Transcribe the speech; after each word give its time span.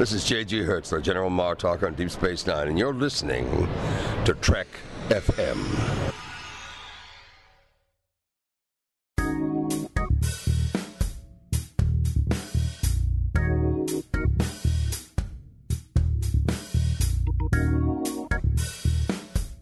This 0.00 0.12
is 0.12 0.24
J.G. 0.24 0.62
Hertzler, 0.62 1.02
General 1.02 1.28
Mar 1.28 1.54
Martok 1.54 1.82
on 1.82 1.92
Deep 1.92 2.10
Space 2.10 2.46
Nine, 2.46 2.68
and 2.68 2.78
you're 2.78 2.94
listening 2.94 3.68
to 4.24 4.32
Trek 4.32 4.66
FM. 5.10 5.58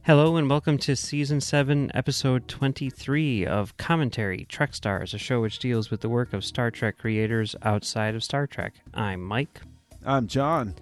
Hello 0.04 0.36
and 0.36 0.48
welcome 0.48 0.78
to 0.78 0.94
Season 0.94 1.40
7, 1.40 1.90
Episode 1.94 2.46
23 2.46 3.44
of 3.44 3.76
Commentary 3.76 4.44
Trek 4.44 4.72
Stars, 4.72 5.12
a 5.14 5.18
show 5.18 5.40
which 5.40 5.58
deals 5.58 5.90
with 5.90 6.00
the 6.00 6.08
work 6.08 6.32
of 6.32 6.44
Star 6.44 6.70
Trek 6.70 6.96
creators 6.96 7.56
outside 7.62 8.14
of 8.14 8.22
Star 8.22 8.46
Trek. 8.46 8.74
I'm 8.94 9.20
Mike, 9.20 9.62
I'm 10.04 10.26
John. 10.26 10.74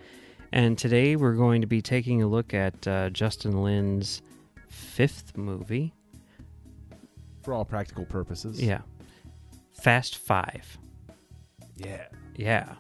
and 0.53 0.77
today 0.79 1.17
we're 1.17 1.35
going 1.35 1.61
to 1.63 1.67
be 1.67 1.83
taking 1.83 2.23
a 2.23 2.27
look 2.27 2.55
at 2.55 2.87
uh, 2.87 3.11
Justin 3.11 3.63
Lin's 3.63 4.23
fifth 4.69 5.37
movie. 5.37 5.93
For 7.43 7.55
all 7.55 7.65
practical 7.65 8.05
purposes. 8.05 8.61
Yeah. 8.63 8.81
Fast 9.73 10.17
Five. 10.19 10.79
Yeah. 11.77 12.07
Yeah. 12.35 12.75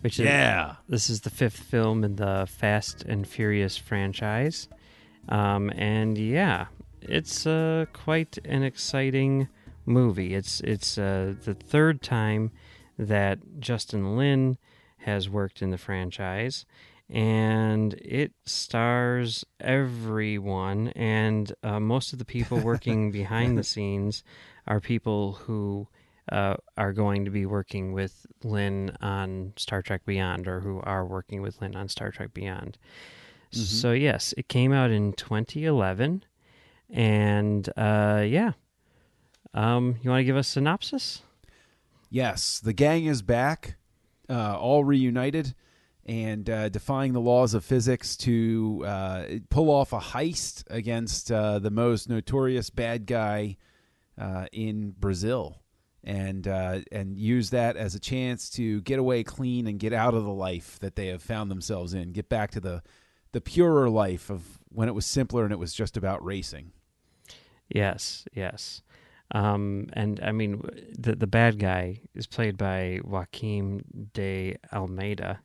Which 0.00 0.20
is, 0.20 0.26
Yeah. 0.26 0.76
This 0.88 1.08
is 1.08 1.22
the 1.22 1.30
fifth 1.30 1.58
film 1.58 2.04
in 2.04 2.16
the 2.16 2.46
Fast 2.48 3.02
and 3.04 3.26
Furious 3.26 3.76
franchise. 3.76 4.68
Um, 5.30 5.70
and 5.70 6.18
yeah, 6.18 6.66
it's 7.00 7.46
uh, 7.46 7.86
quite 7.94 8.36
an 8.44 8.62
exciting 8.62 9.48
movie. 9.86 10.34
It's 10.34 10.60
it's 10.60 10.98
uh, 10.98 11.34
the 11.44 11.54
third 11.54 12.02
time 12.02 12.50
that 12.98 13.38
Justin 13.58 14.16
Lin 14.18 14.58
has 15.04 15.28
worked 15.28 15.62
in 15.62 15.70
the 15.70 15.78
franchise, 15.78 16.64
and 17.08 17.94
it 17.94 18.32
stars 18.44 19.44
everyone. 19.60 20.88
And 20.88 21.52
uh, 21.62 21.80
most 21.80 22.12
of 22.12 22.18
the 22.18 22.24
people 22.24 22.58
working 22.58 23.10
behind 23.20 23.56
the 23.58 23.64
scenes 23.64 24.22
are 24.66 24.80
people 24.80 25.32
who 25.32 25.88
uh, 26.32 26.56
are 26.76 26.92
going 26.92 27.24
to 27.24 27.30
be 27.30 27.46
working 27.46 27.92
with 27.92 28.26
Lin 28.42 28.96
on 29.00 29.52
Star 29.56 29.82
Trek 29.82 30.04
Beyond, 30.06 30.48
or 30.48 30.60
who 30.60 30.80
are 30.80 31.04
working 31.04 31.42
with 31.42 31.60
Lin 31.60 31.76
on 31.76 31.88
Star 31.88 32.10
Trek 32.10 32.32
Beyond. 32.34 32.78
So 33.50 33.92
yes, 33.92 34.34
it 34.36 34.48
came 34.48 34.72
out 34.72 34.90
in 34.90 35.12
2011, 35.12 36.24
and 36.90 37.68
uh, 37.76 38.24
yeah, 38.26 38.52
um, 39.54 39.96
you 40.02 40.10
want 40.10 40.20
to 40.20 40.24
give 40.24 40.36
a 40.36 40.42
synopsis? 40.42 41.22
Yes. 42.10 42.60
The 42.60 42.72
gang 42.72 43.06
is 43.06 43.22
back, 43.22 43.76
uh, 44.28 44.56
all 44.58 44.84
reunited, 44.84 45.54
and 46.06 46.48
uh, 46.48 46.68
defying 46.68 47.12
the 47.12 47.20
laws 47.20 47.54
of 47.54 47.64
physics 47.64 48.16
to 48.18 48.82
uh, 48.86 49.24
pull 49.50 49.70
off 49.70 49.92
a 49.92 49.98
heist 49.98 50.64
against 50.70 51.32
uh, 51.32 51.58
the 51.58 51.70
most 51.70 52.08
notorious 52.08 52.70
bad 52.70 53.06
guy 53.06 53.56
uh, 54.18 54.46
in 54.52 54.90
Brazil. 54.98 55.60
And 56.06 56.46
uh, 56.46 56.80
and 56.92 57.16
use 57.16 57.48
that 57.50 57.78
as 57.78 57.94
a 57.94 57.98
chance 57.98 58.50
to 58.50 58.82
get 58.82 58.98
away 58.98 59.24
clean 59.24 59.66
and 59.66 59.78
get 59.78 59.94
out 59.94 60.12
of 60.12 60.24
the 60.24 60.32
life 60.34 60.78
that 60.80 60.96
they 60.96 61.06
have 61.06 61.22
found 61.22 61.50
themselves 61.50 61.94
in. 61.94 62.12
Get 62.12 62.28
back 62.28 62.50
to 62.50 62.60
the 62.60 62.82
the 63.32 63.40
purer 63.40 63.88
life 63.88 64.28
of 64.28 64.42
when 64.68 64.86
it 64.88 64.94
was 64.94 65.06
simpler 65.06 65.44
and 65.44 65.52
it 65.52 65.58
was 65.58 65.72
just 65.72 65.96
about 65.96 66.22
racing. 66.22 66.72
Yes, 67.68 68.26
yes. 68.34 68.82
Um, 69.34 69.88
and 69.94 70.20
I 70.22 70.32
mean, 70.32 70.62
the 70.96 71.14
the 71.16 71.26
bad 71.26 71.58
guy 71.58 72.00
is 72.14 72.26
played 72.26 72.56
by 72.56 73.00
Joaquim 73.04 73.82
de 74.14 74.56
Almeida, 74.72 75.40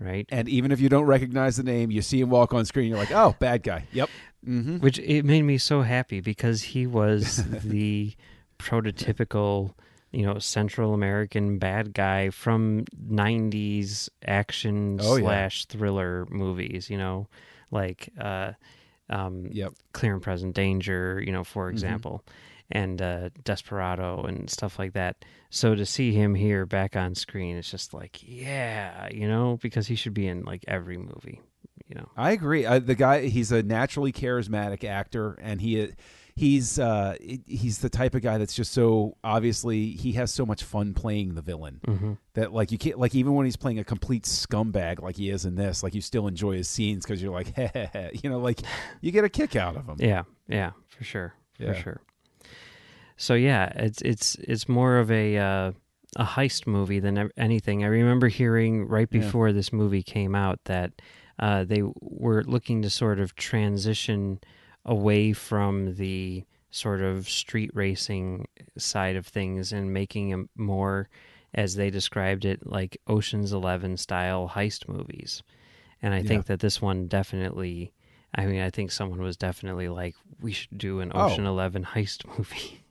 right? 0.00 0.24
And 0.30 0.48
even 0.48 0.70
if 0.72 0.80
you 0.80 0.88
don't 0.88 1.04
recognize 1.06 1.56
the 1.56 1.64
name, 1.64 1.90
you 1.90 2.00
see 2.00 2.20
him 2.20 2.30
walk 2.30 2.54
on 2.54 2.64
screen, 2.64 2.88
you're 2.88 2.96
like, 2.98 3.10
oh, 3.10 3.34
bad 3.40 3.62
guy. 3.64 3.84
Yep. 3.92 4.08
Mm-hmm. 4.48 4.76
Which 4.78 4.98
it 5.00 5.24
made 5.24 5.42
me 5.42 5.58
so 5.58 5.82
happy 5.82 6.20
because 6.20 6.62
he 6.62 6.86
was 6.86 7.42
the 7.64 8.14
prototypical, 8.58 9.74
you 10.12 10.24
know, 10.24 10.38
Central 10.38 10.94
American 10.94 11.58
bad 11.58 11.92
guy 11.92 12.30
from 12.30 12.84
'90s 13.10 14.08
action 14.24 14.98
Oh, 15.02 15.16
yeah. 15.16 15.24
slash 15.24 15.64
thriller 15.66 16.26
movies. 16.30 16.88
You 16.90 16.98
know, 16.98 17.28
like 17.70 18.10
uh, 18.20 18.52
um, 19.10 19.48
Yep. 19.50 19.72
Clear 19.92 20.14
and 20.14 20.22
Present 20.22 20.54
Danger. 20.54 21.22
You 21.24 21.32
know, 21.32 21.44
for 21.44 21.68
example, 21.68 22.22
and 22.70 23.00
uh, 23.02 23.28
Desperado 23.44 24.22
and 24.24 24.48
stuff 24.50 24.78
like 24.78 24.92
that. 24.94 25.24
So 25.50 25.74
to 25.74 25.84
see 25.86 26.12
him 26.12 26.34
here 26.34 26.66
back 26.66 26.96
on 26.96 27.14
screen, 27.14 27.56
it's 27.56 27.70
just 27.70 27.94
like, 27.94 28.18
yeah, 28.22 29.08
you 29.12 29.28
know, 29.28 29.58
because 29.62 29.86
he 29.86 29.94
should 29.94 30.14
be 30.14 30.26
in 30.26 30.42
like 30.44 30.64
every 30.66 30.96
movie. 30.98 31.40
You 31.86 31.96
know. 31.96 32.08
I 32.16 32.30
agree. 32.32 32.64
Uh, 32.64 32.78
the 32.78 32.94
guy, 32.94 33.26
he's 33.26 33.52
a 33.52 33.62
naturally 33.62 34.10
charismatic 34.10 34.84
actor, 34.84 35.38
and 35.42 35.60
he 35.60 35.92
he's 36.34 36.78
uh, 36.78 37.14
he's 37.46 37.78
the 37.78 37.90
type 37.90 38.14
of 38.14 38.22
guy 38.22 38.38
that's 38.38 38.54
just 38.54 38.72
so 38.72 39.16
obviously 39.22 39.90
he 39.90 40.12
has 40.12 40.32
so 40.32 40.46
much 40.46 40.64
fun 40.64 40.94
playing 40.94 41.34
the 41.34 41.42
villain 41.42 41.80
hmm 41.84 42.12
that 42.32 42.52
like 42.52 42.72
you 42.72 42.78
can't 42.78 42.98
like 42.98 43.14
even 43.14 43.34
when 43.34 43.44
he's 43.44 43.54
playing 43.56 43.78
a 43.78 43.84
complete 43.84 44.24
scumbag 44.24 45.00
like 45.02 45.16
he 45.16 45.28
is 45.30 45.44
in 45.44 45.56
this, 45.56 45.82
like 45.82 45.94
you 45.94 46.00
still 46.00 46.26
enjoy 46.26 46.56
his 46.56 46.68
scenes 46.68 47.04
because 47.04 47.22
you're 47.22 47.32
like, 47.34 47.52
you 48.24 48.30
know, 48.30 48.38
like 48.38 48.60
you 49.02 49.12
get 49.12 49.24
a 49.24 49.28
kick 49.28 49.54
out 49.54 49.76
of 49.76 49.86
him. 49.86 49.96
Yeah, 50.00 50.22
yeah, 50.48 50.70
for 50.88 51.04
sure, 51.04 51.34
Yeah. 51.58 51.74
for 51.74 51.80
sure. 51.80 52.00
So 53.16 53.34
yeah, 53.34 53.72
it's 53.76 54.02
it's 54.02 54.34
it's 54.36 54.68
more 54.68 54.98
of 54.98 55.10
a 55.10 55.38
uh, 55.38 55.72
a 56.16 56.24
heist 56.24 56.66
movie 56.66 57.00
than 57.00 57.30
anything. 57.36 57.84
I 57.84 57.88
remember 57.88 58.28
hearing 58.28 58.86
right 58.86 59.08
Yeah. 59.10 59.20
before 59.20 59.52
this 59.52 59.72
movie 59.72 60.02
came 60.02 60.34
out 60.34 60.58
that 60.64 60.92
uh, 61.38 61.64
they 61.64 61.82
were 62.00 62.42
looking 62.44 62.82
to 62.82 62.90
sort 62.90 63.18
of 63.20 63.34
transition 63.34 64.40
away 64.84 65.32
from 65.32 65.94
the 65.96 66.44
sort 66.70 67.00
of 67.00 67.28
street 67.28 67.70
racing 67.74 68.46
side 68.76 69.16
of 69.16 69.26
things 69.26 69.72
and 69.72 69.92
making 69.92 70.30
them 70.30 70.48
more, 70.56 71.08
as 71.54 71.76
they 71.76 71.90
described 71.90 72.44
it, 72.44 72.66
like 72.66 72.96
Ocean's 73.06 73.52
Eleven 73.52 73.96
style 73.96 74.50
heist 74.54 74.88
movies. 74.88 75.42
And 76.02 76.12
I 76.14 76.18
Yeah. 76.18 76.28
think 76.28 76.46
that 76.46 76.60
this 76.60 76.82
one 76.82 77.06
definitely. 77.06 77.92
I 78.34 78.46
mean, 78.46 78.60
I 78.60 78.70
think 78.70 78.90
someone 78.90 79.20
was 79.22 79.36
definitely 79.36 79.88
like, 79.88 80.16
we 80.40 80.52
should 80.52 80.76
do 80.76 80.98
an 81.00 81.12
Oh. 81.14 81.26
Ocean 81.26 81.46
Eleven 81.46 81.84
heist 81.84 82.24
movie. 82.38 82.83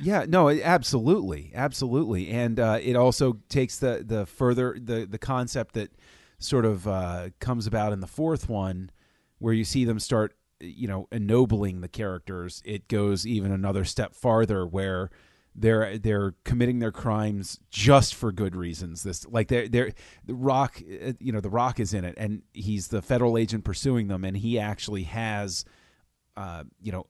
Yeah, 0.00 0.24
no, 0.28 0.48
absolutely, 0.50 1.52
absolutely, 1.54 2.30
and 2.30 2.58
uh, 2.58 2.78
it 2.82 2.96
also 2.96 3.38
takes 3.48 3.78
the 3.78 4.02
the 4.06 4.26
further 4.26 4.76
the 4.80 5.06
the 5.06 5.18
concept 5.18 5.74
that 5.74 5.90
sort 6.38 6.64
of 6.64 6.88
uh, 6.88 7.30
comes 7.38 7.66
about 7.66 7.92
in 7.92 8.00
the 8.00 8.06
fourth 8.06 8.48
one, 8.48 8.90
where 9.38 9.52
you 9.54 9.64
see 9.64 9.84
them 9.84 9.98
start, 10.00 10.34
you 10.60 10.88
know, 10.88 11.06
ennobling 11.12 11.80
the 11.80 11.88
characters. 11.88 12.62
It 12.64 12.88
goes 12.88 13.26
even 13.26 13.52
another 13.52 13.84
step 13.84 14.14
farther, 14.14 14.66
where 14.66 15.10
they're 15.54 15.98
they're 15.98 16.34
committing 16.44 16.78
their 16.78 16.92
crimes 16.92 17.60
just 17.70 18.14
for 18.14 18.32
good 18.32 18.56
reasons. 18.56 19.02
This 19.02 19.26
like 19.28 19.48
they're 19.48 19.68
they're 19.68 19.92
the 20.24 20.34
Rock, 20.34 20.80
uh, 20.80 21.12
you 21.20 21.30
know, 21.32 21.40
the 21.40 21.50
Rock 21.50 21.78
is 21.78 21.94
in 21.94 22.04
it, 22.04 22.14
and 22.16 22.42
he's 22.52 22.88
the 22.88 23.02
federal 23.02 23.36
agent 23.38 23.64
pursuing 23.64 24.08
them, 24.08 24.24
and 24.24 24.36
he 24.36 24.58
actually 24.58 25.04
has, 25.04 25.64
uh, 26.36 26.64
you 26.80 26.90
know, 26.90 27.06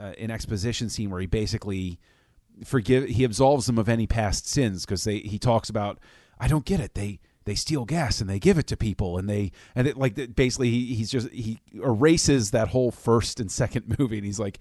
uh, 0.00 0.12
an 0.18 0.30
exposition 0.30 0.88
scene 0.88 1.10
where 1.10 1.20
he 1.20 1.26
basically 1.26 1.98
forgive 2.64 3.08
he 3.08 3.24
absolves 3.24 3.66
them 3.66 3.78
of 3.78 3.88
any 3.88 4.06
past 4.06 4.48
sins 4.48 4.84
because 4.84 5.04
they 5.04 5.18
he 5.18 5.38
talks 5.38 5.68
about 5.68 5.98
I 6.38 6.48
don't 6.48 6.64
get 6.64 6.80
it 6.80 6.94
they 6.94 7.20
they 7.44 7.54
steal 7.54 7.84
gas 7.84 8.20
and 8.20 8.28
they 8.28 8.38
give 8.38 8.58
it 8.58 8.66
to 8.68 8.76
people 8.76 9.18
and 9.18 9.28
they 9.28 9.52
and 9.74 9.86
it 9.86 9.96
like 9.96 10.34
basically 10.34 10.70
he, 10.70 10.94
he's 10.94 11.10
just 11.10 11.30
he 11.30 11.60
erases 11.74 12.50
that 12.50 12.68
whole 12.68 12.90
first 12.90 13.40
and 13.40 13.50
second 13.50 13.94
movie 13.98 14.16
and 14.16 14.26
he's 14.26 14.40
like 14.40 14.58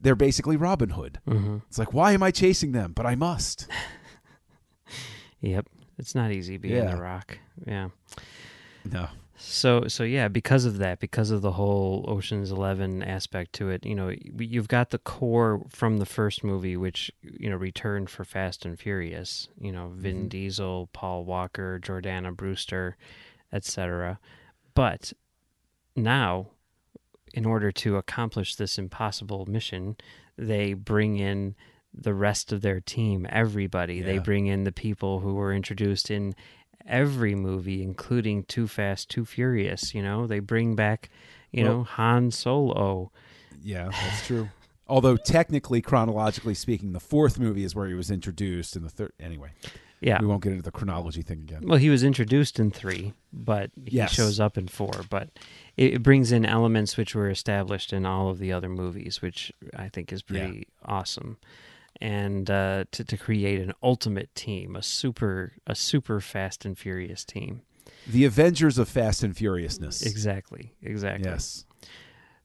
they're 0.00 0.14
basically 0.16 0.56
Robin 0.56 0.90
Hood. 0.90 1.20
Mm-hmm. 1.28 1.58
It's 1.68 1.78
like 1.78 1.92
why 1.92 2.12
am 2.12 2.22
I 2.22 2.30
chasing 2.30 2.72
them? 2.72 2.92
But 2.92 3.06
I 3.06 3.14
must. 3.14 3.66
Yep, 5.42 5.68
it's 5.98 6.14
not 6.14 6.32
easy 6.32 6.58
being 6.58 6.76
Yeah. 6.76 6.94
The 6.94 7.00
Rock. 7.00 7.38
Yeah. 7.66 7.88
No. 8.84 9.08
So 9.42 9.88
so 9.88 10.04
yeah, 10.04 10.28
because 10.28 10.64
of 10.64 10.78
that, 10.78 11.00
because 11.00 11.30
of 11.30 11.40
the 11.42 11.52
whole 11.52 12.04
Ocean's 12.06 12.50
Eleven 12.50 13.02
aspect 13.02 13.52
to 13.54 13.70
it, 13.70 13.84
you 13.86 13.94
know, 13.94 14.12
you've 14.38 14.68
got 14.68 14.90
the 14.90 14.98
core 14.98 15.62
from 15.70 15.98
the 15.98 16.06
first 16.06 16.44
movie, 16.44 16.76
which 16.76 17.10
you 17.22 17.48
know 17.48 17.56
returned 17.56 18.10
for 18.10 18.24
Fast 18.24 18.64
and 18.64 18.78
Furious. 18.78 19.48
You 19.58 19.72
know, 19.72 19.92
Vin 19.94 20.26
Mhm. 20.26 20.28
Diesel, 20.28 20.88
Paul 20.92 21.24
Walker, 21.24 21.80
Jordana 21.82 22.36
Brewster, 22.36 22.96
etc. 23.52 24.20
But 24.74 25.12
now, 25.96 26.48
in 27.32 27.46
order 27.46 27.72
to 27.72 27.96
accomplish 27.96 28.56
this 28.56 28.78
impossible 28.78 29.46
mission, 29.46 29.96
they 30.36 30.74
bring 30.74 31.16
in 31.16 31.54
the 31.92 32.14
rest 32.14 32.52
of 32.52 32.60
their 32.60 32.80
team, 32.80 33.26
everybody. 33.30 34.00
They 34.00 34.18
bring 34.18 34.46
in 34.46 34.62
the 34.62 34.70
people 34.72 35.20
who 35.20 35.34
were 35.34 35.52
introduced 35.52 36.08
in 36.10 36.34
every 36.86 37.34
movie, 37.34 37.82
including 37.82 38.44
Too 38.44 38.66
Fast, 38.66 39.08
Too 39.10 39.24
Furious. 39.24 39.94
You 39.94 40.02
know, 40.02 40.26
they 40.26 40.38
bring 40.40 40.74
back, 40.74 41.10
you 41.52 41.64
Well- 41.64 41.78
know, 41.78 41.82
Han 41.84 42.30
Solo. 42.30 43.10
Yeah, 43.62 43.90
that's 43.90 44.26
true. 44.26 44.48
Although 44.88 45.16
technically, 45.16 45.80
chronologically 45.80 46.54
speaking, 46.54 46.92
the 46.92 47.00
fourth 47.00 47.38
movie 47.38 47.62
is 47.64 47.74
where 47.74 47.86
he 47.86 47.94
was 47.94 48.10
introduced, 48.10 48.74
and 48.74 48.84
the 48.84 48.88
third. 48.90 49.12
Anyway, 49.20 49.50
Yeah. 50.00 50.20
we 50.20 50.26
won't 50.26 50.42
get 50.42 50.50
into 50.50 50.62
the 50.64 50.72
chronology 50.72 51.22
thing 51.22 51.40
again. 51.42 51.62
Well, 51.68 51.78
he 51.78 51.90
was 51.90 52.02
introduced 52.02 52.58
in 52.58 52.70
three. 52.70 53.12
but 53.32 53.70
he 53.86 53.98
Yes. 53.98 54.12
shows 54.12 54.40
up 54.40 54.58
in 54.58 54.66
four. 54.66 54.90
But 55.08 55.28
it, 55.76 55.94
it 55.94 56.02
brings 56.02 56.32
in 56.32 56.44
elements 56.44 56.96
which 56.96 57.14
were 57.14 57.30
established 57.30 57.92
in 57.92 58.04
all 58.04 58.28
of 58.28 58.38
the 58.40 58.50
other 58.52 58.68
movies, 58.68 59.22
which 59.22 59.52
I 59.76 59.88
think 59.88 60.12
is 60.12 60.22
pretty 60.22 60.66
awesome. 60.84 61.36
And 62.00 62.50
uh, 62.50 62.84
to 62.92 63.04
to 63.04 63.16
create 63.16 63.60
an 63.60 63.74
ultimate 63.82 64.34
team, 64.34 64.74
a 64.74 64.82
super 64.82 65.52
a 65.66 65.74
super 65.74 66.20
Fast 66.20 66.64
and 66.64 66.78
Furious 66.78 67.24
team. 67.24 67.62
The 68.06 68.24
Avengers 68.24 68.78
of 68.78 68.88
Fast 68.88 69.22
and 69.22 69.36
Furiousness. 69.36 70.02
Exactly, 70.02 70.74
exactly. 70.82 71.30
Yes. 71.30 71.66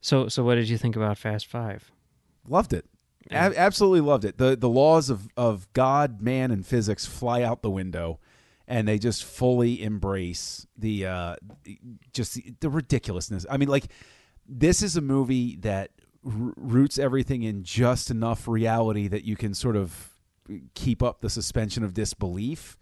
So 0.02 0.28
so 0.28 0.44
what 0.44 0.56
did 0.56 0.68
you 0.68 0.78
think 0.78 0.96
about 0.96 1.18
Fast 1.18 1.48
Five? 1.48 1.90
Loved 2.48 2.74
it. 2.74 2.86
Yeah. 3.32 3.50
A- 3.50 3.58
absolutely 3.58 4.02
loved 4.02 4.26
it. 4.26 4.38
The 4.38 4.56
the 4.56 4.70
laws 4.70 5.10
of, 5.10 5.30
of 5.38 5.72
God, 5.74 6.22
man, 6.22 6.52
and 6.52 6.66
physics 6.66 7.06
fly 7.06 7.42
out 7.42 7.62
the 7.62 7.72
window, 7.72 8.20
and 8.68 8.88
they 8.88 9.00
just 9.00 9.24
fully 9.24 9.82
embrace 9.82 10.68
the 10.78 11.06
uh, 11.06 11.36
just 12.14 12.36
the, 12.36 12.54
the 12.60 12.70
ridiculousness. 12.70 13.46
I 13.50 13.58
mean, 13.58 13.70
like 13.70 13.86
this 14.48 14.84
is 14.84 14.96
a 14.96 15.02
movie 15.02 15.56
that 15.58 15.92
r- 16.26 16.54
roots 16.58 16.98
everything 16.98 17.44
in 17.44 17.64
just 17.64 18.10
enough 18.10 18.48
reality 18.48 19.08
that 19.08 19.24
you 19.24 19.36
can 19.36 19.54
sort 19.54 19.76
of 19.76 20.16
keep 20.74 21.02
up 21.02 21.22
the 21.22 21.30
suspension 21.30 21.84
of 21.84 21.94
disbelief. 21.94 22.78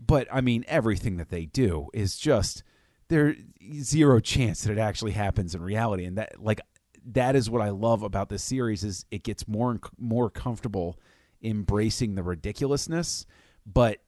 But 0.00 0.28
I 0.32 0.40
mean, 0.40 0.64
everything 0.68 1.16
that 1.16 1.30
they 1.30 1.46
do 1.46 1.88
is 1.92 2.16
just 2.16 2.62
there 3.08 3.34
zero 3.80 4.20
chance 4.20 4.62
that 4.62 4.72
it 4.72 4.78
actually 4.78 5.12
happens 5.12 5.54
in 5.54 5.62
reality, 5.62 6.04
and 6.04 6.18
that 6.18 6.40
like 6.40 6.60
that 7.06 7.34
is 7.34 7.50
what 7.50 7.62
I 7.62 7.70
love 7.70 8.02
about 8.02 8.28
this 8.28 8.42
series 8.42 8.84
is 8.84 9.04
it 9.10 9.22
gets 9.22 9.48
more 9.48 9.70
and 9.70 9.80
more 9.98 10.30
comfortable 10.30 10.98
embracing 11.42 12.14
the 12.14 12.22
ridiculousness, 12.22 13.26
but 13.66 13.98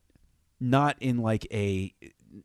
not 0.60 0.96
in 1.00 1.18
like 1.18 1.46
a 1.52 1.94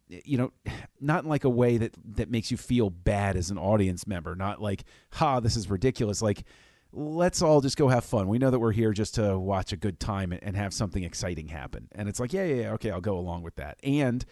you 0.07 0.37
know 0.37 0.51
not 0.99 1.25
like 1.25 1.43
a 1.43 1.49
way 1.49 1.77
that 1.77 1.95
that 2.15 2.29
makes 2.29 2.51
you 2.51 2.57
feel 2.57 2.89
bad 2.89 3.35
as 3.35 3.49
an 3.51 3.57
audience 3.57 4.07
member 4.07 4.35
not 4.35 4.61
like 4.61 4.83
ha 5.11 5.39
this 5.39 5.55
is 5.55 5.69
ridiculous 5.69 6.21
like 6.21 6.43
let's 6.91 7.41
all 7.41 7.61
just 7.61 7.77
go 7.77 7.87
have 7.87 8.03
fun 8.05 8.27
we 8.27 8.37
know 8.37 8.49
that 8.49 8.59
we're 8.59 8.71
here 8.71 8.93
just 8.93 9.15
to 9.15 9.37
watch 9.37 9.71
a 9.73 9.77
good 9.77 9.99
time 9.99 10.31
and- 10.31 10.55
have 10.55 10.73
something 10.73 11.03
exciting 11.03 11.49
happen 11.49 11.87
and 11.91 12.07
it's 12.07 12.19
like 12.19 12.33
yeah 12.33 12.45
yeah, 12.45 12.55
yeah 12.63 12.71
okay 12.71 12.89
i'll 12.89 13.01
go 13.01 13.17
along 13.17 13.43
with 13.43 13.55
that 13.55 13.77
and 13.83 14.25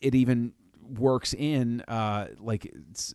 it 0.00 0.14
even 0.14 0.52
works 0.82 1.34
in 1.34 1.80
uh 1.88 2.26
like 2.38 2.64
it's 2.90 3.14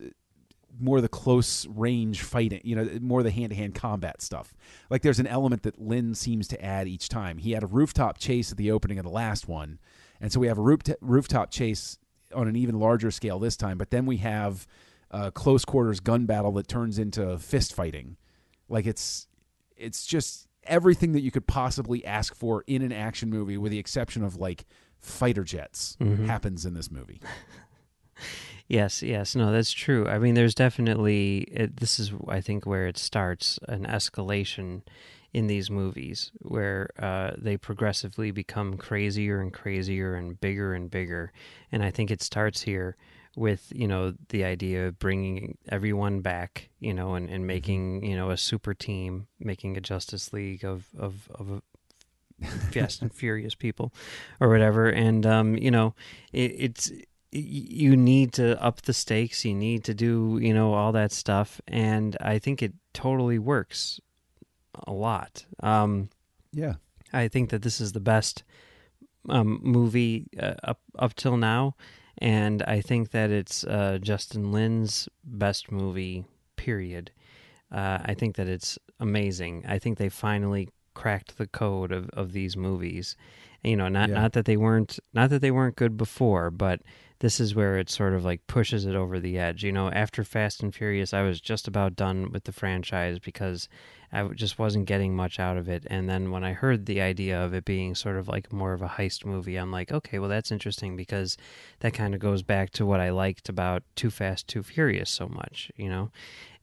more 0.80 1.02
the 1.02 1.10
close 1.10 1.68
range 1.68 2.22
fighting, 2.22 2.62
you 2.64 2.76
know, 2.76 2.90
more 3.02 3.24
the 3.24 3.32
hand 3.32 3.50
to 3.50 3.56
hand 3.56 3.76
combat 3.76 4.22
stuff. 4.22 4.54
Like 4.90 5.02
there's 5.02 5.20
an 5.20 5.28
element 5.28 5.64
that 5.64 5.82
Lin 5.82 6.16
seems 6.16 6.48
to 6.50 6.64
add 6.64 6.88
each 6.88 7.10
time. 7.10 7.38
He 7.38 7.52
had 7.52 7.64
a 7.64 7.68
rooftop 7.68 8.18
chase 8.18 8.52
at 8.52 8.58
the 8.58 8.72
opening 8.72 8.98
of 8.98 9.04
the 9.04 9.12
last 9.12 9.48
one, 9.48 9.80
and 10.22 10.32
so 10.32 10.40
we 10.40 10.48
have 10.48 10.58
a 10.58 10.62
roof 10.62 10.82
rooftop 11.02 11.52
chase 11.52 11.98
on 12.34 12.48
an 12.48 12.56
even 12.56 12.80
larger 12.80 13.12
scale 13.12 13.40
this 13.40 13.58
time. 13.58 13.78
But 13.78 13.90
then 13.90 14.06
we 14.06 14.18
have 14.18 14.68
a 15.10 15.32
close 15.32 15.66
quarters 15.66 16.00
gun 16.00 16.26
battle 16.26 16.52
that 16.54 16.68
turns 16.68 16.98
into 16.98 17.38
fist 17.40 17.74
fighting. 17.74 18.16
Like 18.70 18.86
it's 18.86 19.28
it's 19.76 20.06
just 20.06 20.48
everything 20.64 21.14
that 21.14 21.22
you 21.22 21.32
could 21.32 21.48
possibly 21.48 22.06
ask 22.06 22.36
for 22.36 22.64
in 22.68 22.84
an 22.84 22.92
action 22.92 23.30
movie, 23.30 23.58
with 23.58 23.72
the 23.72 23.80
exception 23.80 24.24
of 24.24 24.38
like 24.38 24.66
fighter 25.00 25.44
jets, 25.44 25.98
mm-hmm. 26.00 26.26
happens 26.26 26.66
in 26.66 26.74
this 26.74 26.92
movie. 26.92 27.20
Yes, 28.68 29.04
yes, 29.04 29.36
no, 29.36 29.52
that's 29.52 29.74
true. 29.74 30.08
I 30.08 30.18
mean, 30.18 30.34
there's 30.34 30.56
definitely 30.56 31.40
it, 31.52 31.76
this 31.76 32.00
is 32.00 32.14
I 32.30 32.40
think 32.40 32.66
where 32.66 32.88
it 32.88 32.98
starts 32.98 33.60
an 33.68 33.86
escalation 33.86 34.84
in 35.34 35.48
these 35.48 35.72
movies 35.72 36.32
where 36.40 36.90
uh, 37.00 37.32
they 37.38 37.58
progressively 37.58 38.32
become 38.32 38.78
crazier 38.78 39.40
and 39.40 39.54
crazier 39.54 40.16
and 40.16 40.40
bigger 40.40 40.74
and 40.74 40.92
bigger, 40.92 41.32
and 41.72 41.84
I 41.84 41.92
think 41.92 42.12
it 42.12 42.22
starts 42.22 42.62
here 42.62 42.98
with 43.36 43.72
you 43.74 43.88
know 43.88 44.14
the 44.30 44.44
idea 44.44 44.88
of 44.88 45.00
bringing 45.00 45.58
everyone 45.70 46.22
back, 46.22 46.70
you 46.80 46.94
know, 46.94 47.16
and, 47.16 47.30
and 47.30 47.48
making 47.48 48.04
you 48.04 48.16
know 48.16 48.30
a 48.30 48.38
super 48.38 48.74
team, 48.74 49.28
making 49.40 49.78
a 49.78 49.82
Justice 49.82 50.34
League 50.34 50.66
of 50.66 50.88
of 50.98 51.30
of 51.36 51.62
Fast 52.72 53.02
and 53.02 53.14
Furious 53.14 53.56
people, 53.56 53.94
or 54.40 54.50
whatever. 54.50 54.90
And 54.90 55.26
um, 55.26 55.58
you 55.58 55.72
know, 55.72 55.96
it, 56.34 56.56
it's 56.58 56.92
you 57.32 57.96
need 57.96 58.34
to 58.34 58.62
up 58.62 58.82
the 58.82 58.94
stakes. 58.94 59.46
You 59.46 59.56
need 59.56 59.86
to 59.86 59.94
do 59.94 60.40
you 60.42 60.54
know 60.54 60.74
all 60.74 60.92
that 60.92 61.12
stuff, 61.12 61.62
and 61.68 62.18
I 62.20 62.40
think 62.40 62.62
it 62.62 62.74
totally 62.94 63.40
works 63.40 64.02
a 64.88 64.92
lot. 64.94 65.46
Um, 65.62 66.10
Yeah. 66.54 66.76
I 67.14 67.28
think 67.28 67.50
that 67.50 67.62
this 67.62 67.82
is 67.82 67.92
the 67.92 68.00
best 68.00 68.44
um, 69.30 69.60
movie 69.64 70.28
uh, 70.40 70.54
up 70.64 70.80
up 70.98 71.14
till 71.16 71.38
now, 71.38 71.76
and 72.18 72.64
I 72.64 72.82
think 72.82 73.12
that 73.12 73.30
it's 73.30 73.64
uh, 73.66 74.00
Justin 74.02 74.52
Lin's 74.52 75.08
best 75.24 75.72
movie. 75.72 76.26
Period. 76.56 77.12
Uh, 77.72 78.00
I 78.06 78.14
think 78.14 78.36
that 78.36 78.48
it's 78.48 78.78
amazing. 79.00 79.66
I 79.68 79.78
think 79.80 79.98
they 79.98 80.10
finally 80.10 80.70
cracked 80.94 81.38
the 81.38 81.48
code 81.48 81.92
of, 81.92 82.10
of 82.12 82.32
these 82.34 82.56
movies. 82.58 83.16
You 83.64 83.76
know, 83.78 83.90
not 83.90 84.10
Yeah. 84.10 84.16
not 84.22 84.34
that 84.34 84.46
they 84.46 84.58
weren't 84.58 85.00
not 85.14 85.30
that 85.32 85.42
they 85.42 85.52
weren't 85.52 85.76
good 85.76 85.98
before, 85.98 86.50
but 86.50 86.82
this 87.20 87.40
is 87.40 87.54
where 87.56 87.78
it 87.78 87.90
sort 87.90 88.14
of 88.14 88.24
like 88.26 88.46
pushes 88.48 88.86
it 88.86 88.96
over 88.96 89.20
the 89.20 89.38
edge. 89.38 89.64
You 89.64 89.72
know, 89.72 89.90
after 89.92 90.24
Fast 90.24 90.64
and 90.64 90.74
Furious, 90.74 91.14
I 91.14 91.22
was 91.24 91.40
just 91.42 91.68
about 91.68 91.96
done 91.96 92.32
with 92.32 92.46
the 92.46 92.52
franchise 92.52 93.20
because 93.20 93.68
I 94.14 94.24
just 94.30 94.60
wasn't 94.60 94.88
getting 94.88 95.16
much 95.16 95.40
out 95.40 95.58
of 95.58 95.70
it. 95.70 95.86
And 95.88 96.10
then 96.10 96.32
when 96.32 96.44
I 96.44 96.54
heard 96.54 96.86
the 96.86 97.00
idea 97.02 97.42
of 97.42 97.54
it 97.54 97.64
being 97.66 97.96
sort 97.96 98.18
of 98.18 98.28
like 98.28 98.52
more 98.52 98.74
of 98.74 98.82
a 98.82 98.88
heist 98.88 99.26
movie, 99.26 99.56
I'm 99.56 99.72
like, 99.72 99.92
okay, 99.92 100.20
well, 100.20 100.30
that's 100.30 100.52
interesting 100.52 100.98
because 100.98 101.38
that 101.80 101.94
kind 101.94 102.14
of 102.14 102.20
goes 102.20 102.42
back 102.44 102.72
to 102.72 102.86
what 102.86 103.00
I 103.00 103.10
liked 103.12 103.48
about 103.48 103.84
Too 103.96 104.10
Fast, 104.10 104.48
Too 104.48 104.64
Furious 104.64 105.10
so 105.10 105.28
much, 105.28 105.72
you 105.78 105.88
know? 105.90 106.12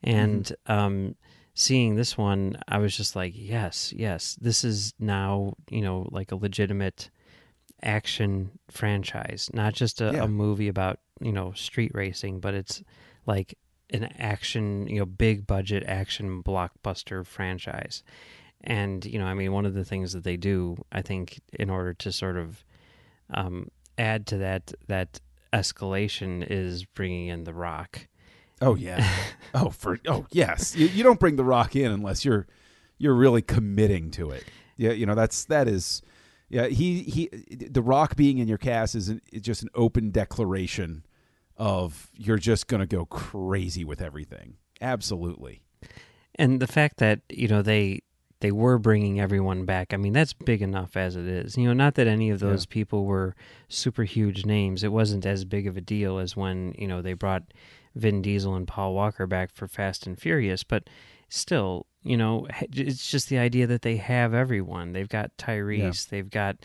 And 0.02 0.52
um, 0.66 1.14
seeing 1.54 1.96
this 1.96 2.18
one, 2.18 2.58
I 2.68 2.78
was 2.78 2.96
just 2.96 3.16
like, 3.16 3.32
yes, 3.34 3.92
yes, 3.96 4.36
this 4.40 4.62
is 4.62 4.92
now, 4.98 5.54
you 5.70 5.80
know, 5.80 6.06
like 6.10 6.32
a 6.32 6.36
legitimate 6.36 7.10
action 7.82 8.50
franchise, 8.70 9.50
not 9.52 9.72
just 9.74 10.00
a, 10.00 10.12
Yeah. 10.12 10.24
a 10.24 10.28
movie 10.28 10.68
about, 10.68 10.98
you 11.20 11.32
know, 11.32 11.52
street 11.52 11.92
racing, 11.94 12.40
but 12.40 12.54
it's 12.54 12.82
like 13.26 13.56
an 13.90 14.04
action, 14.18 14.86
you 14.86 14.98
know, 14.98 15.06
big 15.06 15.46
budget 15.46 15.84
action 15.86 16.42
blockbuster 16.42 17.26
franchise. 17.26 18.02
And, 18.62 19.04
you 19.04 19.18
know, 19.18 19.26
I 19.26 19.34
mean, 19.34 19.52
one 19.52 19.66
of 19.66 19.74
the 19.74 19.84
things 19.84 20.12
that 20.12 20.24
they 20.24 20.36
do, 20.36 20.76
I 20.90 21.02
think, 21.02 21.40
in 21.52 21.70
order 21.70 21.94
to 21.94 22.12
sort 22.12 22.36
of 22.36 22.64
um, 23.32 23.70
add 23.96 24.26
to 24.28 24.38
that, 24.38 24.72
that 24.88 25.20
escalation 25.52 26.46
is 26.48 26.84
bringing 26.84 27.28
in 27.28 27.44
The 27.44 27.54
Rock. 27.54 28.08
Oh 28.60 28.74
yeah. 28.74 29.08
oh 29.54 29.70
for 29.70 29.98
oh 30.08 30.26
yes. 30.30 30.74
You, 30.74 30.86
you 30.88 31.04
don't 31.04 31.20
bring 31.20 31.36
the 31.36 31.44
rock 31.44 31.76
in 31.76 31.92
unless 31.92 32.24
you're 32.24 32.46
you're 32.98 33.14
really 33.14 33.42
committing 33.42 34.10
to 34.12 34.30
it. 34.30 34.44
Yeah, 34.76 34.90
you 34.90 35.06
know 35.06 35.14
that's 35.14 35.44
that 35.44 35.68
is 35.68 36.02
yeah, 36.48 36.66
he 36.66 37.02
he 37.02 37.28
the 37.68 37.82
rock 37.82 38.16
being 38.16 38.38
in 38.38 38.48
your 38.48 38.58
cast 38.58 38.94
is 38.94 39.08
an, 39.08 39.20
it's 39.32 39.46
just 39.46 39.62
an 39.62 39.68
open 39.74 40.10
declaration 40.10 41.04
of 41.58 42.10
you're 42.14 42.38
just 42.38 42.66
going 42.68 42.80
to 42.80 42.86
go 42.86 43.04
crazy 43.04 43.84
with 43.84 44.00
everything. 44.00 44.54
Absolutely. 44.80 45.62
and 46.36 46.60
the 46.60 46.66
fact 46.66 46.98
that 46.98 47.20
you 47.28 47.48
know 47.48 47.62
they 47.62 48.00
they 48.40 48.52
were 48.52 48.78
bringing 48.78 49.18
everyone 49.18 49.64
back 49.64 49.92
i 49.92 49.96
mean 49.96 50.12
that's 50.12 50.32
big 50.32 50.62
enough 50.62 50.96
as 50.96 51.16
it 51.16 51.26
is. 51.26 51.56
You 51.56 51.66
know 51.66 51.72
not 51.72 51.96
that 51.96 52.06
any 52.06 52.30
of 52.30 52.38
those 52.38 52.64
people 52.66 53.04
were 53.04 53.34
super 53.68 54.04
huge 54.04 54.46
names. 54.46 54.84
It 54.84 54.92
wasn't 54.92 55.26
as 55.26 55.44
big 55.44 55.66
of 55.66 55.76
a 55.76 55.80
deal 55.80 56.18
as 56.18 56.36
when 56.36 56.74
you 56.78 56.86
know 56.86 57.02
they 57.02 57.14
brought 57.14 57.42
vin 57.96 58.22
diesel 58.22 58.54
and 58.54 58.68
paul 58.68 58.94
walker 58.94 59.26
back 59.26 59.50
for 59.52 59.66
fast 59.66 60.06
and 60.06 60.16
furious 60.16 60.62
but 60.62 60.84
still 61.28 61.86
you 62.04 62.16
know 62.16 62.46
it's 62.72 63.10
just 63.10 63.28
the 63.28 63.38
idea 63.38 63.66
that 63.66 63.82
they 63.82 63.96
have 63.96 64.32
everyone. 64.32 64.92
They've 64.92 65.08
got 65.08 65.36
tyrese 65.36 66.08
they've 66.08 66.30
got 66.30 66.56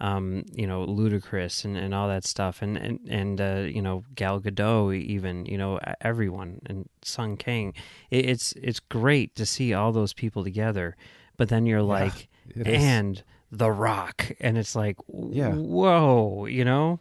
um, 0.00 0.44
you 0.54 0.66
know, 0.66 0.86
Ludacris 0.86 1.64
and, 1.64 1.76
and 1.76 1.94
all 1.94 2.08
that 2.08 2.24
stuff, 2.24 2.62
and 2.62 2.76
and 2.76 3.00
and 3.08 3.40
uh, 3.40 3.66
you 3.66 3.82
know 3.82 4.04
Gal 4.14 4.40
Gadot, 4.40 4.94
even 5.02 5.44
you 5.46 5.58
know 5.58 5.78
everyone, 6.00 6.60
and 6.66 6.88
Sung 7.02 7.36
Kang. 7.36 7.74
It, 8.10 8.24
it's 8.28 8.52
it's 8.52 8.80
great 8.80 9.34
to 9.36 9.44
see 9.46 9.74
all 9.74 9.92
those 9.92 10.12
people 10.12 10.42
together, 10.44 10.96
but 11.36 11.48
then 11.48 11.66
you're 11.66 11.82
like, 11.82 12.28
it 12.54 12.66
is. 12.66 12.82
and 12.82 13.22
The 13.52 13.70
Rock, 13.70 14.32
and 14.40 14.56
it's 14.56 14.74
like, 14.74 14.96
Yeah. 15.08 15.54
whoa, 15.54 16.46
you 16.46 16.64
know. 16.64 17.00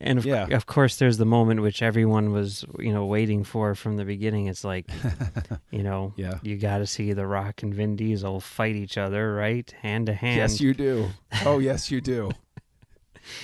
And 0.00 0.18
of, 0.18 0.26
Yeah. 0.26 0.46
of 0.50 0.66
course, 0.66 0.96
there's 0.96 1.18
the 1.18 1.24
moment 1.24 1.62
which 1.62 1.80
everyone 1.82 2.32
was, 2.32 2.64
you 2.80 2.92
know, 2.92 3.06
waiting 3.06 3.44
for 3.44 3.74
from 3.76 3.96
the 3.96 4.04
beginning. 4.04 4.46
It's 4.46 4.64
like, 4.64 4.86
you 5.70 5.82
know, 5.84 6.12
Yeah. 6.16 6.38
you 6.42 6.56
got 6.56 6.78
to 6.78 6.86
see 6.86 7.12
The 7.12 7.26
Rock 7.26 7.62
and 7.62 7.72
Vin 7.72 7.94
Diesel 7.96 8.40
fight 8.40 8.74
each 8.74 8.98
other, 8.98 9.34
right, 9.34 9.70
hand 9.82 10.06
to 10.06 10.14
hand. 10.14 10.36
Yes, 10.38 10.60
you 10.60 10.74
do. 10.74 11.10
Oh, 11.44 11.58
yes, 11.60 11.90
you 11.90 12.00
do. 12.00 12.30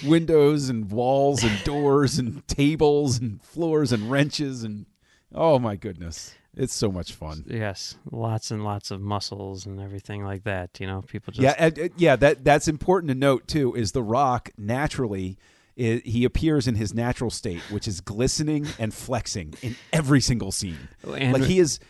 Windows 0.04 0.68
and 0.68 0.90
walls 0.90 1.42
and 1.42 1.62
doors 1.64 2.18
and 2.18 2.46
tables 2.46 3.18
and 3.18 3.40
floors 3.42 3.92
and 3.92 4.10
wrenches 4.10 4.62
and 4.62 4.86
oh 5.34 5.58
my 5.58 5.76
goodness, 5.76 6.34
it's 6.56 6.74
so 6.74 6.90
much 6.92 7.12
fun. 7.12 7.44
Yes, 7.46 7.96
lots 8.10 8.50
and 8.50 8.62
lots 8.62 8.90
of 8.90 9.00
muscles 9.00 9.64
and 9.64 9.80
everything 9.80 10.22
like 10.24 10.44
that. 10.44 10.78
You 10.80 10.86
know, 10.86 11.00
people 11.02 11.32
just 11.32 11.42
Yeah, 11.42 11.54
and, 11.58 11.78
uh, 11.78 11.88
yeah. 11.96 12.16
That 12.16 12.44
that's 12.44 12.68
important 12.68 13.08
to 13.08 13.14
note 13.14 13.46
too. 13.48 13.74
Is 13.74 13.92
The 13.92 14.02
Rock 14.02 14.50
naturally 14.58 15.38
i 15.80 16.02
he 16.04 16.24
appears 16.24 16.68
in 16.68 16.74
his 16.74 16.92
natural 16.94 17.30
state, 17.30 17.60
which 17.70 17.88
is 17.88 18.00
glistening 18.00 18.66
and 18.78 18.92
flexing 18.92 19.54
in 19.62 19.76
every 19.92 20.20
single 20.20 20.52
scene. 20.52 20.88
And- 21.06 21.32
like 21.32 21.42
he 21.44 21.58
is, 21.58 21.80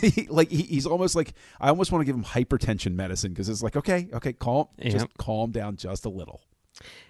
he, 0.00 0.26
like 0.30 0.50
he, 0.50 0.62
he's 0.62 0.86
almost 0.86 1.14
like 1.14 1.34
I 1.60 1.68
almost 1.68 1.92
want 1.92 2.00
to 2.02 2.06
give 2.06 2.16
him 2.16 2.24
hypertension 2.24 2.94
medicine 2.94 3.32
because 3.32 3.48
it's 3.48 3.62
like 3.62 3.76
okay, 3.76 4.08
okay, 4.12 4.32
calm, 4.32 4.66
just 4.82 5.06
calm 5.18 5.50
down 5.52 5.76
just 5.76 6.04
a 6.04 6.08
little. 6.10 6.40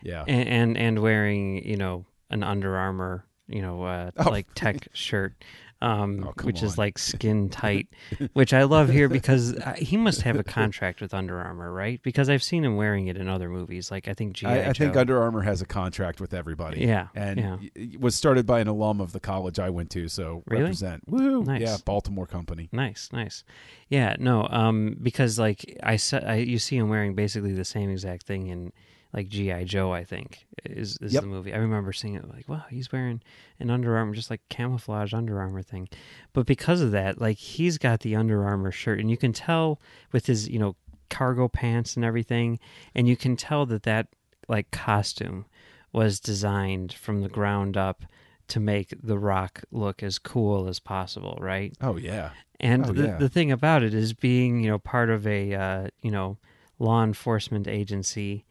Yeah, 0.02 0.24
and, 0.26 0.48
and 0.48 0.78
and 0.78 0.98
wearing 1.02 1.64
you 1.66 1.76
know 1.76 2.06
an 2.30 2.42
Under 2.42 2.76
Armour 2.76 3.24
you 3.48 3.62
know 3.62 3.82
uh, 3.82 4.10
Oh. 4.18 4.30
like 4.30 4.52
tech 4.54 4.88
shirt 4.92 5.42
um 5.80 6.24
Oh, 6.26 6.32
which 6.42 6.62
is 6.62 6.76
like 6.76 6.98
skin 6.98 7.48
tight 7.50 7.88
which 8.32 8.52
I 8.52 8.64
love 8.64 8.88
here 8.88 9.08
because 9.08 9.54
uh, 9.54 9.74
he 9.74 9.96
must 9.96 10.22
have 10.22 10.36
a 10.36 10.42
contract 10.42 11.00
with 11.00 11.14
Under 11.14 11.38
Armour 11.38 11.72
right 11.72 12.02
because 12.02 12.28
I've 12.28 12.42
seen 12.42 12.64
him 12.64 12.76
wearing 12.76 13.06
it 13.06 13.16
in 13.16 13.28
other 13.28 13.48
movies 13.48 13.90
like 13.90 14.08
I 14.08 14.14
think 14.14 14.34
GI 14.34 14.46
I, 14.46 14.70
I 14.70 14.72
think 14.72 14.96
Under 14.96 15.20
Armour 15.22 15.42
has 15.42 15.62
a 15.62 15.66
contract 15.66 16.20
with 16.20 16.34
everybody. 16.34 16.80
Yeah, 16.80 17.08
and 17.14 17.38
yeah. 17.38 17.56
it 17.74 18.00
was 18.00 18.14
started 18.14 18.46
by 18.46 18.60
an 18.60 18.68
alum 18.68 19.00
of 19.00 19.12
the 19.12 19.20
college 19.20 19.58
I 19.58 19.70
went 19.70 19.90
to. 19.90 20.08
So 20.08 20.42
Really? 20.46 20.62
represent, 20.64 21.04
woo, 21.08 21.44
Nice. 21.44 21.60
yeah, 21.60 21.76
Baltimore 21.84 22.26
company. 22.26 22.68
Nice, 22.72 23.08
nice. 23.12 23.44
Yeah, 23.88 24.16
no, 24.18 24.46
um, 24.50 24.96
because 25.00 25.38
like 25.38 25.78
I 25.82 25.96
said, 25.96 26.24
I, 26.24 26.36
you 26.36 26.58
see 26.58 26.76
him 26.76 26.88
wearing 26.88 27.14
basically 27.14 27.52
the 27.52 27.64
same 27.64 27.90
exact 27.90 28.24
thing 28.26 28.48
in 28.48 28.72
like 29.12 29.28
GI 29.28 29.64
Joe. 29.64 29.92
I 29.92 30.04
think 30.04 30.46
is 30.64 30.98
is 31.00 31.12
Yep. 31.14 31.22
the 31.22 31.28
movie. 31.28 31.54
I 31.54 31.58
remember 31.58 31.92
seeing 31.92 32.14
it 32.14 32.28
like, 32.28 32.48
wow, 32.48 32.64
he's 32.70 32.92
wearing 32.92 33.22
an 33.60 33.70
Under 33.70 33.96
Armour, 33.96 34.14
just 34.14 34.30
like 34.30 34.40
camouflage 34.48 35.14
Under 35.14 35.40
Armour 35.40 35.62
thing. 35.62 35.88
But 36.32 36.46
because 36.46 36.80
of 36.80 36.90
that, 36.92 37.20
like 37.20 37.38
he's 37.38 37.78
got 37.78 38.00
the 38.00 38.14
Under 38.16 38.44
Armour 38.44 38.70
shirt, 38.72 38.98
and 39.00 39.10
you 39.10 39.16
can 39.16 39.32
tell 39.32 39.80
with 40.12 40.26
his 40.26 40.48
you 40.48 40.58
know 40.58 40.76
cargo 41.10 41.48
pants 41.48 41.96
and 41.96 42.04
everything, 42.04 42.58
and 42.94 43.08
you 43.08 43.16
can 43.16 43.34
tell 43.36 43.64
that 43.66 43.84
that 43.84 44.08
like 44.48 44.70
costume 44.70 45.46
was 45.92 46.20
designed 46.20 46.92
from 46.92 47.22
the 47.22 47.28
ground 47.30 47.76
up 47.76 48.02
to 48.48 48.60
make 48.60 48.94
the 49.02 49.18
Rock 49.18 49.62
look 49.70 50.02
as 50.02 50.18
cool 50.18 50.68
as 50.68 50.78
possible, 50.80 51.38
right? 51.40 51.74
Oh 51.80 51.96
yeah, 51.96 52.30
And 52.60 52.86
Oh, 52.86 52.92
the, 52.92 53.06
yeah. 53.06 53.16
the 53.16 53.28
thing 53.28 53.50
about 53.52 53.82
it 53.82 53.92
is 53.94 54.12
being, 54.14 54.60
you 54.62 54.70
know, 54.70 54.78
part 54.78 55.10
of 55.10 55.26
a, 55.26 55.54
uh, 55.54 55.88
you 56.02 56.10
know, 56.10 56.38
law 56.78 57.02
enforcement 57.04 57.66
agency, 57.68 58.44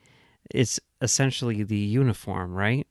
it's 0.51 0.79
essentially 1.01 1.63
the 1.63 1.77
uniform, 1.77 2.53
right? 2.53 2.87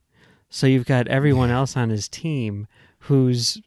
So 0.49 0.67
you've 0.67 0.87
got 0.87 1.09
everyone 1.09 1.51
else 1.51 1.77
on 1.77 1.91
his 1.91 2.09
team 2.09 2.67
who's, 3.01 3.61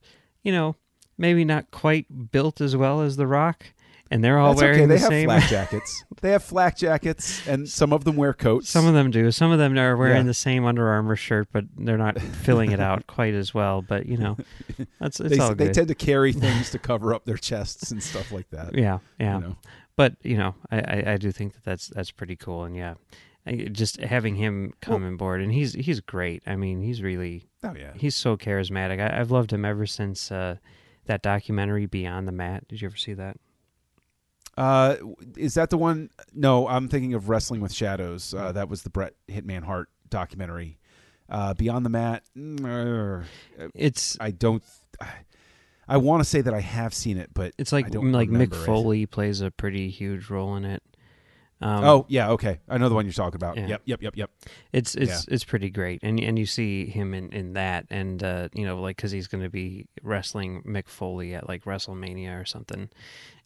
you 0.43 0.51
know, 0.51 0.75
maybe 1.17 1.43
not 1.45 1.71
quite 1.71 2.31
built 2.31 2.61
as 2.61 2.75
well 2.75 3.01
as 3.01 3.17
The 3.17 3.27
Rock, 3.27 3.65
and 4.11 4.23
they're 4.23 4.39
all 4.39 4.53
that's 4.53 4.61
wearing 4.61 4.79
okay. 4.79 4.85
They 4.87 4.95
the 4.95 4.99
have 5.01 5.09
same. 5.09 5.25
flak 5.27 5.49
jackets. 5.49 6.03
they 6.21 6.31
have 6.31 6.43
flak 6.43 6.77
jackets, 6.77 7.45
and 7.47 7.67
some 7.69 7.91
of 7.93 8.05
them 8.05 8.15
wear 8.15 8.33
coats. 8.33 8.69
Some 8.69 8.87
of 8.87 8.93
them 8.93 9.11
do. 9.11 9.29
Some 9.31 9.51
of 9.51 9.59
them 9.59 9.77
are 9.77 9.95
wearing 9.97 10.15
Yeah. 10.17 10.23
the 10.23 10.33
same 10.33 10.65
Under 10.65 10.87
Armour 10.89 11.15
shirt, 11.15 11.49
but 11.51 11.65
they're 11.77 11.97
not 11.97 12.19
filling 12.19 12.71
it 12.71 12.79
out 12.79 13.05
quite 13.07 13.33
as 13.33 13.53
well. 13.53 13.81
But 13.81 14.05
you 14.07 14.17
know, 14.17 14.37
that's 14.99 15.19
it's 15.19 15.37
they, 15.37 15.43
all 15.43 15.53
they 15.53 15.71
tend 15.71 15.89
to 15.89 15.95
carry 15.95 16.31
things 16.45 16.71
to 16.71 16.79
cover 16.79 17.13
up 17.13 17.25
their 17.25 17.37
chests 17.37 17.91
and 17.91 18.01
stuff 18.01 18.31
like 18.31 18.49
that. 18.51 18.73
yeah, 18.75 18.99
yeah. 19.19 19.35
You 19.35 19.41
know? 19.41 19.57
but 19.95 20.15
you 20.23 20.37
know, 20.37 20.55
I, 20.71 20.79
I, 20.79 21.03
I 21.13 21.17
do 21.17 21.31
think 21.31 21.53
that 21.53 21.63
that's 21.65 21.87
that's 21.89 22.09
pretty 22.11 22.35
cool, 22.37 22.63
and 22.63 22.75
yeah, 22.75 22.95
just 23.55 23.99
having 23.99 24.35
him 24.35 24.73
come 24.81 25.03
on 25.03 25.17
board, 25.17 25.41
and 25.41 25.51
he's 25.51 25.73
he's 25.73 25.99
great. 25.99 26.43
I 26.45 26.55
mean, 26.55 26.81
he's 26.81 27.01
really 27.01 27.49
Oh 27.63 27.73
yeah. 27.77 27.91
he's 27.95 28.15
so 28.15 28.37
charismatic. 28.37 29.01
I, 29.01 29.19
I've 29.19 29.31
loved 29.31 29.51
him 29.51 29.65
ever 29.65 29.85
since 29.85 30.31
uh, 30.31 30.57
that 31.05 31.21
documentary 31.21 31.85
Beyond 31.85 32.27
the 32.27 32.31
Mat. 32.31 32.67
Did 32.67 32.81
you 32.81 32.87
ever 32.87 32.97
see 32.97 33.13
that? 33.13 33.37
Uh, 34.57 34.95
is 35.37 35.53
that 35.53 35.69
the 35.69 35.77
one? 35.77 36.09
No, 36.33 36.67
I'm 36.67 36.87
thinking 36.87 37.13
of 37.13 37.29
Wrestling 37.29 37.61
with 37.61 37.73
Shadows. 37.73 38.31
Hmm. 38.31 38.37
Uh, 38.37 38.51
that 38.53 38.69
was 38.69 38.83
the 38.83 38.89
Brett 38.89 39.13
Hitman 39.29 39.63
Hart 39.63 39.89
documentary. 40.09 40.77
Uh, 41.29 41.53
Beyond 41.53 41.85
the 41.85 41.89
Mat. 41.89 42.23
mm, 42.35 42.65
er, 42.65 43.25
It's 43.75 44.17
I 44.19 44.31
don't. 44.31 44.63
I 45.87 45.97
want 45.97 46.21
to 46.21 46.29
say 46.29 46.41
that 46.41 46.53
I 46.53 46.59
have 46.59 46.93
seen 46.93 47.17
it, 47.17 47.31
but 47.33 47.53
it's 47.57 47.71
like 47.71 47.93
like 47.93 48.29
Mick 48.29 48.31
remember 48.31 48.55
it. 48.55 48.65
Foley 48.65 49.05
plays 49.07 49.41
a 49.41 49.49
pretty 49.49 49.89
huge 49.89 50.29
role 50.29 50.55
in 50.55 50.63
it. 50.63 50.83
Um, 51.61 51.83
oh 51.83 52.05
yeah, 52.07 52.29
okay. 52.31 52.59
I 52.69 52.77
know 52.77 52.87
the 52.87 52.95
one 52.95 53.05
you're 53.05 53.11
talking 53.13 53.35
about. 53.35 53.57
Yeah. 53.57 53.67
Yep, 53.67 53.81
yep, 53.85 54.01
yep, 54.03 54.15
yep. 54.15 54.31
It's 54.71 54.95
it's 54.95 55.27
it's 55.27 55.43
pretty 55.43 55.69
great, 55.69 55.99
and 56.03 56.19
and 56.19 56.39
you 56.39 56.45
see 56.45 56.85
him 56.85 57.13
in, 57.13 57.33
in 57.33 57.53
that, 57.53 57.85
and 57.89 58.23
uh, 58.23 58.47
you 58.53 58.65
know, 58.65 58.79
like 58.81 58.95
because 58.95 59.11
he's 59.11 59.27
going 59.27 59.43
to 59.43 59.49
be 59.49 59.85
wrestling 60.01 60.63
Mick 60.65 60.87
Foley 60.87 61.35
at 61.35 61.49
like 61.49 61.65
WrestleMania 61.65 62.39
or 62.39 62.45
something, 62.45 62.89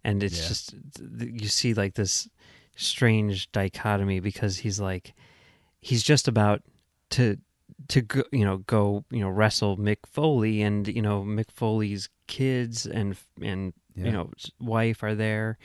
and 0.03 0.22
it's 0.22 0.39
Yeah. 0.39 0.48
just 0.48 0.75
th- 1.17 1.41
you 1.41 1.48
see 1.48 1.74
like 1.74 1.96
this 1.96 2.29
strange 2.75 3.51
dichotomy 3.51 4.20
because 4.20 4.58
he's 4.58 4.79
like 4.79 5.13
he's 5.82 6.03
just 6.03 6.27
about 6.27 6.62
to 7.12 7.38
to 7.88 8.01
go, 8.01 8.24
you 8.32 8.46
know 8.46 8.58
go 8.58 9.03
you 9.10 9.20
know 9.22 9.29
wrestle 9.29 9.77
Mick 9.77 10.05
Foley, 10.05 10.62
and 10.62 10.88
you 10.88 11.01
know 11.01 11.24
Mick 11.24 11.50
Foley's 11.51 12.10
kids 12.27 12.86
and 12.86 13.17
and 13.41 13.74
Yeah. 13.96 14.06
you 14.06 14.12
know 14.12 14.32
wife 14.60 15.04
are 15.04 15.14
there 15.16 15.58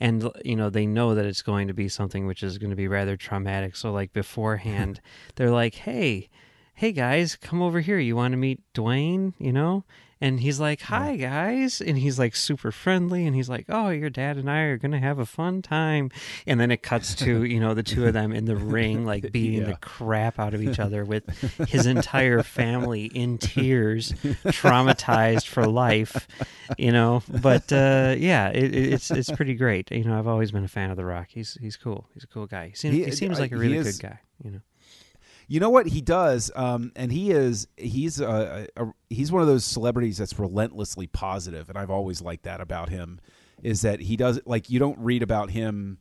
and 0.00 0.30
you 0.44 0.56
know 0.56 0.70
they 0.70 0.86
know 0.86 1.14
that 1.14 1.26
it's 1.26 1.42
going 1.42 1.68
to 1.68 1.74
be 1.74 1.88
something 1.88 2.26
which 2.26 2.42
is 2.42 2.58
going 2.58 2.70
to 2.70 2.76
be 2.76 2.88
rather 2.88 3.16
traumatic. 3.16 3.76
So 3.76 3.92
like 3.92 4.12
beforehand 4.12 5.00
they're 5.36 5.50
like 5.50 5.74
hey 5.74 6.28
hey 6.74 6.92
guys 6.92 7.36
come 7.36 7.62
over 7.62 7.80
here. 7.80 7.98
You 7.98 8.16
want 8.16 8.32
to 8.32 8.38
meet 8.38 8.60
dwayne 8.74 9.34
you 9.38 9.52
know 9.52 9.84
and 10.24 10.40
he's 10.40 10.58
like 10.60 10.80
hi 10.82 11.16
guys. 11.16 11.80
And 11.80 11.98
he's 11.98 12.18
like 12.18 12.34
super 12.34 12.70
friendly. 12.72 13.26
And 13.26 13.34
he's 13.36 13.48
like 13.48 13.66
oh 13.68 13.90
your 13.90 14.10
dad 14.10 14.36
and 14.36 14.50
i 14.50 14.60
are 14.60 14.78
gonna 14.78 14.98
have 15.00 15.18
a 15.18 15.26
fun 15.26 15.62
time. 15.62 16.10
And 16.46 16.58
then 16.60 16.70
it 16.70 16.82
cuts 16.82 17.14
to 17.16 17.44
you 17.52 17.60
know 17.60 17.74
the 17.74 17.82
two 17.82 18.06
of 18.06 18.12
them 18.14 18.32
in 18.32 18.44
the 18.46 18.56
ring 18.56 19.04
like 19.04 19.30
beating 19.32 19.60
Yeah. 19.62 19.66
the 19.72 19.76
crap 19.76 20.38
out 20.38 20.54
of 20.54 20.62
each 20.62 20.78
other 20.78 21.04
with 21.04 21.24
his 21.68 21.86
entire 21.86 22.42
family 22.42 23.04
in 23.06 23.38
tears 23.38 24.12
traumatized 24.64 25.46
for 25.46 25.66
life 25.66 26.26
you 26.78 26.92
know? 26.92 27.22
But 27.28 27.72
uh 27.72 28.14
yeah 28.18 28.48
it, 28.48 28.74
it- 28.74 28.92
it's 28.94 29.10
it's 29.10 29.30
pretty 29.30 29.54
great. 29.54 29.90
You 29.90 30.04
know 30.04 30.18
i've 30.18 30.26
always 30.28 30.50
been 30.52 30.64
a 30.64 30.68
fan 30.68 30.90
of 30.90 30.96
the 30.96 31.04
rock. 31.04 31.28
He's 31.30 31.58
he's 31.60 31.76
cool. 31.76 32.06
He's 32.14 32.24
a 32.24 32.26
cool 32.28 32.46
guy. 32.46 32.68
He 32.68 32.74
seems, 32.74 32.94
He- 32.94 33.04
he, 33.04 33.10
seems 33.12 33.38
uh, 33.38 33.42
like 33.42 33.52
a 33.52 33.56
really 33.56 33.76
is- 33.76 33.98
good 33.98 34.08
guy 34.08 34.18
you 34.42 34.50
know 34.52 34.60
You 35.46 35.60
know 35.60 35.70
what 35.70 35.86
he 35.86 36.00
does, 36.00 36.50
um, 36.54 36.92
and 36.96 37.12
he 37.12 37.30
is 37.30 37.68
he's 37.76 38.20
a, 38.20 38.68
a, 38.76 38.86
he's 39.10 39.30
one 39.30 39.42
of 39.42 39.48
those 39.48 39.64
celebrities 39.64 40.18
that's 40.18 40.38
relentlessly 40.38 41.06
positive, 41.06 41.68
and 41.68 41.76
I've 41.76 41.90
always 41.90 42.22
liked 42.22 42.44
that 42.44 42.60
about 42.60 42.88
him. 42.88 43.20
Is 43.62 43.82
that 43.82 44.00
he 44.00 44.16
does 44.16 44.40
like 44.46 44.70
you 44.70 44.78
don't 44.78 44.98
read 44.98 45.22
about 45.22 45.50
him 45.50 45.98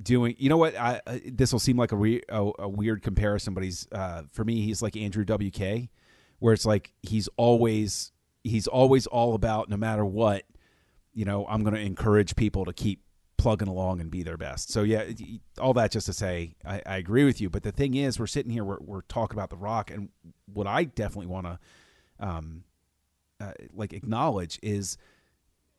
doing. 0.00 0.34
You 0.38 0.48
know 0.48 0.56
what? 0.56 0.76
I, 0.76 1.00
uh, 1.06 1.18
this 1.26 1.52
will 1.52 1.60
seem 1.60 1.76
like 1.76 1.92
a, 1.92 1.96
re, 1.96 2.22
a 2.28 2.50
a 2.60 2.68
weird 2.68 3.02
comparison, 3.02 3.54
but 3.54 3.62
he's 3.62 3.88
uh, 3.92 4.22
for 4.32 4.44
me 4.44 4.62
he's 4.62 4.82
like 4.82 4.96
Andrew 4.96 5.24
WK, 5.24 5.88
where 6.38 6.52
it's 6.52 6.66
like 6.66 6.92
he's 7.02 7.28
always 7.36 8.12
he's 8.44 8.66
always 8.66 9.06
all 9.06 9.34
about 9.34 9.68
no 9.68 9.76
matter 9.76 10.04
what. 10.04 10.44
You 11.14 11.24
know, 11.24 11.46
I'm 11.46 11.62
going 11.62 11.74
to 11.74 11.80
encourage 11.80 12.36
people 12.36 12.66
to 12.66 12.74
keep 12.74 13.00
plugging 13.36 13.68
along 13.68 14.00
and 14.00 14.10
be 14.10 14.22
their 14.22 14.36
best. 14.36 14.70
So 14.70 14.82
yeah, 14.82 15.04
all 15.58 15.74
that 15.74 15.90
just 15.90 16.06
to 16.06 16.12
say, 16.12 16.54
I, 16.64 16.82
I 16.86 16.96
agree 16.96 17.24
with 17.24 17.40
you. 17.40 17.50
But 17.50 17.62
the 17.62 17.72
thing 17.72 17.94
is, 17.94 18.18
we're 18.18 18.26
sitting 18.26 18.50
here, 18.50 18.64
we're, 18.64 18.78
we're 18.80 19.02
talking 19.02 19.36
about 19.36 19.50
the 19.50 19.56
Rock, 19.56 19.90
and 19.90 20.08
what 20.52 20.66
I 20.66 20.84
definitely 20.84 21.26
want 21.26 21.46
to, 21.46 21.58
um, 22.18 22.64
uh, 23.40 23.52
like 23.74 23.92
acknowledge 23.92 24.58
is, 24.62 24.96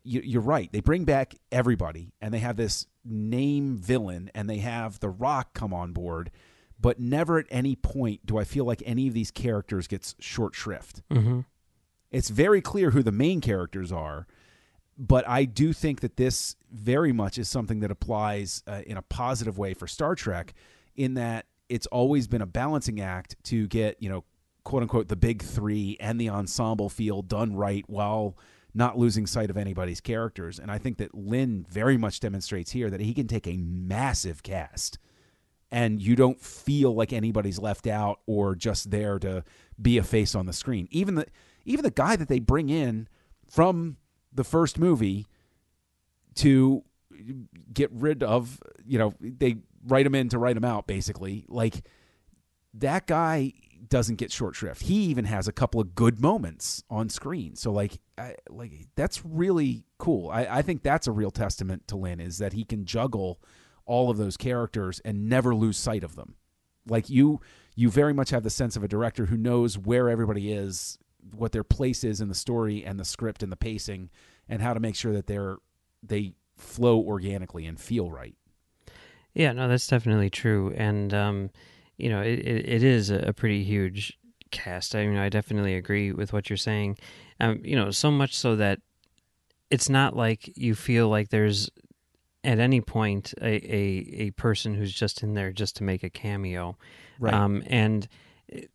you, 0.03 0.21
you're 0.23 0.41
right. 0.41 0.71
They 0.71 0.79
bring 0.79 1.03
back 1.03 1.35
everybody, 1.51 2.13
and 2.21 2.33
they 2.33 2.39
have 2.39 2.55
this 2.55 2.85
name 3.03 3.77
villain, 3.77 4.29
and 4.33 4.49
they 4.49 4.57
have 4.57 4.99
the 4.99 5.09
Rock 5.09 5.53
come 5.53 5.73
on 5.73 5.93
board. 5.93 6.31
But 6.79 6.99
never 6.99 7.39
at 7.39 7.47
any 7.49 7.75
point 7.75 8.25
do 8.25 8.37
I 8.37 8.43
feel 8.43 8.63
like 8.63 8.83
any 8.85 9.07
of 9.07 9.13
these 9.15 9.31
characters 9.31 9.87
gets 9.87 10.15
short 10.19 10.53
shrift 10.53 11.01
mm-hmm. 11.09 11.39
it's 12.11 12.29
very 12.29 12.61
clear 12.61 12.91
who 12.91 13.01
the 13.01 13.11
main 13.11 13.41
characters 13.41 13.91
are 13.91 14.27
but 14.97 15.27
i 15.27 15.45
do 15.45 15.73
think 15.73 16.01
that 16.01 16.17
this 16.17 16.55
very 16.71 17.11
much 17.11 17.37
is 17.37 17.47
something 17.49 17.79
that 17.79 17.91
applies 17.91 18.63
uh, 18.67 18.81
in 18.85 18.97
a 18.97 19.01
positive 19.01 19.57
way 19.57 19.73
for 19.73 19.87
star 19.87 20.15
trek 20.15 20.53
in 20.95 21.13
that 21.13 21.45
it's 21.69 21.87
always 21.87 22.27
been 22.27 22.41
a 22.41 22.45
balancing 22.45 22.99
act 22.99 23.35
to 23.43 23.67
get 23.67 24.01
you 24.01 24.09
know 24.09 24.23
quote 24.63 24.81
unquote 24.81 25.07
the 25.07 25.15
big 25.15 25.41
three 25.41 25.97
and 25.99 26.19
the 26.19 26.29
ensemble 26.29 26.89
feel 26.89 27.21
done 27.21 27.55
right 27.55 27.85
while 27.87 28.37
not 28.73 28.97
losing 28.97 29.25
sight 29.25 29.49
of 29.49 29.57
anybody's 29.57 30.01
characters 30.01 30.59
and 30.59 30.71
i 30.71 30.77
think 30.77 30.97
that 30.97 31.13
lin 31.13 31.65
very 31.69 31.97
much 31.97 32.19
demonstrates 32.19 32.71
here 32.71 32.89
that 32.89 32.99
he 32.99 33.13
can 33.13 33.27
take 33.27 33.47
a 33.47 33.57
massive 33.57 34.43
cast 34.43 34.97
and 35.71 36.01
you 36.01 36.15
don't 36.15 36.41
feel 36.41 36.93
like 36.93 37.11
anybody's 37.11 37.59
left 37.59 37.87
out 37.87 38.19
or 38.25 38.55
just 38.55 38.89
there 38.89 39.19
to 39.19 39.43
be 39.81 39.97
a 39.97 40.03
face 40.03 40.35
on 40.35 40.45
the 40.45 40.53
screen. 40.53 40.87
Even 40.91 41.15
the 41.15 41.27
even 41.65 41.83
the 41.83 41.91
guy 41.91 42.15
that 42.15 42.29
they 42.29 42.39
bring 42.39 42.69
in 42.69 43.07
from 43.49 43.97
the 44.37 44.43
first 44.43 44.79
movie 44.79 45.27
to 46.35 46.83
get 47.73 47.91
rid 47.91 48.23
of, 48.23 48.61
you 48.85 48.97
know, 48.97 49.13
they 49.19 49.57
write 49.85 50.05
him 50.05 50.15
in 50.15 50.29
to 50.29 50.37
write 50.37 50.55
him 50.55 50.63
out 50.63 50.87
basically. 50.87 51.45
Like 51.49 51.83
that 52.75 53.07
guy 53.07 53.53
doesn't 53.89 54.15
get 54.15 54.31
short 54.31 54.55
shrift. 54.55 54.83
He 54.83 55.05
even 55.05 55.25
has 55.25 55.47
a 55.47 55.51
couple 55.51 55.81
of 55.81 55.95
good 55.95 56.21
moments 56.21 56.83
on 56.89 57.09
screen. 57.09 57.55
So 57.55 57.71
like 57.71 57.99
I, 58.17 58.35
like 58.49 58.71
that's 58.95 59.25
really 59.25 59.83
cool. 59.97 60.29
I, 60.29 60.45
I 60.45 60.61
think 60.61 60.83
that's 60.83 61.07
a 61.07 61.11
real 61.11 61.31
testament 61.31 61.87
to 61.87 61.97
Lin 61.97 62.19
is 62.19 62.37
that 62.37 62.53
he 62.53 62.63
can 62.63 62.85
juggle 62.85 63.41
all 63.85 64.09
of 64.09 64.17
those 64.17 64.37
characters 64.37 65.01
and 65.03 65.27
never 65.27 65.55
lose 65.55 65.77
sight 65.77 66.03
of 66.03 66.15
them. 66.15 66.35
Like 66.87 67.09
you 67.09 67.41
you 67.75 67.89
very 67.89 68.13
much 68.13 68.29
have 68.29 68.43
the 68.43 68.49
sense 68.49 68.75
of 68.75 68.83
a 68.83 68.87
director 68.87 69.25
who 69.25 69.37
knows 69.37 69.77
where 69.77 70.09
everybody 70.09 70.51
is, 70.51 70.99
what 71.31 71.51
their 71.51 71.63
place 71.63 72.03
is 72.03 72.21
in 72.21 72.29
the 72.29 72.35
story 72.35 72.85
and 72.85 72.99
the 72.99 73.05
script 73.05 73.43
and 73.43 73.51
the 73.51 73.57
pacing, 73.57 74.09
and 74.47 74.61
how 74.61 74.73
to 74.73 74.79
make 74.79 74.95
sure 74.95 75.13
that 75.13 75.27
they're 75.27 75.57
they 76.03 76.33
flow 76.55 76.99
organically 76.99 77.65
and 77.65 77.79
feel 77.79 78.09
right. 78.11 78.35
Yeah, 79.33 79.53
no, 79.53 79.67
that's 79.67 79.87
definitely 79.87 80.29
true, 80.29 80.73
and 80.75 81.13
um, 81.13 81.49
you 81.97 82.09
know, 82.09 82.21
it, 82.21 82.39
it, 82.39 82.69
it 82.69 82.83
is 82.83 83.09
a 83.09 83.33
pretty 83.33 83.63
huge 83.63 84.17
cast. 84.51 84.95
I 84.95 85.05
mean, 85.05 85.17
I 85.17 85.29
definitely 85.29 85.75
agree 85.75 86.11
with 86.11 86.33
what 86.33 86.49
you're 86.49 86.57
saying. 86.57 86.97
Um, 87.39 87.61
you 87.63 87.75
know, 87.75 87.91
so 87.91 88.11
much 88.11 88.35
so 88.35 88.55
that 88.55 88.79
it's 89.69 89.89
not 89.89 90.15
like 90.15 90.57
you 90.57 90.75
feel 90.75 91.09
like 91.09 91.29
there's 91.29 91.69
at 92.43 92.59
any 92.59 92.81
point 92.81 93.33
a, 93.41 93.45
a, 93.47 94.25
a 94.27 94.31
person 94.31 94.73
who's 94.73 94.93
just 94.93 95.21
in 95.21 95.33
there 95.33 95.51
just 95.51 95.75
to 95.77 95.83
make 95.83 96.03
a 96.03 96.09
cameo. 96.09 96.77
Right. 97.19 97.33
Um, 97.33 97.63
and 97.67 98.07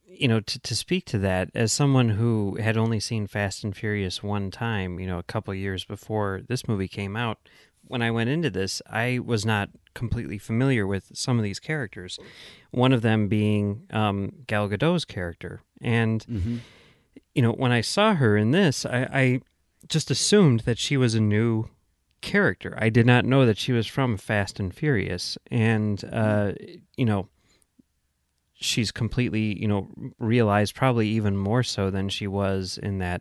you 0.06 0.28
know, 0.28 0.40
to, 0.40 0.60
to 0.60 0.76
speak 0.76 1.06
to 1.06 1.18
that, 1.18 1.50
as 1.54 1.72
someone 1.72 2.10
who 2.10 2.56
had 2.60 2.76
only 2.76 3.00
seen 3.00 3.26
Fast 3.26 3.64
and 3.64 3.76
Furious 3.76 4.22
one 4.22 4.50
time, 4.50 5.00
you 5.00 5.06
know, 5.06 5.18
a 5.18 5.22
couple 5.22 5.54
years 5.54 5.84
before 5.84 6.42
this 6.46 6.68
movie 6.68 6.88
came 6.88 7.16
out, 7.16 7.38
when 7.88 8.02
I 8.02 8.10
went 8.10 8.30
into 8.30 8.50
this, 8.50 8.80
I 8.88 9.18
was 9.18 9.44
not 9.44 9.70
completely 9.94 10.38
familiar 10.38 10.86
with 10.86 11.10
some 11.14 11.38
of 11.38 11.42
these 11.42 11.58
characters. 11.58 12.18
One 12.70 12.92
of 12.92 13.02
them 13.02 13.28
being 13.28 13.86
um, 13.90 14.32
Gal 14.46 14.68
Gadot's 14.68 15.04
character, 15.04 15.62
and 15.80 16.24
Mm-hmm. 16.30 16.56
you 17.34 17.42
know, 17.42 17.52
when 17.52 17.72
I 17.72 17.80
saw 17.80 18.14
her 18.14 18.36
in 18.36 18.50
this, 18.52 18.86
I, 18.86 19.08
I 19.12 19.40
just 19.88 20.10
assumed 20.10 20.60
that 20.60 20.78
she 20.78 20.96
was 20.96 21.14
a 21.14 21.20
new 21.20 21.66
character. 22.20 22.74
I 22.78 22.88
did 22.88 23.04
not 23.04 23.24
know 23.24 23.44
that 23.46 23.58
she 23.58 23.72
was 23.72 23.86
from 23.86 24.16
Fast 24.16 24.60
and 24.60 24.72
Furious, 24.72 25.36
and 25.50 26.02
uh, 26.12 26.52
you 26.96 27.04
know, 27.04 27.28
she's 28.62 28.90
completely 28.90 29.60
you 29.60 29.68
know 29.68 29.88
realized 30.18 30.74
probably 30.74 31.08
even 31.08 31.36
more 31.36 31.62
so 31.62 31.90
than 31.90 32.08
she 32.08 32.26
was 32.26 32.78
in 32.82 32.98
that 32.98 33.20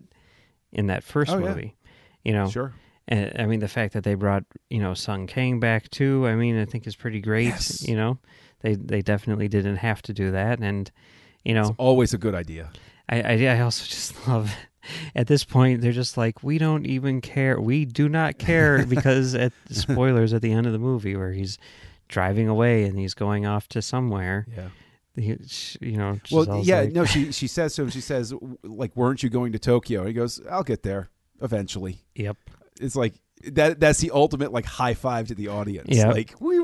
in 0.72 0.88
that 0.88 1.04
first 1.04 1.32
Oh, 1.32 1.38
yeah. 1.40 1.48
movie. 1.50 1.76
You 2.24 2.34
know, 2.34 2.50
Sure. 2.50 2.74
and 3.08 3.32
I 3.38 3.46
mean, 3.48 3.60
the 3.60 3.68
fact 3.68 3.94
that 3.94 4.04
they 4.04 4.14
brought 4.14 4.44
you 4.70 4.80
know 4.80 4.94
Sung 4.94 5.28
Kang 5.28 5.60
back 5.60 5.90
too, 5.90 6.28
I 6.28 6.36
mean, 6.36 6.58
I 6.60 6.66
think 6.66 6.88
is 6.88 6.96
pretty 6.96 7.20
great. 7.20 7.46
Yes. 7.48 7.86
You 7.88 7.96
know, 7.96 8.20
they 8.62 8.76
they 8.76 9.02
definitely 9.02 9.48
didn't 9.48 9.78
have 9.78 10.02
to 10.04 10.14
do 10.14 10.32
that, 10.32 10.60
and 10.60 10.90
you 11.44 11.54
know, 11.56 11.62
It's 11.70 11.76
always 11.78 12.14
a 12.14 12.18
good 12.20 12.36
idea. 12.36 12.70
I 13.10 13.22
I, 13.22 13.46
I 13.58 13.60
also 13.62 13.86
just 13.90 14.28
love. 14.28 14.54
At 15.16 15.28
this 15.28 15.44
point, 15.44 15.82
they're 15.82 15.92
just 15.92 16.18
like, 16.18 16.42
we 16.42 16.58
don't 16.58 16.88
even 16.88 17.22
care. 17.22 17.62
We 17.62 17.86
do 17.86 18.10
not 18.10 18.40
care 18.40 18.84
because 18.96 19.36
at 19.36 19.54
spoilers 19.70 20.34
at 20.34 20.42
the 20.42 20.52
end 20.52 20.66
of 20.66 20.74
the 20.74 20.80
movie 20.80 21.16
where 21.16 21.32
he's 21.34 21.60
driving 22.08 22.48
away 22.48 22.86
and 22.86 22.98
he's 22.98 23.14
going 23.14 23.46
off 23.46 23.68
to 23.70 23.82
somewhere. 23.84 24.48
Yeah. 24.56 24.70
You 25.15 25.98
know, 25.98 26.20
she's 26.24 26.48
Well, 26.48 26.62
yeah, 26.63 26.82
like- 26.82 26.94
no, 26.94 27.06
she 27.13 27.32
she 27.32 27.48
says 27.48 27.74
so. 27.75 27.89
She 27.89 28.01
says, 28.01 28.34
like, 28.63 28.96
weren't 28.96 29.22
you 29.24 29.30
going 29.30 29.51
to 29.51 29.60
Tokyo? 29.60 30.06
He 30.06 30.13
goes, 30.13 30.41
I'll 30.50 30.63
get 30.63 30.84
there 30.84 31.10
eventually. 31.41 32.01
Yep. 32.15 32.38
It's 32.80 32.96
like 32.96 33.13
that. 33.44 33.80
That's 33.80 34.00
the 34.00 34.12
ultimate 34.12 34.51
like 34.53 34.65
high 34.65 34.94
five 34.94 35.27
to 35.27 35.36
the 35.36 35.50
audience. 35.50 35.89
Yeah. 35.89 36.12
Like, 36.12 36.34
we, 36.39 36.60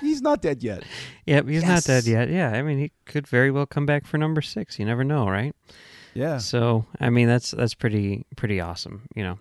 he's 0.00 0.22
not 0.22 0.40
dead 0.42 0.62
yet. 0.62 0.82
Yep. 1.26 1.46
He's 1.46 1.62
not 1.62 1.84
dead 1.84 2.06
yet. 2.06 2.28
Yeah. 2.30 2.50
I 2.50 2.62
mean, 2.62 2.78
he 2.78 2.90
could 3.04 3.26
very 3.28 3.52
well 3.52 3.66
come 3.66 3.86
back 3.86 4.04
for 4.06 4.18
number 4.18 4.42
six. 4.42 4.78
You 4.80 4.84
never 4.86 5.04
know, 5.04 5.28
right? 5.28 5.54
Yeah. 6.12 6.38
So 6.38 6.86
I 6.98 7.08
mean 7.10 7.28
that's 7.28 7.52
that's 7.52 7.74
pretty 7.74 8.26
pretty 8.36 8.60
awesome, 8.60 9.02
you 9.14 9.22
know. 9.22 9.38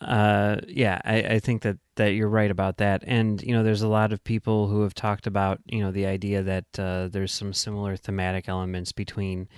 Uh, 0.00 0.58
yeah, 0.68 1.00
I, 1.04 1.16
I 1.22 1.38
think 1.40 1.62
that, 1.62 1.76
that 1.96 2.08
you're 2.08 2.28
right 2.28 2.50
about 2.50 2.76
that, 2.76 3.02
and 3.04 3.42
you 3.42 3.52
know, 3.52 3.64
there's 3.64 3.82
a 3.82 3.88
lot 3.88 4.12
of 4.12 4.22
people 4.22 4.68
who 4.68 4.82
have 4.82 4.94
talked 4.94 5.26
about 5.26 5.58
you 5.66 5.80
know 5.80 5.90
the 5.90 6.06
idea 6.06 6.42
that 6.42 6.64
uh, 6.78 7.08
there's 7.08 7.32
some 7.32 7.52
similar 7.52 7.96
thematic 7.96 8.48
elements 8.48 8.92
between 8.92 9.48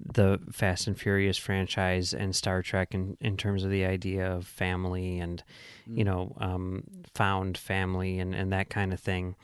the 0.00 0.38
Fast 0.52 0.86
and 0.86 0.98
Furious 0.98 1.36
franchise 1.36 2.14
and 2.14 2.34
Star 2.36 2.62
Trek 2.62 2.94
in, 2.94 3.16
in 3.20 3.36
terms 3.36 3.64
of 3.64 3.70
the 3.70 3.84
idea 3.84 4.30
of 4.30 4.46
family 4.46 5.18
and 5.18 5.42
you 5.86 6.04
know 6.04 6.36
um, 6.38 6.84
found 7.14 7.58
family 7.58 8.20
and, 8.20 8.34
and 8.34 8.52
that 8.52 8.70
kind 8.70 8.92
of 8.92 9.00
thing. 9.00 9.34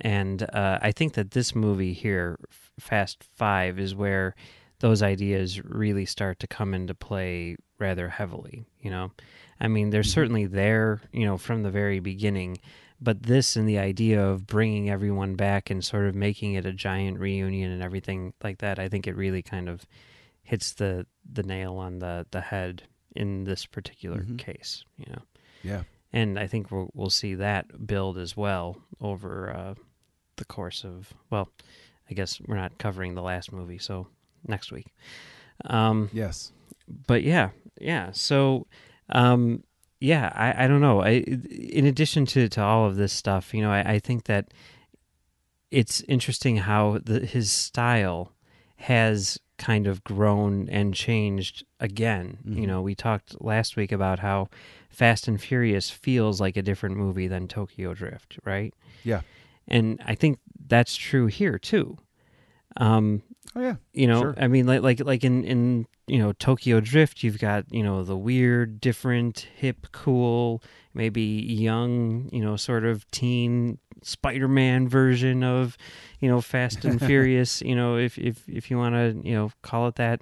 And 0.00 0.42
uh, 0.52 0.78
I 0.80 0.92
think 0.92 1.14
that 1.14 1.32
this 1.32 1.54
movie 1.54 1.92
here, 1.92 2.38
Fast 2.78 3.24
Five, 3.36 3.78
is 3.78 3.94
where 3.94 4.34
those 4.80 5.02
ideas 5.02 5.64
really 5.64 6.04
start 6.04 6.38
to 6.40 6.46
come 6.46 6.74
into 6.74 6.94
play 6.94 7.56
rather 7.78 8.08
heavily. 8.08 8.64
You 8.80 8.90
know, 8.90 9.12
I 9.60 9.68
mean, 9.68 9.90
they're 9.90 10.02
certainly 10.02 10.46
there, 10.46 11.00
you 11.12 11.24
know, 11.26 11.36
from 11.38 11.62
the 11.62 11.70
very 11.70 12.00
beginning. 12.00 12.58
But 13.00 13.24
this 13.24 13.56
and 13.56 13.68
the 13.68 13.78
idea 13.78 14.24
of 14.24 14.46
bringing 14.46 14.88
everyone 14.88 15.34
back 15.34 15.68
and 15.68 15.84
sort 15.84 16.06
of 16.06 16.14
making 16.14 16.54
it 16.54 16.64
a 16.64 16.72
giant 16.72 17.18
reunion 17.18 17.70
and 17.70 17.82
everything 17.82 18.32
like 18.42 18.58
that, 18.58 18.78
I 18.78 18.88
think 18.88 19.06
it 19.06 19.16
really 19.16 19.42
kind 19.42 19.68
of 19.68 19.84
hits 20.42 20.72
the 20.72 21.06
the 21.30 21.42
nail 21.42 21.76
on 21.76 21.98
the 21.98 22.26
the 22.30 22.40
head 22.40 22.82
in 23.16 23.44
this 23.44 23.66
particular 23.66 24.22
Mhm. 24.22 24.38
case. 24.38 24.84
You 24.96 25.06
know, 25.12 25.22
Yeah. 25.62 25.82
and 26.12 26.38
I 26.38 26.46
think 26.46 26.70
we'll 26.70 26.90
we'll 26.94 27.10
see 27.10 27.34
that 27.34 27.86
build 27.86 28.16
as 28.18 28.36
well 28.36 28.76
over 29.00 29.50
uh, 29.54 29.74
the 30.36 30.44
course 30.44 30.84
of 30.84 31.12
well, 31.30 31.48
I 32.10 32.14
guess 32.14 32.40
we're 32.40 32.56
not 32.56 32.78
covering 32.78 33.14
the 33.14 33.22
last 33.22 33.52
movie, 33.52 33.78
so 33.78 34.06
next 34.46 34.72
week. 34.72 34.86
Um, 35.64 36.10
Yes. 36.12 36.52
but 37.06 37.22
yeah, 37.22 37.50
yeah. 37.80 38.12
So, 38.12 38.66
um, 39.10 39.62
yeah, 40.00 40.30
I, 40.34 40.64
I 40.64 40.68
don't 40.68 40.80
know. 40.80 41.00
I, 41.00 41.10
in 41.50 41.86
addition 41.86 42.26
to, 42.26 42.48
to 42.48 42.62
all 42.62 42.86
of 42.86 42.96
this 42.96 43.12
stuff, 43.12 43.54
you 43.54 43.62
know, 43.62 43.70
I, 43.70 43.94
I 43.94 43.98
think 43.98 44.24
that 44.24 44.52
it's 45.70 46.02
interesting 46.02 46.58
how 46.58 46.98
the, 47.04 47.20
his 47.20 47.50
style 47.50 48.32
has 48.76 49.38
kind 49.56 49.86
of 49.86 50.02
grown 50.04 50.68
and 50.68 50.94
changed 50.94 51.64
again. 51.80 52.38
You 52.44 52.62
Mhm. 52.62 52.66
know, 52.66 52.82
we 52.82 52.94
talked 52.94 53.40
last 53.40 53.76
week 53.76 53.92
about 53.92 54.18
how 54.18 54.48
Fast 54.90 55.26
and 55.28 55.40
Furious 55.40 55.90
feels 55.90 56.40
like 56.40 56.56
a 56.56 56.62
different 56.62 56.96
movie 56.96 57.28
than 57.28 57.48
Tokyo 57.48 57.94
Drift, 57.94 58.38
right? 58.44 58.74
Yeah. 59.04 59.22
And 59.66 60.00
I 60.04 60.14
think 60.14 60.38
that's 60.66 60.96
true 60.96 61.26
here 61.26 61.58
too. 61.58 61.96
Um, 62.76 63.22
Oh 63.56 63.60
yeah. 63.60 63.76
you 63.92 64.06
know 64.08 64.20
Sure. 64.20 64.34
i 64.36 64.48
mean 64.48 64.66
like 64.66 64.82
like 64.82 65.00
like 65.00 65.22
in 65.24 65.44
in 65.44 65.86
you 66.08 66.18
know 66.18 66.32
tokyo 66.32 66.80
drift 66.80 67.22
you've 67.22 67.38
got 67.38 67.64
you 67.72 67.82
know 67.84 68.02
the 68.02 68.16
weird 68.16 68.80
different 68.80 69.46
hip 69.56 69.86
cool 69.92 70.60
maybe 70.92 71.22
young 71.22 72.28
you 72.32 72.42
know 72.42 72.56
sort 72.56 72.84
of 72.84 73.08
teen 73.12 73.78
spider-man 74.02 74.88
version 74.88 75.44
of 75.44 75.76
you 76.20 76.28
know 76.28 76.40
fast 76.40 76.84
and 76.84 77.00
furious 77.06 77.62
you 77.62 77.74
know 77.76 77.96
if 77.96 78.18
if 78.18 78.46
if 78.48 78.70
you 78.70 78.76
want 78.76 78.94
to 78.94 79.16
you 79.28 79.34
know 79.34 79.50
call 79.62 79.86
it 79.88 79.94
that 79.94 80.20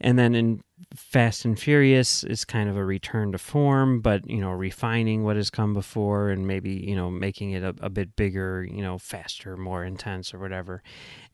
and 0.00 0.18
then 0.18 0.34
in 0.34 0.62
fast 0.94 1.44
and 1.44 1.58
furious 1.58 2.24
it's 2.24 2.44
kind 2.44 2.68
of 2.68 2.76
a 2.76 2.84
return 2.84 3.32
to 3.32 3.38
form 3.38 4.00
but 4.00 4.28
you 4.28 4.40
know 4.40 4.50
refining 4.50 5.24
what 5.24 5.36
has 5.36 5.50
come 5.50 5.72
before 5.72 6.30
and 6.30 6.46
maybe 6.46 6.72
you 6.72 6.94
know 6.94 7.10
making 7.10 7.52
it 7.52 7.62
a, 7.62 7.74
a 7.80 7.90
bit 7.90 8.14
bigger 8.16 8.66
you 8.70 8.82
know 8.82 8.98
faster 8.98 9.56
more 9.56 9.84
intense 9.84 10.34
or 10.34 10.38
whatever. 10.38 10.82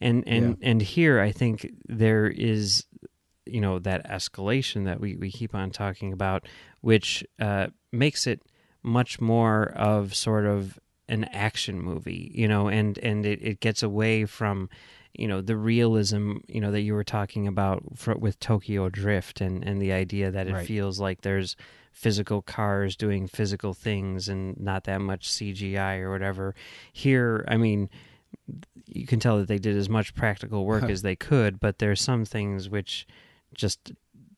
And 0.00 0.24
and 0.26 0.56
and 0.62 0.80
here 0.80 1.20
i 1.20 1.32
think 1.32 1.70
there 1.88 2.26
is 2.26 2.84
you 3.46 3.60
know 3.60 3.78
that 3.80 4.08
escalation 4.08 4.84
that 4.84 5.00
we, 5.00 5.16
we 5.16 5.30
keep 5.30 5.54
on 5.54 5.70
talking 5.70 6.12
about 6.12 6.46
which 6.80 7.24
uh, 7.40 7.68
makes 7.92 8.26
it 8.26 8.42
much 8.82 9.20
more 9.20 9.72
of 9.76 10.14
sort 10.14 10.46
of 10.46 10.78
an 11.08 11.24
action 11.24 11.80
movie 11.80 12.30
you 12.34 12.46
know 12.46 12.68
and 12.68 12.98
and 12.98 13.26
it, 13.26 13.42
it 13.42 13.60
gets 13.60 13.82
away 13.82 14.24
from 14.24 14.68
you 15.14 15.26
know 15.26 15.40
the 15.40 15.56
realism 15.56 16.38
you 16.46 16.60
know 16.60 16.70
that 16.70 16.82
you 16.82 16.94
were 16.94 17.04
talking 17.04 17.46
about 17.46 17.82
for, 17.96 18.14
with 18.16 18.38
Tokyo 18.40 18.88
Drift 18.88 19.40
and 19.40 19.64
and 19.64 19.80
the 19.80 19.92
idea 19.92 20.30
that 20.30 20.46
it 20.46 20.54
Right. 20.54 20.66
feels 20.66 21.00
like 21.00 21.22
there's 21.22 21.56
physical 21.92 22.40
cars 22.42 22.96
doing 22.96 23.26
physical 23.26 23.74
things 23.74 24.28
and 24.28 24.58
not 24.58 24.84
that 24.84 25.00
much 25.00 25.28
CGI 25.28 25.98
or 25.98 26.10
whatever 26.10 26.54
here 26.92 27.44
I 27.48 27.56
mean 27.56 27.90
you 28.86 29.06
can 29.06 29.20
tell 29.20 29.38
that 29.38 29.48
they 29.48 29.58
did 29.58 29.76
as 29.76 29.88
much 29.88 30.14
practical 30.14 30.64
work 30.64 30.84
as 30.90 31.02
they 31.02 31.16
could 31.16 31.58
but 31.58 31.78
there's 31.78 32.00
some 32.00 32.24
things 32.24 32.68
which 32.68 33.06
just 33.54 33.92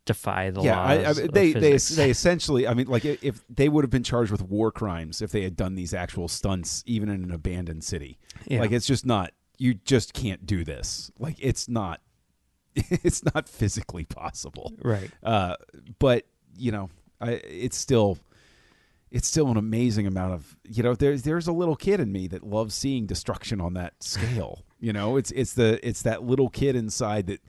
defy 0.05 0.51
the 0.51 0.63
yeah. 0.63 0.81
I, 0.81 0.95
I, 0.95 1.03
laws 1.03 1.17
mean, 1.19 1.27
of 1.29 1.35
they 1.35 1.53
they 1.53 1.77
they 1.77 2.11
essentially. 2.11 2.67
I 2.67 2.75
mean, 2.75 2.87
like 2.87 3.05
if 3.05 3.45
they 3.49 3.69
would 3.69 3.85
have 3.85 3.91
been 3.91 4.03
charged 4.03 4.33
with 4.33 4.43
war 4.43 4.73
crimes 4.73 5.23
if 5.23 5.31
they 5.31 5.43
had 5.43 5.57
done 5.57 5.75
these 5.75 5.95
actual 5.95 6.29
stunts, 6.29 6.83
even 6.87 7.09
in 7.09 7.23
an 7.23 7.31
abandoned 7.31 7.85
city. 7.85 8.19
Yeah. 8.47 8.61
Like 8.61 8.73
it's 8.73 8.87
just 8.87 9.07
not. 9.07 9.33
You 9.63 9.75
just 9.75 10.13
can't 10.13 10.45
do 10.45 10.65
this. 10.65 11.13
Like 11.21 11.37
it's 11.39 11.69
not. 11.69 12.01
It's 13.05 13.23
not 13.35 13.49
physically 13.49 14.05
possible. 14.05 14.73
right 14.83 15.11
Uh, 15.23 15.57
but 15.99 16.25
you 16.57 16.73
know, 16.73 16.89
I, 17.21 17.33
it's 17.33 17.77
still, 17.77 18.19
it's 19.11 19.29
still 19.29 19.49
an 19.49 19.57
amazing 19.59 20.07
amount 20.07 20.33
of 20.33 20.57
you 20.65 20.83
know. 20.83 20.95
There's 20.95 21.23
there's 21.23 21.47
a 21.47 21.53
little 21.53 21.77
kid 21.77 22.01
in 22.01 22.11
me 22.11 22.27
that 22.29 22.43
loves 22.43 22.75
seeing 22.75 23.07
destruction 23.07 23.61
on 23.61 23.75
that 23.75 24.03
scale. 24.03 24.65
You 24.83 24.93
know, 24.93 25.17
it's 25.17 25.31
it's 25.31 25.53
the 25.53 25.79
it's 25.89 26.03
that 26.03 26.25
little 26.25 26.49
kid 26.49 26.75
inside 26.75 27.29
that 27.29 27.41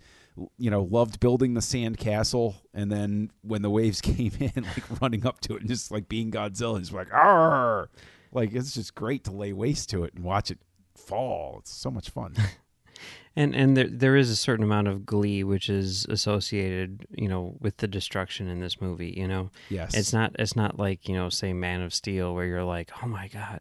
you 0.59 0.69
know 0.69 0.83
loved 0.83 1.19
building 1.19 1.55
the 1.55 1.63
sand 1.63 1.97
castle, 1.97 2.53
and 2.75 2.91
then 2.91 3.31
when 3.41 3.63
the 3.63 3.71
waves 3.71 4.01
came 4.11 4.33
in, 4.39 4.63
like 4.63 5.01
running 5.01 5.25
up 5.25 5.41
to 5.41 5.55
it 5.55 5.61
and 5.61 5.67
just 5.67 5.89
like 5.89 6.07
being 6.07 6.29
Godzilla, 6.29 6.79
just 6.79 6.93
like 6.93 7.11
ah, 7.11 7.87
like 8.31 8.53
it's 8.53 8.75
just 8.75 8.93
great 8.93 9.23
to 9.23 9.31
lay 9.31 9.51
waste 9.51 9.89
to 9.89 10.03
it 10.03 10.13
and 10.13 10.23
watch 10.23 10.51
it 10.51 10.59
fall. 11.05 11.57
It's 11.59 11.71
so 11.73 11.89
much 11.91 12.09
fun. 12.09 12.35
and 13.35 13.55
and 13.55 13.75
there 13.75 13.87
there 13.89 14.15
is 14.15 14.29
a 14.29 14.35
certain 14.35 14.63
amount 14.63 14.87
of 14.87 15.05
glee 15.05 15.43
which 15.43 15.69
is 15.69 16.05
associated, 16.05 17.05
you 17.11 17.27
know, 17.27 17.55
with 17.59 17.77
the 17.77 17.87
destruction 17.87 18.47
in 18.47 18.59
this 18.59 18.79
movie. 18.79 19.13
You 19.17 19.27
know, 19.27 19.49
Yes. 19.69 19.95
it's 19.95 20.13
not 20.13 20.35
it's 20.39 20.55
not 20.55 20.77
like 20.79 21.07
you 21.09 21.15
know, 21.15 21.29
say 21.29 21.53
Man 21.53 21.81
of 21.81 21.93
Steel, 21.93 22.33
where 22.33 22.45
you're 22.45 22.63
like, 22.63 22.91
oh 23.03 23.07
my 23.07 23.27
god, 23.27 23.59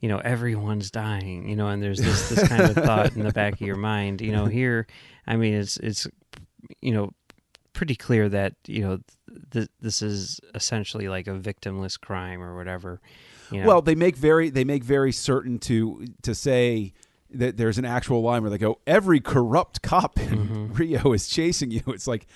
you 0.00 0.08
know, 0.08 0.18
everyone's 0.18 0.90
dying, 0.90 1.48
you 1.48 1.56
know, 1.56 1.68
and 1.68 1.82
there's 1.82 2.00
this 2.00 2.28
this 2.28 2.46
kind 2.48 2.62
of 2.62 2.74
thought 2.74 3.16
in 3.16 3.22
the 3.24 3.32
back 3.32 3.54
of 3.54 3.60
your 3.62 3.76
mind. 3.76 4.20
You 4.20 4.32
know, 4.32 4.46
here, 4.60 4.86
I 5.26 5.36
mean, 5.36 5.54
it's 5.54 5.76
it's 5.78 6.06
you 6.80 6.92
know 6.92 7.12
pretty 7.72 7.96
clear 7.96 8.28
that 8.28 8.54
you 8.66 8.82
know 8.82 8.98
th- 9.50 9.68
this 9.80 10.00
is 10.00 10.38
essentially 10.54 11.08
like 11.08 11.26
a 11.26 11.32
victimless 11.32 11.98
crime 12.00 12.42
or 12.42 12.54
whatever. 12.56 13.00
Well, 13.66 13.82
they 13.82 13.94
make 13.94 14.16
very 14.16 14.50
they 14.50 14.64
make 14.64 14.82
very 14.84 15.12
certain 15.12 15.58
to 15.60 16.06
to 16.22 16.34
say 16.34 16.92
that 17.30 17.56
there's 17.56 17.78
an 17.78 17.84
actual 17.84 18.22
line 18.22 18.42
where 18.42 18.50
they 18.50 18.58
go, 18.58 18.78
every 18.86 19.20
corrupt 19.20 19.82
cop 19.82 20.18
in 20.18 20.48
Mm-hmm. 20.48 20.72
Rio 20.74 21.12
is 21.12 21.28
chasing 21.28 21.70
you. 21.70 21.82
It's 21.88 22.06
like 22.06 22.26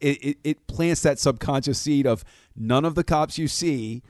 it, 0.00 0.22
it, 0.24 0.38
it 0.44 0.66
plants 0.66 1.02
that 1.02 1.18
subconscious 1.18 1.78
seed 1.78 2.06
of 2.06 2.24
none 2.56 2.84
of 2.84 2.94
the 2.94 3.04
cops 3.04 3.36
you 3.38 3.48
see 3.48 4.02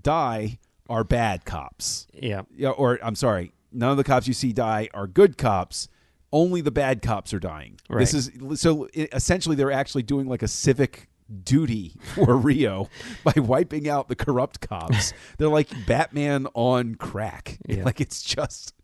die 0.00 0.58
are 0.88 1.04
bad 1.04 1.44
cops. 1.44 2.06
yeah, 2.12 2.42
Yeah, 2.54 2.70
or 2.70 2.98
I'm 3.02 3.14
sorry, 3.14 3.52
none 3.72 3.90
of 3.90 3.96
the 3.96 4.04
cops 4.04 4.26
you 4.26 4.34
see 4.34 4.52
die 4.52 4.88
are 4.94 5.06
good 5.06 5.38
cops. 5.38 5.88
Only 6.32 6.60
the 6.60 6.70
bad 6.70 7.00
cops 7.00 7.32
are 7.32 7.38
dying. 7.38 7.78
This 8.00 8.12
is 8.12 8.30
so 8.60 8.88
essentially 8.94 9.56
they're 9.56 9.72
actually 9.72 10.02
doing 10.02 10.26
like 10.26 10.42
a 10.42 10.48
civic 10.48 11.08
duty 11.44 11.94
for 12.14 12.36
Rio 12.38 12.88
by 13.24 13.34
wiping 13.36 13.88
out 13.88 14.08
the 14.08 14.16
corrupt 14.16 14.60
cops. 14.60 15.12
they're 15.38 15.48
like 15.48 15.68
Batman 15.86 16.46
on 16.54 16.94
crack. 16.94 17.58
Yeah. 17.66 17.84
Like 17.84 18.00
it's 18.00 18.22
just 18.22 18.74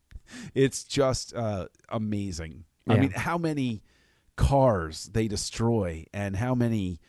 it's 0.55 0.85
just 0.85 1.35
uh, 1.35 1.67
amazing. 1.89 2.65
I 2.89 2.97
mean, 2.99 3.13
how 3.13 3.39
many 3.39 3.83
cars 4.37 5.11
they 5.13 5.27
destroy 5.29 6.05
and 6.13 6.37
how 6.37 6.55
many 6.55 7.01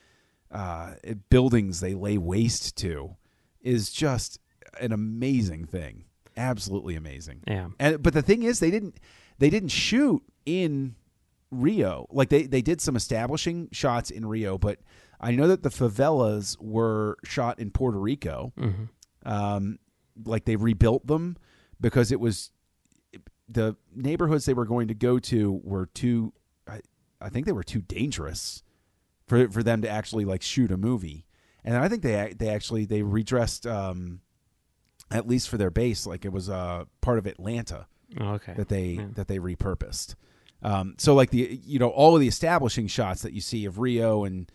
uh, 0.51 0.93
buildings 1.29 1.81
they 1.81 1.93
lay 1.95 2.17
waste 2.17 2.77
to 2.77 3.17
is 3.61 3.91
just 3.91 4.39
an 4.79 4.91
amazing 4.91 5.65
thing. 5.65 6.05
Absolutely 6.37 6.95
amazing. 6.95 7.41
yeah, 7.47 7.69
And 7.79 8.01
but 8.01 8.13
the 8.13 8.21
thing 8.21 8.43
is, 8.43 8.59
they 8.59 8.71
didn't 8.71 8.99
they 9.39 9.49
didn't 9.49 9.69
shoot 9.69 10.21
in 10.45 10.95
Rio. 11.51 12.07
Like 12.11 12.29
they 12.29 12.43
they 12.43 12.61
did 12.61 12.79
some 12.81 12.95
establishing 12.95 13.69
shots 13.71 14.11
in 14.11 14.25
Rio, 14.25 14.57
but 14.57 14.79
I 15.27 15.31
know 15.31 15.47
that 15.47 15.63
the 15.63 15.69
favelas 15.69 16.57
were 16.61 17.17
shot 17.23 17.59
in 17.59 17.71
Puerto 17.71 17.99
Rico. 17.99 18.53
hmm 18.57 18.85
Um, 19.25 19.79
like 20.23 20.45
they 20.45 20.55
rebuilt 20.55 21.07
them 21.07 21.35
because 21.81 22.11
it 22.11 22.19
was 22.19 22.51
the 23.49 23.75
neighborhoods 23.93 24.45
they 24.45 24.53
were 24.53 24.65
going 24.65 24.87
to 24.87 24.93
go 24.93 25.19
to 25.19 25.59
were 25.63 25.87
too. 25.87 26.33
I, 26.67 26.79
I 27.21 27.29
think 27.29 27.45
they 27.45 27.51
were 27.51 27.63
too 27.63 27.81
dangerous 27.81 28.63
for 29.27 29.49
for 29.49 29.63
them 29.63 29.81
to 29.81 29.89
actually 29.89 30.25
like 30.25 30.41
shoot 30.41 30.71
a 30.71 30.77
movie. 30.77 31.25
And 31.63 31.75
I 31.75 31.87
think 31.89 32.01
they 32.03 32.33
they 32.37 32.49
actually 32.49 32.85
they 32.85 33.01
redressed 33.01 33.65
um, 33.67 34.21
at 35.11 35.27
least 35.27 35.49
for 35.49 35.57
their 35.57 35.71
base 35.71 36.05
like 36.07 36.23
it 36.25 36.31
was 36.31 36.49
uh, 36.49 36.85
part 37.01 37.17
of 37.17 37.25
Atlanta 37.27 37.87
Oh, 38.19 38.33
okay. 38.33 38.53
that 38.55 38.69
they 38.69 38.85
Yeah. 38.91 39.07
that 39.15 39.27
they 39.27 39.39
repurposed. 39.39 40.15
Um, 40.61 40.95
so 40.97 41.13
like 41.13 41.31
the 41.31 41.59
you 41.65 41.79
know 41.79 41.89
all 41.89 42.15
of 42.15 42.21
the 42.21 42.27
establishing 42.27 42.87
shots 42.87 43.21
that 43.23 43.33
you 43.33 43.41
see 43.41 43.65
of 43.65 43.79
Rio 43.79 44.23
and 44.23 44.49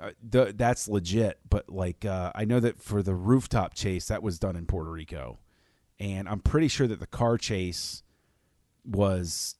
uh, 0.00 0.10
that's 0.54 0.88
legit. 0.88 1.38
But 1.48 1.68
like 1.68 2.04
uh, 2.04 2.32
I 2.34 2.44
know 2.44 2.60
that 2.60 2.80
for 2.80 3.02
the 3.02 3.14
rooftop 3.14 3.74
chase 3.74 4.06
that 4.06 4.22
was 4.22 4.38
done 4.38 4.56
in 4.56 4.66
Puerto 4.66 4.90
Rico, 4.90 5.38
and 5.98 6.28
I'm 6.28 6.40
pretty 6.40 6.68
sure 6.68 6.86
that 6.86 7.00
the 7.00 7.06
car 7.06 7.38
chase 7.38 8.02
was 8.84 9.56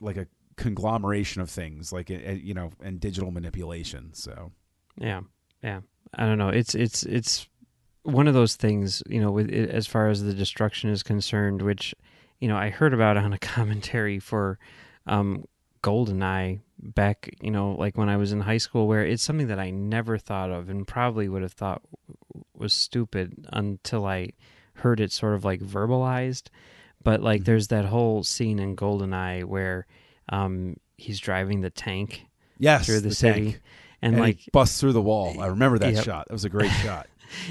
like 0.00 0.16
a 0.16 0.26
conglomeration 0.56 1.42
of 1.42 1.50
things, 1.50 1.92
like 1.92 2.10
uh, 2.10 2.32
you 2.32 2.54
know, 2.54 2.70
and 2.82 3.00
digital 3.00 3.30
manipulation. 3.30 4.10
So 4.12 4.52
Yeah, 4.98 5.20
yeah. 5.62 5.80
I 6.14 6.26
don't 6.26 6.38
know. 6.38 6.48
It's 6.48 6.74
it's 6.74 7.02
it's 7.04 7.48
one 8.02 8.28
of 8.28 8.34
those 8.34 8.56
things, 8.56 9.02
you 9.08 9.20
know, 9.20 9.30
with 9.30 9.50
as 9.50 9.86
far 9.86 10.08
as 10.08 10.22
the 10.22 10.34
destruction 10.34 10.90
is 10.90 11.02
concerned, 11.02 11.62
which 11.62 11.94
you 12.40 12.48
know 12.48 12.56
I 12.56 12.70
heard 12.70 12.94
about 12.94 13.16
on 13.16 13.32
a 13.32 13.38
commentary 13.54 14.18
for 14.18 14.58
um, 15.06 15.44
Goldeneye 15.82 16.60
back, 16.84 17.30
you 17.40 17.50
know, 17.50 17.72
like 17.72 17.96
when 17.96 18.08
I 18.08 18.16
was 18.16 18.32
in 18.32 18.40
high 18.40 18.58
school, 18.58 18.86
where 18.86 19.04
it's 19.04 19.22
something 19.22 19.46
that 19.48 19.58
I 19.58 19.70
never 19.70 20.18
thought 20.18 20.50
of 20.50 20.68
and 20.68 20.86
probably 20.86 21.28
would 21.28 21.42
have 21.42 21.52
thought 21.52 21.82
was 22.56 22.72
stupid 22.72 23.46
until 23.52 24.06
I 24.06 24.30
heard 24.74 25.00
it 25.00 25.12
sort 25.12 25.34
of 25.34 25.44
like 25.44 25.60
verbalized. 25.60 26.48
But 27.02 27.22
like, 27.22 27.42
Mhm. 27.42 27.44
there's 27.46 27.68
that 27.68 27.84
whole 27.86 28.22
scene 28.22 28.58
in 28.58 28.76
Goldeneye 28.76 29.44
where 29.44 29.86
um, 30.30 30.76
he's 30.96 31.18
driving 31.20 31.60
the 31.60 31.70
tank 31.70 32.26
yes, 32.58 32.86
through 32.86 33.00
the, 33.00 33.14
city, 33.14 33.44
tank. 33.52 33.60
and, 34.00 34.14
and 34.16 34.22
like 34.22 34.38
busts 34.52 34.80
through 34.80 34.92
the 34.94 35.02
wall. 35.02 35.38
I 35.40 35.46
remember 35.48 35.78
that 35.80 35.92
Yep. 35.94 36.04
shot. 36.04 36.28
That 36.28 36.32
was 36.32 36.44
a 36.46 36.48
great 36.50 36.70
shot. 36.82 37.08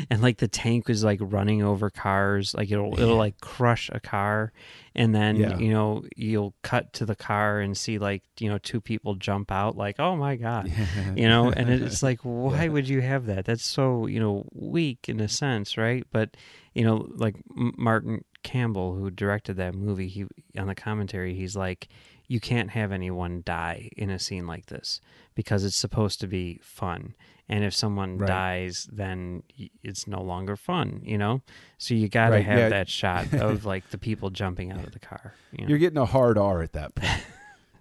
And 0.09 0.21
like 0.21 0.37
the 0.37 0.47
tank 0.47 0.87
was 0.87 1.03
like 1.03 1.19
running 1.21 1.63
over 1.63 1.89
cars 1.89 2.53
like 2.53 2.71
it'll 2.71 2.99
it'll 2.99 3.17
like 3.17 3.39
crush 3.41 3.89
a 3.93 3.99
car 3.99 4.51
and 4.95 5.13
then 5.13 5.35
Yeah. 5.37 5.57
you 5.57 5.71
know 5.71 6.03
you'll 6.15 6.53
cut 6.61 6.93
to 6.93 7.05
the 7.05 7.15
car 7.15 7.59
and 7.59 7.75
see 7.77 7.97
like 7.97 8.23
you 8.39 8.49
know 8.49 8.57
two 8.57 8.79
people 8.81 9.15
jump 9.15 9.51
out 9.51 9.75
like 9.77 9.99
oh 9.99 10.15
my 10.15 10.35
god 10.35 10.71
you 11.15 11.27
know 11.27 11.51
and 11.51 11.69
it's 11.69 12.03
like 12.09 12.19
why 12.21 12.63
Yeah. 12.65 12.69
would 12.69 12.87
you 12.89 13.01
have 13.01 13.25
that? 13.27 13.45
That's 13.45 13.65
so 13.65 14.07
you 14.07 14.19
know 14.19 14.45
weak 14.53 15.07
in 15.09 15.19
a 15.19 15.27
sense 15.27 15.77
right? 15.77 16.05
But 16.11 16.35
you 16.73 16.83
know 16.83 17.07
like 17.15 17.35
martin 17.77 18.23
campbell 18.43 18.95
who 18.95 19.09
directed 19.09 19.55
that 19.57 19.73
movie 19.73 20.07
he 20.09 20.25
on 20.57 20.67
the 20.67 20.75
commentary 20.75 21.33
he's 21.33 21.55
like 21.55 21.87
you 22.27 22.39
can't 22.39 22.71
have 22.71 22.91
anyone 22.91 23.41
die 23.45 23.89
in 23.95 24.09
a 24.09 24.17
scene 24.19 24.45
like 24.47 24.65
this 24.65 24.99
because 25.35 25.63
it's 25.63 25.77
supposed 25.77 26.19
to 26.19 26.27
be 26.27 26.59
fun 26.61 27.13
and 27.49 27.63
if 27.63 27.73
someone 27.73 28.17
Right. 28.17 28.27
dies 28.27 28.87
then 28.91 29.43
it's 29.83 30.07
no 30.07 30.21
longer 30.21 30.55
fun 30.55 31.01
you 31.03 31.17
know 31.17 31.41
so 31.77 31.93
you 31.93 32.07
got 32.09 32.27
to 32.29 32.35
Right, 32.35 32.45
have 32.45 32.57
yeah. 32.59 32.69
that 32.69 32.89
shot 32.89 33.33
of 33.33 33.65
like 33.65 33.89
the 33.89 33.97
people 33.97 34.29
jumping 34.29 34.71
out 34.71 34.83
of 34.85 34.91
the 34.91 34.99
car 34.99 35.33
you 35.51 35.65
know? 35.65 35.69
You're 35.69 35.77
getting 35.79 35.97
a 35.99 36.05
hard 36.05 36.37
R 36.37 36.61
at 36.61 36.73
that 36.73 36.95
point. 36.95 37.23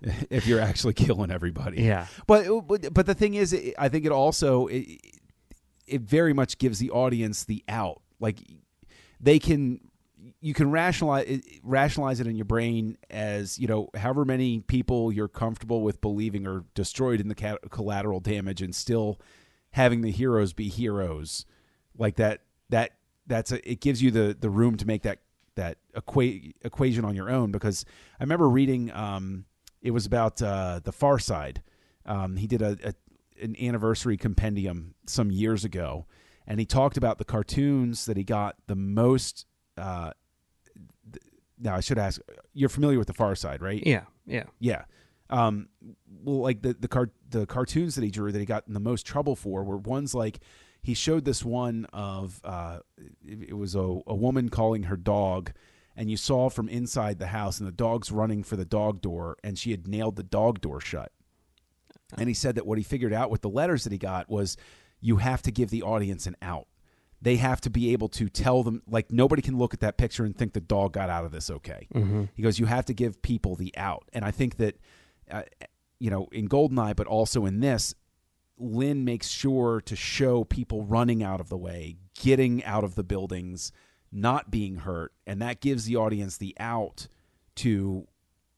if 0.30 0.46
you're 0.48 0.60
actually 0.60 0.94
killing 0.94 1.30
everybody. 1.30 1.82
yeah 1.82 2.06
But 2.26 2.46
uh, 2.48 2.60
but, 2.60 2.92
but 2.92 3.06
the 3.06 3.14
thing 3.14 3.34
is, 3.34 3.52
it, 3.52 3.74
I 3.78 3.88
think 3.88 4.04
it 4.04 4.10
also 4.12 4.66
it, 4.66 4.84
it 5.86 6.00
very 6.02 6.32
much 6.32 6.58
gives 6.58 6.78
the 6.80 6.90
audience 6.90 7.44
the 7.44 7.62
out. 7.68 8.02
Like 8.18 8.38
they 9.20 9.38
can 9.38 9.80
you 10.40 10.54
can 10.54 10.70
rationalize 10.72 11.26
it, 11.28 11.44
rationalize 11.62 12.18
it 12.20 12.26
in 12.26 12.34
your 12.36 12.44
brain 12.44 12.96
as 13.10 13.58
you 13.60 13.66
know 13.68 13.88
however 13.96 14.24
many 14.24 14.60
people 14.60 15.12
you're 15.12 15.28
comfortable 15.28 15.82
with 15.82 16.00
believing 16.00 16.46
are 16.48 16.64
destroyed 16.74 17.20
in 17.20 17.28
the 17.28 17.34
collateral 17.70 18.18
damage, 18.20 18.60
and 18.60 18.74
still 18.74 19.20
having 19.72 20.00
the 20.02 20.10
heroes 20.10 20.52
be 20.52 20.68
heroes 20.68 21.44
like 21.98 22.16
that. 22.16 22.40
That 22.70 22.92
that's 23.26 23.52
a, 23.52 23.70
it 23.70 23.80
gives 23.80 24.02
you 24.02 24.10
the 24.10 24.36
the 24.38 24.48
room 24.50 24.76
to 24.78 24.86
make 24.86 25.02
that 25.02 25.18
that 25.56 25.76
equa- 25.94 26.54
equation 26.62 27.04
on 27.04 27.14
your 27.14 27.28
own 27.28 27.52
because 27.52 27.84
I 28.18 28.22
remember 28.22 28.48
reading 28.48 28.90
um, 28.92 29.44
it 29.82 29.90
was 29.90 30.06
about 30.06 30.40
uh, 30.40 30.80
the 30.82 30.92
Far 30.92 31.18
Side. 31.18 31.62
Um, 32.06 32.36
he 32.36 32.46
did 32.46 32.62
a, 32.62 32.78
a 32.84 32.94
an 33.42 33.56
anniversary 33.60 34.16
compendium 34.16 34.94
some 35.06 35.30
years 35.30 35.64
ago, 35.64 36.06
and 36.46 36.58
he 36.60 36.66
talked 36.66 36.96
about 36.96 37.18
the 37.18 37.24
cartoons 37.24 38.06
that 38.06 38.16
he 38.16 38.24
got 38.24 38.56
the 38.66 38.76
most. 38.76 39.46
Uh, 39.76 40.12
th- 41.12 41.24
now 41.58 41.74
I 41.76 41.80
should 41.80 41.98
ask, 41.98 42.20
you're 42.54 42.68
familiar 42.68 42.98
with 42.98 43.08
the 43.08 43.14
Far 43.14 43.34
Side, 43.34 43.60
right? 43.62 43.82
yeah 43.86 44.02
yeah 44.26 44.44
Yeah. 44.60 44.84
Um, 45.32 45.68
well, 46.22 46.40
like 46.40 46.62
the 46.62 46.74
the 46.74 46.88
car 46.88 47.10
the 47.30 47.46
cartoons 47.46 47.94
that 47.94 48.04
he 48.04 48.10
drew 48.10 48.30
that 48.30 48.38
he 48.38 48.44
got 48.44 48.68
in 48.68 48.74
the 48.74 48.80
most 48.80 49.06
trouble 49.06 49.34
for 49.34 49.64
were 49.64 49.78
ones 49.78 50.14
like 50.14 50.40
he 50.82 50.94
showed 50.94 51.24
this 51.24 51.44
one 51.44 51.86
of 51.92 52.40
uh, 52.44 52.80
it, 53.24 53.48
it 53.48 53.56
was 53.56 53.74
a, 53.74 54.00
a 54.06 54.14
woman 54.14 54.50
calling 54.50 54.84
her 54.84 54.96
dog, 54.96 55.52
and 55.96 56.10
you 56.10 56.16
saw 56.16 56.50
from 56.50 56.68
inside 56.68 57.18
the 57.18 57.28
house, 57.28 57.58
and 57.58 57.66
the 57.66 57.72
dog's 57.72 58.12
running 58.12 58.42
for 58.42 58.56
the 58.56 58.64
dog 58.66 59.00
door, 59.00 59.36
and 59.42 59.58
she 59.58 59.70
had 59.70 59.88
nailed 59.88 60.16
the 60.16 60.22
dog 60.22 60.60
door 60.60 60.80
shut. 60.80 61.12
And 62.18 62.28
he 62.28 62.34
said 62.34 62.56
that 62.56 62.66
what 62.66 62.76
he 62.76 62.84
figured 62.84 63.14
out 63.14 63.30
with 63.30 63.40
the 63.40 63.48
letters 63.48 63.84
that 63.84 63.92
he 63.92 63.98
got 63.98 64.28
was 64.28 64.58
you 65.00 65.16
have 65.16 65.40
to 65.42 65.50
give 65.50 65.70
the 65.70 65.82
audience 65.82 66.26
an 66.26 66.36
out. 66.42 66.66
They 67.22 67.36
have 67.36 67.60
to 67.62 67.70
be 67.70 67.92
able 67.92 68.08
to 68.10 68.28
tell 68.28 68.62
them, 68.62 68.82
like, 68.86 69.10
nobody 69.10 69.40
can 69.40 69.56
look 69.56 69.72
at 69.72 69.80
that 69.80 69.96
picture 69.96 70.24
and 70.24 70.36
think 70.36 70.52
the 70.52 70.60
dog 70.60 70.92
got 70.92 71.08
out 71.08 71.24
of 71.24 71.30
this 71.30 71.50
okay. 71.50 71.86
mm-hmm. 71.94 72.24
He 72.34 72.42
goes, 72.42 72.58
you 72.58 72.66
have 72.66 72.84
to 72.86 72.92
give 72.92 73.22
people 73.22 73.54
the 73.54 73.72
out. 73.76 74.08
And 74.12 74.24
I 74.24 74.30
think 74.30 74.56
that, 74.56 74.76
uh, 75.32 75.42
you 75.98 76.10
know, 76.10 76.28
in 76.32 76.48
Goldeneye, 76.48 76.96
but 76.96 77.06
also 77.06 77.46
in 77.46 77.60
this, 77.60 77.94
Lin 78.58 79.04
makes 79.04 79.28
sure 79.28 79.80
to 79.80 79.96
show 79.96 80.44
people 80.44 80.84
running 80.84 81.22
out 81.22 81.40
of 81.40 81.48
the 81.48 81.56
way, 81.56 81.96
getting 82.20 82.62
out 82.64 82.84
of 82.84 82.94
the 82.94 83.02
buildings, 83.02 83.72
not 84.12 84.50
being 84.50 84.76
hurt. 84.76 85.12
And 85.26 85.40
that 85.42 85.60
gives 85.60 85.84
the 85.86 85.96
audience 85.96 86.36
the 86.36 86.54
out 86.60 87.08
to, 87.56 88.06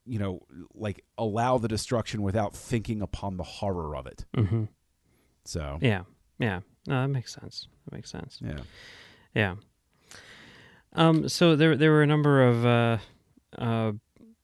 you 0.05 0.19
know, 0.19 0.41
like 0.75 1.05
allow 1.17 1.59
the 1.59 1.69
destruction 1.69 2.23
without 2.23 2.55
thinking 2.55 3.01
upon 3.01 3.37
the 3.37 3.45
horror 3.45 3.97
of 3.97 4.07
it. 4.07 4.25
Mm-hmm. 4.37 4.65
So, 5.47 5.79
yeah 5.81 6.03
yeah 6.39 6.61
no 6.89 7.03
that 7.03 7.09
makes 7.09 7.33
sense 7.33 7.69
that 7.85 7.95
makes 7.95 8.11
sense 8.11 8.41
yeah. 8.43 8.59
Yeah. 9.35 9.57
Um. 10.93 11.29
So 11.29 11.57
there 11.57 11.77
there 11.77 11.91
were 11.91 12.03
a 12.03 12.07
number 12.07 12.47
of 12.47 12.65
uh, 12.65 12.99
uh, 13.59 13.93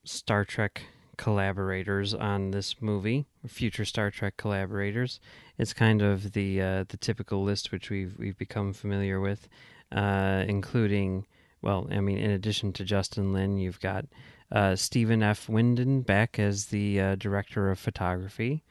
Star 0.04 0.44
Trek 0.44 0.82
collaborators 1.24 2.14
on 2.14 2.50
this 2.50 2.80
movie, 2.80 3.26
future 3.46 3.84
Star 3.84 4.10
Trek 4.10 4.34
collaborators. 4.38 5.20
It's 5.58 5.74
kind 5.74 6.00
of 6.02 6.32
the 6.32 6.48
uh, 6.62 6.84
the 6.88 6.96
typical 6.96 7.44
list 7.44 7.72
which 7.72 7.90
we've 7.90 8.14
we've 8.18 8.38
become 8.38 8.72
familiar 8.72 9.20
with, 9.20 9.48
uh, 9.92 10.44
including 10.48 11.26
well, 11.62 11.86
I 11.90 12.00
mean, 12.00 12.18
in 12.18 12.30
addition 12.30 12.72
to 12.72 12.84
Justin 12.84 13.34
Lin, 13.34 13.58
you've 13.58 13.80
got 13.80 14.06
uh, 14.50 14.74
Stephen 14.76 15.22
F. 15.22 15.46
Windon 15.48 16.00
back 16.02 16.38
as 16.38 16.66
the 16.66 17.00
uh, 17.00 17.14
director 17.16 17.70
of 17.70 17.78
photography. 17.78 18.64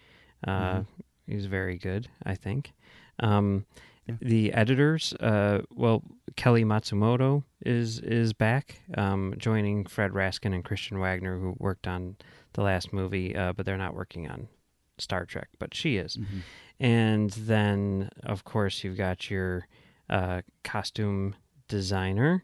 Uh, 0.47 0.81
He's 1.27 1.45
very 1.45 1.77
good, 1.77 2.07
I 2.25 2.35
think. 2.35 2.73
Um, 3.19 3.65
Yeah. 4.09 4.15
The 4.21 4.53
editors, 4.53 5.13
uh, 5.19 5.59
well, 5.69 6.01
Kelly 6.35 6.63
Matsumoto 6.65 7.43
is 7.63 7.99
is 7.99 8.33
back, 8.33 8.81
um, 8.97 9.35
joining 9.37 9.85
Fred 9.87 10.11
Raskin 10.13 10.53
and 10.55 10.63
Christian 10.63 10.97
Wagner, 10.99 11.37
who 11.37 11.55
worked 11.59 11.87
on 11.87 12.15
the 12.53 12.61
last 12.63 12.91
movie, 12.93 13.35
uh, 13.35 13.53
but 13.53 13.65
they're 13.65 13.77
not 13.77 13.93
working 13.95 14.27
on 14.27 14.47
Star 14.97 15.25
Trek, 15.25 15.49
but 15.59 15.73
she 15.73 15.97
is. 15.97 16.17
Mm-hmm. 16.17 16.39
And 16.81 17.29
then, 17.31 18.09
of 18.23 18.43
course, 18.43 18.83
you've 18.83 18.97
got 18.97 19.29
your 19.29 19.67
uh, 20.09 20.41
costume 20.63 21.35
designer, 21.67 22.43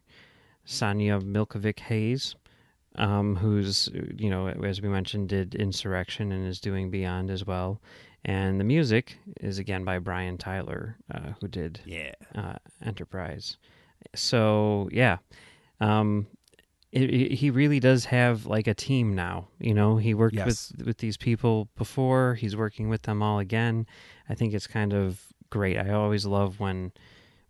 Sanja 0.67 1.21
Milkovic 1.21 1.79
Hays, 1.79 2.35
um, 2.95 3.35
who's, 3.35 3.89
you 4.17 4.29
know, 4.29 4.47
as 4.47 4.81
we 4.81 4.89
mentioned, 4.89 5.29
did 5.29 5.55
Insurrection 5.55 6.31
and 6.31 6.47
is 6.47 6.59
doing 6.59 6.89
Beyond 6.89 7.29
as 7.29 7.45
well. 7.45 7.81
And 8.23 8.59
the 8.59 8.63
music 8.63 9.17
is 9.41 9.59
again 9.59 9.83
by 9.83 9.99
Brian 9.99 10.37
Tyler, 10.37 10.95
uh, 11.13 11.31
who 11.39 11.47
did 11.47 11.79
Yeah. 11.85 12.13
uh, 12.33 12.55
Enterprise. 12.83 13.57
So 14.15 14.89
yeah, 14.91 15.17
um, 15.79 16.27
it, 16.95 17.13
it- 17.13 17.31
he 17.35 17.49
really 17.49 17.79
does 17.79 18.05
have 18.05 18.45
like 18.45 18.67
a 18.67 18.73
team 18.73 19.13
now. 19.15 19.47
You 19.59 19.73
know, 19.73 19.97
he 19.97 20.13
worked 20.13 20.35
Yes. 20.35 20.71
with 20.77 20.87
with 20.87 20.97
these 20.97 21.17
people 21.17 21.67
before. 21.77 22.35
He's 22.35 22.55
working 22.55 22.89
with 22.89 23.03
them 23.03 23.21
all 23.21 23.39
again. 23.39 23.85
I 24.29 24.35
think 24.35 24.53
it's 24.53 24.67
kind 24.67 24.93
of 24.93 25.21
great. 25.49 25.77
I 25.77 25.91
always 25.91 26.25
love 26.25 26.59
when 26.59 26.91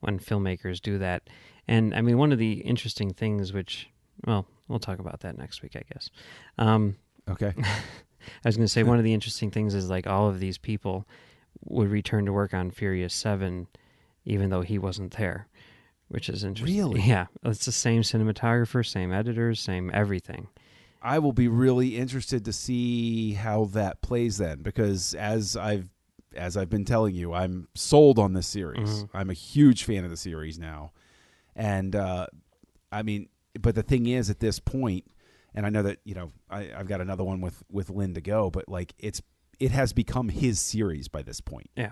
when 0.02 0.20
filmmakers 0.20 0.82
do 0.82 0.98
that. 1.00 1.30
And 1.68 1.96
I 1.96 2.02
mean, 2.02 2.18
one 2.18 2.32
of 2.32 2.38
the 2.40 2.54
interesting 2.62 3.14
things, 3.14 3.54
which 3.54 3.90
well, 4.28 4.46
we'll 4.68 4.80
talk 4.80 5.00
about 5.00 5.20
that 5.22 5.38
next 5.38 5.62
week, 5.62 5.76
I 5.76 5.84
guess. 5.94 6.10
Um, 6.58 6.96
Okay. 7.28 7.54
I 8.44 8.48
was 8.48 8.56
going 8.58 8.66
to 8.66 8.72
say 8.72 8.84
one 8.92 8.98
of 8.98 9.04
the 9.04 9.14
interesting 9.14 9.52
things 9.52 9.74
is 9.74 9.90
like 9.90 10.06
all 10.08 10.28
of 10.30 10.40
these 10.40 10.58
people 10.58 11.08
would 11.64 11.90
return 11.90 12.26
to 12.26 12.34
work 12.34 12.54
on 12.54 12.70
Furious 12.72 13.14
Seven, 13.14 13.68
even 14.26 14.50
though 14.50 14.62
he 14.62 14.78
wasn't 14.78 15.16
there, 15.18 15.48
which 16.10 16.30
is 16.30 16.44
interesting. 16.44 16.78
Really? 16.78 17.02
Yeah, 17.06 17.28
it's 17.44 17.66
the 17.66 17.72
same 17.72 18.02
cinematographer, 18.02 18.86
same 18.86 19.12
editors, 19.14 19.60
same 19.60 19.92
everything. 19.94 20.48
I 21.02 21.20
will 21.20 21.34
be 21.34 21.48
really 21.48 21.98
interested 21.98 22.46
to 22.46 22.54
see 22.54 23.34
how 23.34 23.66
that 23.74 24.02
plays 24.02 24.38
then, 24.38 24.62
because 24.64 25.14
as 25.14 25.56
I've 25.56 25.90
as 26.36 26.58
I've 26.58 26.70
been 26.70 26.84
telling 26.86 27.16
you, 27.16 27.34
I'm 27.34 27.68
sold 27.76 28.20
on 28.20 28.34
this 28.34 28.48
series. 28.48 29.04
Mhm. 29.04 29.10
I'm 29.14 29.30
a 29.30 29.34
huge 29.34 29.84
fan 29.84 30.04
of 30.04 30.10
the 30.10 30.18
series 30.18 30.58
now, 30.60 30.92
and 31.56 31.96
uh, 31.96 32.28
I 32.92 33.04
mean, 33.04 33.30
but 33.60 33.76
the 33.76 33.84
thing 33.84 34.08
is, 34.08 34.30
at 34.30 34.40
this 34.40 34.60
point, 34.60 35.06
and 35.54 35.66
I 35.66 35.70
know 35.70 35.84
that 35.84 36.00
you 36.06 36.16
know 36.16 36.32
I, 36.50 36.72
I've 36.76 36.88
got 36.88 37.02
another 37.02 37.24
one 37.24 37.40
with 37.40 37.64
with 37.72 37.90
Lin 37.90 38.16
to 38.16 38.22
go, 38.22 38.50
but 38.50 38.68
like 38.68 38.94
it's 39.00 39.22
it 39.60 39.72
has 39.72 39.94
become 39.94 40.30
his 40.30 40.60
series 40.60 41.08
by 41.08 41.22
this 41.22 41.40
point. 41.40 41.70
Yeah. 41.78 41.92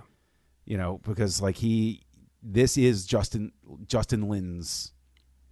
you 0.66 0.78
know, 0.78 1.00
because 1.06 1.42
like 1.42 1.58
he, 1.58 2.02
this 2.44 2.78
is 2.78 3.06
Justin 3.06 3.54
Justin 3.88 4.28
Lin's 4.28 4.92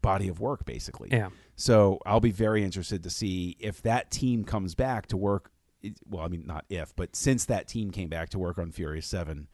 body 0.02 0.28
of 0.28 0.40
work 0.40 0.66
basically. 0.66 1.10
Yeah, 1.12 1.30
So 1.56 2.00
I'll 2.06 2.20
be 2.20 2.32
very 2.32 2.64
interested 2.64 3.04
to 3.04 3.10
see 3.10 3.56
if 3.60 3.82
that 3.84 4.12
team 4.12 4.44
comes 4.44 4.76
back 4.76 5.08
to 5.08 5.18
work. 5.18 5.52
Well, 6.08 6.24
I 6.24 6.28
mean, 6.28 6.44
not 6.46 6.66
if, 6.70 6.96
but 6.96 7.16
since 7.16 7.46
that 7.46 7.68
team 7.68 7.92
came 7.92 8.10
back 8.10 8.30
to 8.30 8.40
work 8.40 8.58
on 8.58 8.72
Furious 8.72 9.08
Seven, 9.08 9.48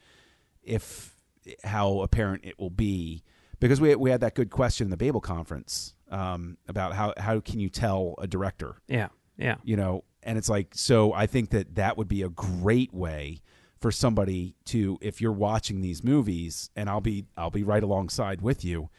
if 0.64 1.18
how 1.64 2.02
apparent 2.02 2.44
it 2.44 2.60
will 2.60 2.70
be, 2.70 3.24
because 3.60 3.80
we 3.80 3.96
we 3.96 4.10
had 4.10 4.22
that 4.22 4.36
good 4.36 4.50
question 4.50 4.88
in 4.88 4.92
the 4.92 4.98
Babel 4.98 5.22
conference 5.22 5.94
um, 6.12 6.58
about 6.68 6.94
how 6.94 7.14
how 7.18 7.40
can 7.40 7.60
you 7.60 7.70
tell 7.70 8.16
a 8.18 8.28
director, 8.28 8.82
yeah, 8.88 9.08
yeah, 9.38 9.56
you 9.64 9.78
know, 9.78 10.04
and 10.24 10.38
it's 10.38 10.50
like 10.50 10.70
so. 10.74 11.14
I 11.14 11.28
think 11.28 11.52
that 11.52 11.76
that 11.76 11.98
would 11.98 12.10
be 12.10 12.24
a 12.24 12.30
great 12.30 12.94
way 12.94 13.42
for 13.80 13.92
somebody 13.92 14.56
to, 14.66 14.98
if 15.02 15.22
you're 15.22 15.32
watching 15.32 15.82
these 15.82 16.04
movies, 16.04 16.70
and 16.76 16.90
I'll 16.90 17.02
be 17.02 17.26
I'll 17.36 17.52
be 17.52 17.64
right 17.64 17.84
alongside 17.84 18.42
with 18.42 18.66
you, 18.66 18.90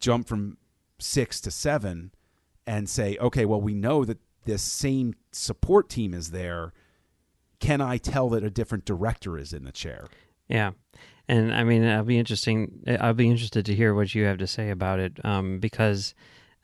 jump 0.00 0.26
from 0.26 0.58
six 0.98 1.40
to 1.42 1.50
seven 1.50 2.12
and 2.66 2.88
say, 2.88 3.16
okay, 3.20 3.44
well, 3.44 3.60
we 3.60 3.74
know 3.74 4.04
that 4.04 4.18
this 4.44 4.62
same 4.62 5.14
support 5.32 5.88
team 5.88 6.14
is 6.14 6.30
there. 6.30 6.72
Can 7.60 7.80
I 7.80 7.96
tell 7.96 8.28
that 8.30 8.44
a 8.44 8.50
different 8.50 8.84
director 8.84 9.38
is 9.38 9.52
in 9.52 9.64
the 9.64 9.72
chair? 9.72 10.08
yeah. 10.48 10.72
And 11.30 11.54
I 11.54 11.62
mean, 11.62 11.84
I'll 11.84 12.04
be 12.04 12.18
interesting. 12.18 12.82
I'll 13.00 13.12
be 13.12 13.28
interested 13.28 13.66
to 13.66 13.74
hear 13.74 13.94
what 13.94 14.14
you 14.14 14.24
have 14.24 14.38
to 14.38 14.46
say 14.46 14.70
about 14.70 14.98
it, 14.98 15.22
um, 15.24 15.58
because 15.58 16.14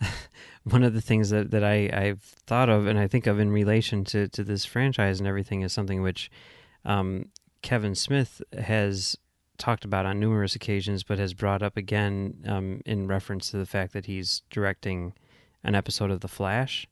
one 0.64 0.82
of 0.82 0.94
the 0.94 1.02
things 1.02 1.30
that, 1.30 1.50
that 1.50 1.62
I, 1.62 1.90
I've 1.92 2.22
thought 2.22 2.70
of 2.70 2.86
and 2.86 2.98
I 2.98 3.06
think 3.06 3.26
of 3.26 3.38
in 3.38 3.50
relation 3.50 4.04
to, 4.04 4.28
to 4.28 4.42
this 4.42 4.64
franchise 4.64 5.18
and 5.20 5.28
everything 5.28 5.62
is 5.62 5.72
something 5.72 6.00
which 6.00 6.30
um, 6.86 7.26
Kevin 7.64 7.94
Smith 7.94 8.42
has 8.59 9.16
talked 9.57 9.87
about 9.87 10.05
on 10.05 10.20
numerous 10.20 10.55
occasions, 10.55 11.03
but 11.03 11.18
has 11.18 11.33
brought 11.33 11.62
up 11.62 11.79
again 11.79 12.44
um, 12.46 12.83
in 12.85 13.07
reference 13.07 13.50
to 13.50 13.57
the 13.57 13.64
fact 13.64 13.94
that 13.94 14.05
he's 14.05 14.42
directing 14.50 15.14
an 15.64 15.74
episode 15.74 16.11
of 16.11 16.20
The 16.20 16.29
Flash. 16.29 16.87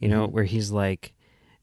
You 0.00 0.08
know, 0.08 0.26
Mhm. 0.26 0.32
where 0.32 0.44
he's 0.44 0.72
like, 0.72 1.12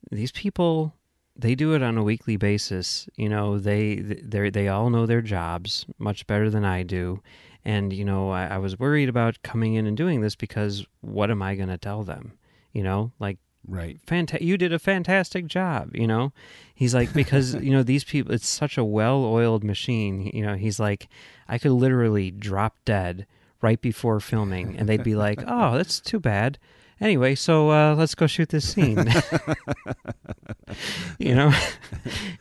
these 0.09 0.31
people, 0.31 0.93
they 1.35 1.53
do 1.53 1.73
it 1.73 1.83
on 1.83 1.97
a 1.97 2.03
weekly 2.03 2.37
basis. 2.37 3.09
You 3.17 3.27
know, 3.27 3.59
they 3.59 3.95
they 3.97 4.49
they 4.49 4.69
all 4.69 4.89
know 4.89 5.05
their 5.05 5.21
jobs 5.21 5.85
much 5.97 6.25
better 6.25 6.49
than 6.49 6.63
I 6.63 6.83
do. 6.83 7.21
And 7.65 7.91
you 7.91 8.05
know, 8.05 8.29
I, 8.29 8.45
I 8.45 8.57
was 8.59 8.79
worried 8.79 9.09
about 9.09 9.43
coming 9.43 9.73
in 9.73 9.85
and 9.85 9.97
doing 9.97 10.21
this 10.21 10.37
because 10.37 10.85
what 11.01 11.29
am 11.29 11.41
I 11.41 11.55
going 11.55 11.67
to 11.67 11.77
tell 11.77 12.03
them? 12.03 12.31
You 12.71 12.83
know, 12.83 13.11
like 13.19 13.37
Right. 13.69 13.99
fanta- 14.07 14.41
you 14.41 14.57
did 14.57 14.73
a 14.73 14.79
fantastic 14.79 15.45
job 15.47 15.95
you 15.95 16.07
know 16.07 16.33
he's 16.73 16.95
like 16.95 17.13
because 17.13 17.53
you 17.63 17.71
know 17.71 17.83
these 17.83 18.03
people 18.03 18.33
it's 18.33 18.47
such 18.47 18.77
a 18.77 18.83
well-oiled 18.83 19.63
machine 19.63 20.31
you 20.33 20.41
know 20.41 20.55
he's 20.55 20.79
like 20.79 21.07
i 21.47 21.57
could 21.57 21.71
literally 21.71 22.31
drop 22.31 22.75
dead 22.83 23.27
right 23.61 23.79
before 23.79 24.19
filming 24.19 24.75
and 24.75 24.89
they'd 24.89 25.03
be 25.03 25.15
like 25.15 25.43
oh 25.47 25.77
that's 25.77 25.99
too 25.99 26.19
bad 26.19 26.57
anyway 27.01 27.35
so 27.35 27.69
uh, 27.71 27.95
let's 27.95 28.15
go 28.15 28.27
shoot 28.27 28.49
this 28.49 28.73
scene 28.73 28.97
you 31.19 31.35
know 31.35 31.51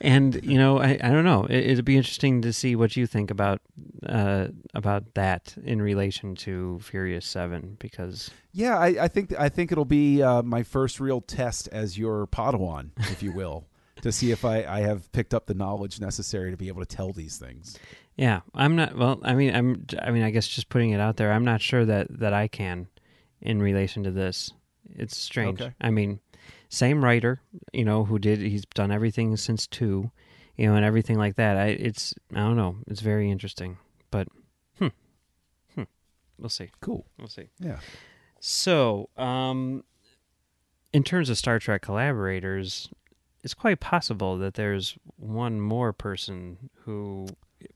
and 0.01 0.43
you 0.45 0.59
know 0.59 0.79
i, 0.79 0.99
I 1.03 1.11
don't 1.11 1.25
know 1.25 1.45
it, 1.45 1.71
it'd 1.71 1.85
be 1.85 1.97
interesting 1.97 2.43
to 2.43 2.53
see 2.53 2.77
what 2.77 2.97
you 2.97 3.07
think 3.07 3.31
about 3.31 3.61
uh, 4.07 4.49
about 4.75 5.15
that 5.15 5.55
in 5.65 5.83
relation 5.83 6.35
to 6.37 6.79
furious 6.81 7.27
7 7.27 7.77
because 7.81 8.31
Yeah, 8.53 8.79
I, 8.79 9.05
I 9.05 9.09
think 9.09 9.35
I 9.39 9.49
think 9.49 9.73
it'll 9.73 9.85
be 9.85 10.23
uh, 10.23 10.43
my 10.43 10.63
first 10.63 11.01
real 11.01 11.21
test 11.21 11.69
as 11.73 11.99
your 11.99 12.27
Padawan, 12.27 12.91
if 13.11 13.23
you 13.23 13.33
will, 13.33 13.67
to 14.03 14.13
see 14.13 14.31
if 14.31 14.45
I, 14.45 14.65
I 14.65 14.81
have 14.81 15.11
picked 15.13 15.35
up 15.35 15.47
the 15.47 15.55
knowledge 15.55 16.01
necessary 16.01 16.51
to 16.51 16.57
be 16.57 16.69
able 16.69 16.81
to 16.81 16.97
tell 16.97 17.13
these 17.13 17.39
things. 17.39 17.79
Yeah, 18.17 18.41
I'm 18.55 18.77
not. 18.77 18.97
Well, 18.97 19.21
I 19.23 19.35
mean, 19.35 19.55
I'm. 19.55 19.87
I 20.01 20.11
mean, 20.11 20.23
I 20.23 20.31
guess 20.31 20.47
just 20.49 20.69
putting 20.69 20.91
it 20.91 21.01
out 21.01 21.17
there, 21.17 21.33
I'm 21.33 21.45
not 21.45 21.61
sure 21.61 21.85
that 21.85 22.07
that 22.19 22.33
I 22.33 22.49
can, 22.49 22.89
in 23.41 23.61
relation 23.61 24.03
to 24.05 24.11
this. 24.11 24.53
It's 24.95 25.17
strange. 25.17 25.61
Okay. 25.61 25.75
I 25.81 25.91
mean, 25.91 26.21
same 26.69 27.05
writer, 27.05 27.41
you 27.73 27.85
know, 27.85 28.05
who 28.05 28.19
did. 28.19 28.41
He's 28.41 28.65
done 28.67 28.91
everything 28.91 29.37
since 29.37 29.67
two, 29.67 30.11
you 30.57 30.67
know, 30.67 30.75
and 30.75 30.85
everything 30.85 31.19
like 31.19 31.37
that. 31.37 31.57
I. 31.57 31.67
It's. 31.67 32.15
I 32.33 32.41
don't 32.41 32.57
know. 32.57 32.77
It's 32.87 33.01
very 33.01 33.31
interesting, 33.31 33.79
but, 34.11 34.29
hmm, 34.79 34.89
hmm. 35.75 35.83
We'll 36.39 36.49
see. 36.49 36.71
Cool. 36.81 37.07
We'll 37.19 37.29
see. 37.29 37.49
Yeah. 37.59 37.81
So, 38.41 39.09
um, 39.17 39.85
in 40.93 41.03
terms 41.03 41.29
of 41.29 41.37
Star 41.37 41.59
Trek 41.59 41.83
collaborators, 41.83 42.89
it's 43.45 43.55
quite 43.55 43.81
possible 43.81 44.39
that 44.39 44.55
there's 44.55 44.97
one 45.17 45.61
more 45.61 45.93
person 45.93 46.71
who 46.85 47.29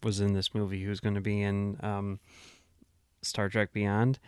was 0.02 0.20
in 0.20 0.32
this 0.32 0.54
movie 0.54 0.82
who's 0.84 1.00
going 1.00 1.14
to 1.14 1.20
be 1.20 1.42
in 1.42 1.76
um, 1.82 2.20
Star 3.22 3.48
Trek 3.48 3.72
Beyond, 3.72 4.18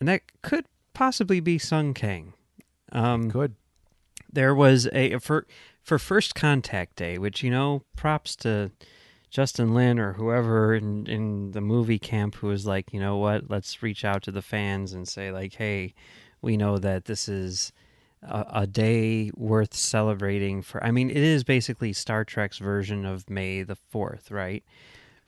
and 0.00 0.08
that 0.08 0.22
could 0.42 0.66
possibly 0.94 1.40
be 1.40 1.58
Sung 1.58 1.94
Kang. 1.94 2.32
Um, 2.92 3.28
Good. 3.28 3.54
there 4.32 4.54
was 4.54 4.88
a 4.92 5.18
for 5.18 5.46
for 5.82 5.98
First 5.98 6.34
Contact 6.34 6.96
Day, 6.96 7.18
which 7.18 7.42
you 7.42 7.50
know, 7.50 7.82
props 7.96 8.36
to 8.36 8.70
Justin 9.30 9.74
Lin 9.74 9.98
or 9.98 10.14
whoever 10.14 10.74
in 10.74 11.06
in 11.06 11.52
the 11.52 11.60
movie 11.60 11.98
camp 11.98 12.36
who 12.36 12.48
was 12.48 12.66
like, 12.66 12.92
you 12.92 13.00
know 13.00 13.16
what, 13.16 13.50
let's 13.50 13.82
reach 13.82 14.04
out 14.04 14.22
to 14.24 14.30
the 14.30 14.42
fans 14.42 14.92
and 14.92 15.06
say 15.06 15.30
like, 15.30 15.54
hey, 15.54 15.94
we 16.40 16.56
know 16.56 16.78
that 16.78 17.04
this 17.04 17.28
is 17.28 17.72
a, 18.22 18.46
a 18.52 18.66
day 18.66 19.30
worth 19.34 19.74
celebrating 19.74 20.62
for. 20.62 20.82
I 20.82 20.90
mean, 20.90 21.10
it 21.10 21.16
is 21.16 21.44
basically 21.44 21.92
Star 21.92 22.24
Trek's 22.24 22.58
version 22.58 23.04
of 23.04 23.28
May 23.28 23.62
the 23.62 23.76
Fourth, 23.76 24.30
right? 24.30 24.64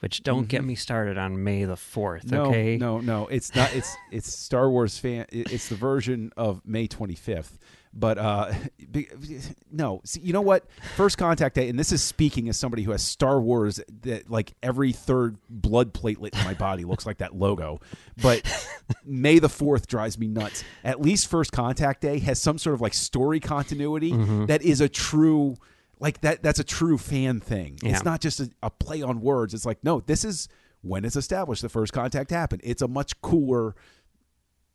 Which 0.00 0.22
don't 0.22 0.48
get 0.48 0.62
Mhm. 0.62 0.66
me 0.66 0.74
started 0.76 1.18
on 1.18 1.44
May 1.44 1.64
the 1.64 1.76
Fourth, 1.76 2.30
No, 2.30 2.46
okay? 2.46 2.76
no, 2.78 3.00
no. 3.00 3.26
It's 3.28 3.54
not. 3.54 3.74
It's 3.74 3.94
it's 4.10 4.32
Star 4.32 4.70
Wars 4.70 4.98
fan. 4.98 5.26
It's 5.30 5.68
the 5.68 5.74
version 5.76 6.32
of 6.38 6.62
May 6.66 6.86
twenty 6.86 7.14
fifth, 7.14 7.58
But 7.92 8.16
uh, 8.18 8.52
no, 9.70 10.00
see, 10.04 10.20
you 10.20 10.32
know 10.32 10.40
what? 10.40 10.64
First 10.96 11.18
Contact 11.18 11.54
Day, 11.54 11.68
and 11.68 11.78
this 11.78 11.92
is 11.92 12.02
speaking 12.02 12.48
as 12.48 12.56
somebody 12.56 12.82
who 12.82 12.92
has 12.92 13.02
Star 13.02 13.40
Wars 13.40 13.80
that 14.02 14.30
like 14.30 14.54
every 14.62 14.92
third 14.92 15.36
blood 15.48 15.92
platelet 15.92 16.38
in 16.38 16.44
my 16.44 16.54
body 16.54 16.84
looks 16.84 17.06
like 17.06 17.18
that 17.18 17.34
logo. 17.36 17.80
But 18.22 18.42
May 19.04 19.38
the 19.38 19.48
Fourth 19.48 19.86
drives 19.86 20.18
me 20.18 20.28
nuts. 20.28 20.64
At 20.84 21.00
least 21.00 21.26
First 21.28 21.52
Contact 21.52 22.00
Day 22.00 22.18
has 22.20 22.40
some 22.40 22.58
sort 22.58 22.74
of 22.74 22.80
like 22.80 22.94
story 22.94 23.40
continuity 23.40 24.12
Mm-hmm. 24.12 24.46
that 24.46 24.62
is 24.62 24.80
a 24.80 24.88
true. 24.88 25.56
Like 26.00 26.22
that, 26.22 26.42
that's 26.42 26.58
a 26.58 26.64
true 26.64 26.96
fan 26.98 27.38
thing. 27.40 27.78
Yeah. 27.82 27.90
It's 27.90 28.04
not 28.04 28.20
just 28.20 28.40
a, 28.40 28.50
a 28.62 28.70
play 28.70 29.02
on 29.02 29.20
words. 29.20 29.52
It's 29.54 29.66
like, 29.66 29.84
no, 29.84 30.00
this 30.00 30.24
is 30.24 30.48
when 30.82 31.04
it's 31.04 31.14
established 31.16 31.60
the 31.62 31.68
first 31.68 31.92
contact 31.92 32.30
happened. 32.30 32.62
It's 32.64 32.80
a 32.82 32.88
much 32.88 33.20
cooler 33.20 33.74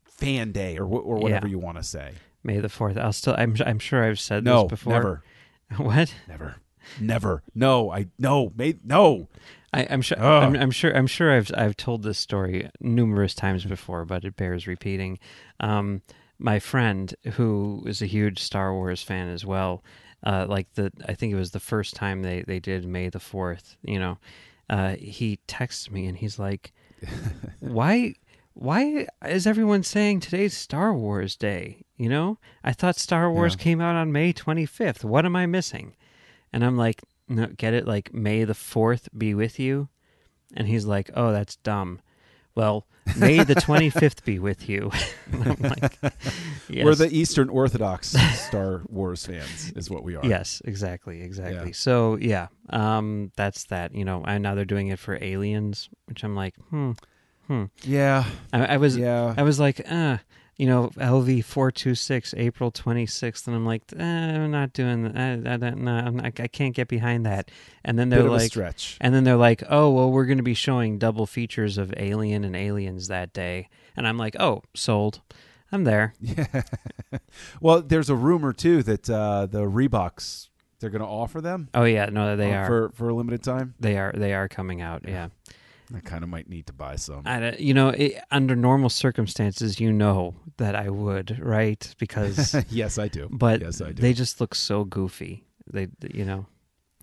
fan 0.05 0.51
day 0.51 0.77
or 0.77 0.85
or 0.85 1.17
whatever 1.17 1.47
Yeah. 1.47 1.51
you 1.51 1.59
want 1.59 1.77
to 1.77 1.83
say. 1.83 2.13
May 2.43 2.59
the 2.59 2.69
fourth. 2.69 2.97
I'll 2.97 3.11
still. 3.13 3.35
I'm. 3.37 3.55
I'm 3.65 3.79
sure 3.79 4.03
I've 4.03 4.19
said 4.19 4.43
No, 4.43 4.63
this 4.63 4.69
before. 4.69 4.93
never, 4.93 5.23
What? 5.83 6.13
never, 6.27 6.55
never. 7.01 7.41
No, 7.55 7.91
I 7.91 8.07
no, 8.19 8.53
made 8.55 8.85
no. 8.85 9.27
I, 9.73 9.87
I'm 9.89 10.03
sure. 10.03 10.19
I'm, 10.21 10.55
I'm 10.55 10.69
sure. 10.71 10.95
I'm 10.95 11.07
sure. 11.07 11.31
I've 11.35 11.51
I've 11.57 11.75
told 11.75 12.03
this 12.03 12.19
story 12.19 12.69
numerous 12.79 13.33
times 13.33 13.65
before, 13.65 14.05
but 14.05 14.23
it 14.23 14.35
bears 14.35 14.67
repeating. 14.67 15.17
Um, 15.59 16.03
my 16.37 16.59
friend, 16.59 17.15
who 17.33 17.83
is 17.87 18.01
a 18.03 18.05
huge 18.05 18.39
Star 18.39 18.73
Wars 18.73 19.01
fan 19.01 19.27
as 19.29 19.43
well, 19.43 19.83
uh, 20.25 20.45
like 20.49 20.73
the 20.73 20.91
I 21.07 21.13
think 21.13 21.33
it 21.33 21.37
was 21.37 21.51
the 21.51 21.59
first 21.59 21.95
time 21.95 22.21
they 22.23 22.41
they 22.41 22.59
did 22.59 22.85
May 22.87 23.09
the 23.09 23.19
Fourth. 23.19 23.77
You 23.83 23.99
know, 23.99 24.17
uh, 24.69 24.95
he 24.95 25.39
texts 25.47 25.89
me 25.91 26.05
and 26.07 26.17
he's 26.17 26.39
like, 26.39 26.73
"Why?" 27.59 28.15
Why 28.57 29.05
is 29.27 29.45
everyone 29.45 29.83
saying 29.83 30.21
today's 30.21 30.55
Star 30.55 30.93
Wars 30.93 31.35
Day? 31.35 31.83
You 31.97 32.07
know, 32.07 32.37
I 32.63 32.71
thought 32.71 32.95
Star 32.95 33.29
Wars 33.29 33.53
Yeah. 33.59 33.63
came 33.63 33.81
out 33.81 33.97
on 33.97 34.13
May 34.13 34.31
25th. 34.31 35.03
What 35.03 35.25
am 35.25 35.35
I 35.35 35.45
missing? 35.45 35.93
And 36.53 36.63
I'm 36.63 36.77
like, 36.77 37.01
no, 37.27 37.47
get 37.47 37.73
it? 37.73 37.85
Like, 37.85 38.13
May 38.13 38.45
the 38.45 38.53
4th 38.53 39.09
be 39.17 39.33
with 39.33 39.59
you? 39.59 39.89
And 40.53 40.69
he's 40.69 40.85
like, 40.85 41.11
oh, 41.15 41.33
that's 41.33 41.57
dumb. 41.57 41.99
Well, 42.55 42.87
May 43.17 43.43
the 43.43 43.55
25th 43.55 44.23
be 44.23 44.39
with 44.39 44.67
you. 44.67 44.91
I'm 45.31 45.55
like, 45.59 45.99
yes. 46.69 46.85
We're 46.85 46.95
the 46.95 47.09
Eastern 47.11 47.49
Orthodox 47.49 48.09
Star 48.47 48.81
Wars 48.87 49.25
fans, 49.25 49.71
is 49.75 49.89
what 49.89 50.03
we 50.03 50.15
are. 50.15 50.25
Yes, 50.25 50.61
exactly, 50.65 51.21
exactly. 51.21 51.67
Yeah. 51.67 51.73
So, 51.73 52.17
yeah, 52.17 52.47
um, 52.69 53.31
that's 53.35 53.65
that. 53.65 53.93
You 53.93 54.05
know, 54.05 54.23
and 54.25 54.43
now 54.43 54.55
they're 54.55 54.65
doing 54.65 54.87
it 54.87 54.99
for 54.99 55.17
aliens, 55.21 55.89
which 56.05 56.23
I'm 56.23 56.35
like, 56.35 56.55
hmm, 56.69 56.91
hmm. 57.47 57.65
yeah, 57.83 58.25
I, 58.51 58.65
I 58.65 58.77
was, 58.77 58.97
yeah. 58.97 59.33
I 59.37 59.43
was 59.43 59.59
like, 59.59 59.81
uh, 59.89 60.17
you 60.57 60.67
know, 60.67 60.89
LV 60.95 61.43
four 61.43 61.71
two 61.71 61.95
six, 61.95 62.33
April 62.37 62.71
twenty 62.71 63.05
sixth, 63.05 63.45
and 63.47 63.55
I'm 63.55 63.65
like, 63.65 63.83
eh, 63.97 64.03
I'm 64.03 64.51
not 64.51 64.71
doing 64.73 65.03
that. 65.03 65.17
I, 65.17 65.53
I, 65.53 65.57
don't- 65.57 65.77
no, 65.83 66.09
not, 66.09 66.39
I 66.39 66.47
can't 66.47 66.73
get 66.73 66.87
behind 66.87 67.25
that. 67.25 67.51
And 67.83 67.99
then 67.99 68.09
they're 68.09 68.23
like, 68.23 68.51
stretch. 68.51 68.97
and 69.01 69.13
then 69.13 69.23
they're 69.25 69.35
like, 69.35 69.63
oh 69.69 69.91
well, 69.91 70.11
we're 70.11 70.25
going 70.25 70.37
to 70.37 70.43
be 70.43 70.53
showing 70.53 70.97
double 70.97 71.25
features 71.25 71.77
of 71.77 71.93
Alien 71.97 72.43
and 72.43 72.55
Aliens 72.55 73.07
that 73.09 73.33
day, 73.33 73.67
and 73.97 74.07
I'm 74.07 74.17
like, 74.17 74.35
oh, 74.39 74.63
sold. 74.73 75.21
I'm 75.71 75.83
there. 75.83 76.13
Yeah. 76.21 76.61
well, 77.59 77.81
there's 77.81 78.09
a 78.09 78.15
rumor 78.15 78.53
too 78.53 78.83
that 78.83 79.09
uh, 79.09 79.45
the 79.47 79.63
Reeboks 79.63 80.49
they're 80.79 80.89
going 80.89 81.01
to 81.01 81.07
offer 81.07 81.41
them 81.41 81.69
Oh 81.73 81.83
yeah, 81.85 82.05
no, 82.07 82.35
they 82.35 82.53
uh, 82.53 82.57
are. 82.59 82.67
for 82.67 82.89
for 82.93 83.09
a 83.09 83.13
limited 83.15 83.43
time. 83.43 83.73
they 83.79 83.97
are. 83.97 84.13
They 84.15 84.33
are 84.33 84.47
coming 84.47 84.81
out. 84.81 85.03
Yeah. 85.07 85.29
I 85.93 85.99
kind 85.99 86.23
of 86.23 86.29
might 86.29 86.49
need 86.49 86.67
to 86.67 86.73
buy 86.73 86.95
some. 86.95 87.23
I, 87.25 87.55
you 87.57 87.73
know, 87.73 87.89
it, 87.89 88.15
under 88.31 88.55
normal 88.55 88.89
circumstances, 88.89 89.79
you 89.79 89.91
know 89.93 90.35
that 90.57 90.75
I 90.75 90.89
would, 90.89 91.39
right? 91.39 91.93
Because, 91.99 92.55
yes, 92.69 92.97
I 92.97 93.07
do. 93.07 93.27
but 93.31 93.61
yes, 93.61 93.81
I 93.81 93.91
do. 93.91 94.01
they 94.01 94.13
just 94.13 94.39
look 94.41 94.55
so 94.55 94.83
goofy. 94.83 95.43
They, 95.71 95.87
you 96.13 96.25
know. 96.25 96.47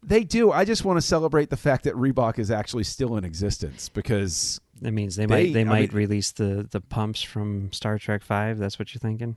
They 0.04 0.24
do. 0.24 0.50
I 0.50 0.64
just 0.64 0.84
want 0.84 0.96
to 0.96 1.00
celebrate 1.02 1.50
the 1.50 1.56
fact 1.56 1.84
that 1.84 1.94
Reebok 1.94 2.38
is 2.40 2.50
actually 2.50 2.82
still 2.84 3.16
in 3.16 3.24
existence 3.24 3.88
because 3.88 4.60
That 4.80 4.90
means 4.92 5.14
they, 5.14 5.26
They- 5.26 5.34
might 5.46 5.52
they 5.54 5.60
I 5.60 5.64
might 5.64 5.92
mean- 5.92 5.98
release 5.98 6.32
the 6.32 6.66
the 6.68 6.80
pumps 6.80 7.22
from 7.22 7.70
Star 7.72 7.98
Trek 7.98 8.22
Five. 8.24 8.58
That's 8.58 8.78
what 8.80 8.92
you're 8.92 8.98
thinking. 9.00 9.36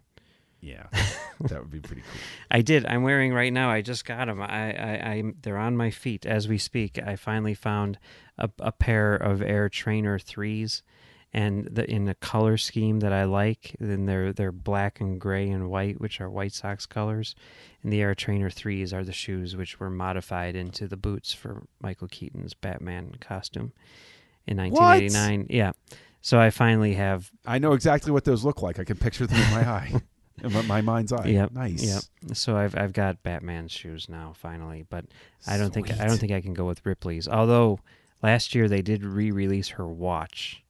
Yeah, 0.62 0.88
that 1.42 1.60
would 1.60 1.72
be 1.72 1.80
pretty 1.80 2.02
cool. 2.02 2.22
I 2.52 2.62
did. 2.62 2.86
I'm 2.86 3.04
wearing 3.04 3.34
right 3.34 3.54
now. 3.54 3.70
I 3.70 3.82
just 3.82 4.06
got 4.06 4.26
them. 4.28 4.42
I, 4.42 4.74
I, 4.74 5.12
I 5.12 5.24
they're 5.42 5.58
on 5.58 5.78
my 5.78 5.92
feet 5.92 6.26
as 6.26 6.48
we 6.48 6.58
speak. 6.58 7.00
I 7.00 7.16
finally 7.16 7.54
found 7.54 8.00
a, 8.38 8.50
a 8.60 8.72
pair 8.72 9.16
of 9.16 9.42
Air 9.42 9.70
Trainer 9.70 10.20
threes, 10.20 10.84
and 11.36 11.66
the, 11.66 11.90
in 11.92 12.08
a 12.08 12.16
color 12.16 12.56
scheme 12.56 13.02
that 13.02 13.12
I 13.12 13.26
like. 13.26 13.76
Then 13.80 14.06
they're 14.06 14.32
they're 14.32 14.54
black 14.54 15.02
and 15.02 15.20
gray 15.20 15.50
and 15.50 15.70
white, 15.70 16.00
which 16.00 16.22
are 16.22 16.30
White 16.30 16.54
Sox 16.54 16.86
colors. 16.86 17.36
And 17.84 17.92
the 17.92 18.02
Air 18.02 18.16
Trainer 18.16 18.50
threes 18.50 18.94
are 18.94 19.04
the 19.04 19.12
shoes 19.12 19.56
which 19.56 19.78
were 19.78 19.90
modified 19.90 20.56
into 20.56 20.88
the 20.88 20.96
boots 20.96 21.34
for 21.34 21.68
Michael 21.82 22.08
Keaton's 22.08 22.54
Batman 22.54 23.16
costume 23.20 23.74
in 24.48 24.58
1989. 24.58 25.48
Yeah. 25.50 25.74
So 26.22 26.40
I 26.40 26.52
finally 26.52 26.94
have 26.94 27.30
I 27.46 27.60
know 27.60 27.74
exactly 27.74 28.14
what 28.14 28.24
those 28.24 28.46
look 28.46 28.62
like. 28.62 28.80
I 28.80 28.86
can 28.86 28.98
picture 28.98 29.28
them 29.28 29.40
in 29.40 29.52
my 29.52 29.70
eye, 29.70 30.02
in 30.44 30.68
my, 30.68 30.82
mind's 30.82 31.12
eye. 31.12 31.28
Yep, 31.28 31.52
nice. 31.54 31.84
Yep. 31.84 32.36
So 32.36 32.58
I've 32.58 32.78
I've 32.78 32.94
got 32.94 33.24
Batman's 33.24 33.72
shoes 33.72 34.10
now 34.10 34.34
finally, 34.36 34.86
but 34.90 35.06
I 35.48 35.58
don't 35.58 35.74
think 35.74 35.92
I 36.00 36.06
don't 36.06 36.18
think 36.18 36.32
I 36.32 36.42
can 36.42 36.54
go 36.54 36.66
with 36.66 36.86
Ripley's. 36.86 37.28
Although 37.28 37.80
last 38.22 38.54
year 38.56 38.68
they 38.68 38.82
did 38.82 39.04
re-release 39.04 39.70
her 39.70 39.88
watch. 39.88 40.62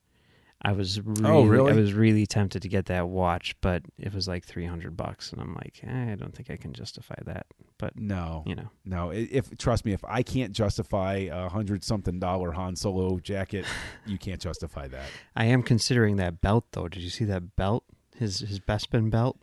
I 0.62 0.72
was 0.72 1.00
really, 1.00 1.26
Oh, 1.26 1.44
really? 1.46 1.74
I 1.74 1.76
was 1.76 1.94
really 1.94 2.26
tempted 2.26 2.64
to 2.64 2.68
get 2.68 2.88
that 2.88 3.08
watch, 3.08 3.56
but 3.62 3.84
it 4.00 4.12
was 4.16 4.28
like 4.28 4.44
300 4.46 4.98
bucks 4.98 5.32
and 5.32 5.40
I'm 5.40 5.54
like, 5.54 5.80
eh, 5.84 6.12
I 6.14 6.16
don't 6.16 6.34
think 6.36 6.50
I 6.50 6.58
can 6.58 6.74
justify 6.74 7.14
that. 7.26 7.46
But, 7.78 7.96
No, 8.00 8.42
you 8.48 8.56
know. 8.56 8.70
no. 8.84 9.12
If 9.12 9.56
trust 9.60 9.86
me, 9.86 9.94
if 9.94 10.04
I 10.08 10.24
can't 10.24 10.54
justify 10.54 11.28
a 11.32 11.50
hundred 11.50 11.84
something 11.84 12.20
dollar 12.20 12.52
Han 12.54 12.76
Solo 12.76 13.20
jacket, 13.20 13.66
you 14.08 14.18
can't 14.18 14.42
justify 14.42 14.88
that. 14.88 15.06
I 15.36 15.46
am 15.46 15.62
considering 15.62 16.16
that 16.16 16.42
belt 16.42 16.66
though. 16.72 16.88
Did 16.88 17.04
you 17.04 17.12
see 17.12 17.26
that 17.26 17.56
belt? 17.56 17.84
His 18.18 18.40
his 18.40 18.60
Bespin 18.60 19.12
belt? 19.12 19.38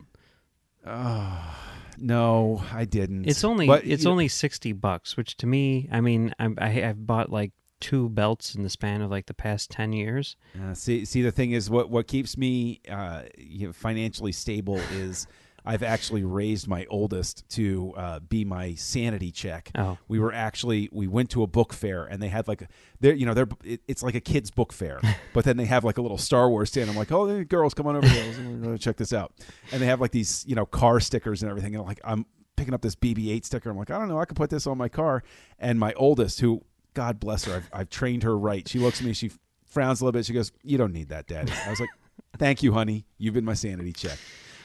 Oh, 0.85 1.55
no, 1.97 2.63
I 2.71 2.85
didn't. 2.85 3.25
It's 3.25 3.43
only 3.43 3.67
But, 3.67 3.85
it's 3.85 4.05
only 4.05 4.27
60 4.27 4.73
bucks, 4.73 5.17
which 5.17 5.37
to 5.37 5.47
me, 5.47 5.89
I 5.91 6.01
mean, 6.01 6.33
I 6.39 6.49
I 6.57 6.89
I've 6.89 7.05
bought 7.05 7.29
like 7.31 7.51
two 7.79 8.09
belts 8.09 8.55
in 8.55 8.63
the 8.63 8.69
span 8.69 9.01
of 9.01 9.11
like 9.11 9.25
the 9.25 9.33
past 9.33 9.69
10 9.69 9.91
years. 9.91 10.37
Uh, 10.61 10.73
see, 10.73 11.03
see, 11.03 11.21
the 11.21 11.31
thing 11.31 11.51
is, 11.51 11.69
what 11.69 11.89
what 11.89 12.07
keeps 12.07 12.37
me 12.37 12.81
uh, 12.89 13.23
you 13.37 13.67
know, 13.67 13.73
financially 13.73 14.31
stable 14.31 14.79
is 14.93 15.27
I've 15.65 15.83
actually 15.83 16.23
raised 16.23 16.67
my 16.67 16.85
oldest 16.89 17.47
to 17.51 17.93
uh, 17.95 18.19
be 18.19 18.43
my 18.45 18.75
sanity 18.75 19.31
check. 19.31 19.71
Oh. 19.75 19.97
We 20.07 20.19
were 20.19 20.33
actually 20.33 20.89
we 20.91 21.07
went 21.07 21.29
to 21.31 21.43
a 21.43 21.47
book 21.47 21.73
fair 21.73 22.05
and 22.05 22.21
they 22.21 22.27
had 22.27 22.47
like 22.47 22.63
a 22.63 22.67
they're 22.99 23.13
you 23.13 23.25
know 23.25 23.33
they're 23.33 23.47
it, 23.63 23.81
it's 23.87 24.03
like 24.03 24.15
a 24.15 24.19
kids 24.19 24.51
book 24.51 24.73
fair, 24.73 24.99
but 25.33 25.45
then 25.45 25.57
they 25.57 25.65
have 25.65 25.83
like 25.83 25.97
a 25.97 26.01
little 26.01 26.17
Star 26.17 26.49
Wars 26.49 26.69
stand. 26.69 26.89
I'm 26.89 26.95
like, 26.95 27.11
oh, 27.11 27.43
girls, 27.43 27.73
come 27.73 27.87
on 27.87 27.95
over 27.95 28.07
here, 28.07 28.77
check 28.77 28.97
this 28.97 29.13
out. 29.13 29.33
And 29.71 29.81
they 29.81 29.85
have 29.85 30.01
like 30.01 30.11
these 30.11 30.45
you 30.47 30.55
know 30.55 30.65
car 30.65 30.99
stickers 30.99 31.41
and 31.41 31.49
everything. 31.49 31.75
And 31.75 31.81
I'm 31.81 31.87
like, 31.87 32.01
I'm 32.03 32.25
picking 32.55 32.73
up 32.73 32.81
this 32.81 32.95
BB-8 32.95 33.45
sticker. 33.45 33.69
I'm 33.69 33.77
like, 33.77 33.91
I 33.91 33.97
don't 33.97 34.09
know, 34.09 34.19
I 34.19 34.25
could 34.25 34.37
put 34.37 34.49
this 34.49 34.67
on 34.67 34.77
my 34.77 34.89
car. 34.89 35.23
And 35.59 35.79
my 35.79 35.93
oldest, 35.93 36.39
who 36.39 36.63
God 36.93 37.19
bless 37.19 37.45
her, 37.45 37.55
I've, 37.55 37.69
I've 37.73 37.89
trained 37.89 38.23
her 38.23 38.37
right. 38.37 38.67
She 38.67 38.79
looks 38.79 38.99
at 38.99 39.07
me, 39.07 39.13
she 39.13 39.31
frowns 39.73 39.99
a 39.99 40.05
little 40.05 40.17
bit. 40.17 40.25
She 40.25 40.33
goes, 40.33 40.51
"You 40.61 40.77
don't 40.77 40.93
need 40.93 41.09
that, 41.09 41.27
Daddy." 41.27 41.51
I 41.65 41.69
was 41.69 41.79
like, 41.79 41.89
"Thank 42.37 42.63
you, 42.63 42.73
honey. 42.73 43.05
You've 43.17 43.33
been 43.33 43.45
my 43.45 43.55
sanity 43.55 43.91
check." 43.91 44.17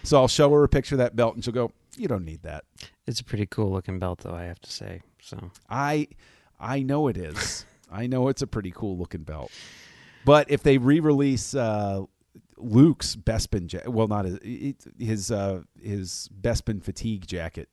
So 0.02 0.18
I'll 0.18 0.28
show 0.28 0.50
her 0.52 0.64
a 0.64 0.68
picture 0.68 0.94
of 0.94 0.98
that 0.98 1.16
belt, 1.16 1.34
and 1.34 1.44
she'll 1.44 1.52
go, 1.54 1.72
"You 1.96 2.08
don't 2.08 2.24
need 2.24 2.42
that." 2.42 2.64
It's 3.06 3.20
a 3.20 3.24
pretty 3.24 3.46
cool 3.46 3.70
looking 3.72 3.98
belt, 3.98 4.20
though 4.20 4.34
I 4.34 4.44
have 4.44 4.60
to 4.60 4.70
say. 4.70 5.00
So 5.20 5.50
I, 5.68 6.08
I 6.60 6.82
know 6.82 7.08
it 7.08 7.16
is. 7.16 7.64
I 7.90 8.06
know 8.06 8.28
it's 8.28 8.42
a 8.42 8.46
pretty 8.46 8.70
cool 8.70 8.98
looking 8.98 9.22
belt. 9.22 9.50
But 10.24 10.50
if 10.50 10.62
they 10.62 10.76
re-release 10.78 11.54
uh, 11.54 12.02
Luke's 12.58 13.16
Bespin, 13.16 13.72
ja- 13.72 13.88
well, 13.90 14.08
not 14.08 14.24
his 14.26 14.38
his 14.98 15.30
uh, 15.30 15.62
his 15.82 16.28
Bespin 16.40 16.82
fatigue 16.82 17.26
jacket, 17.26 17.68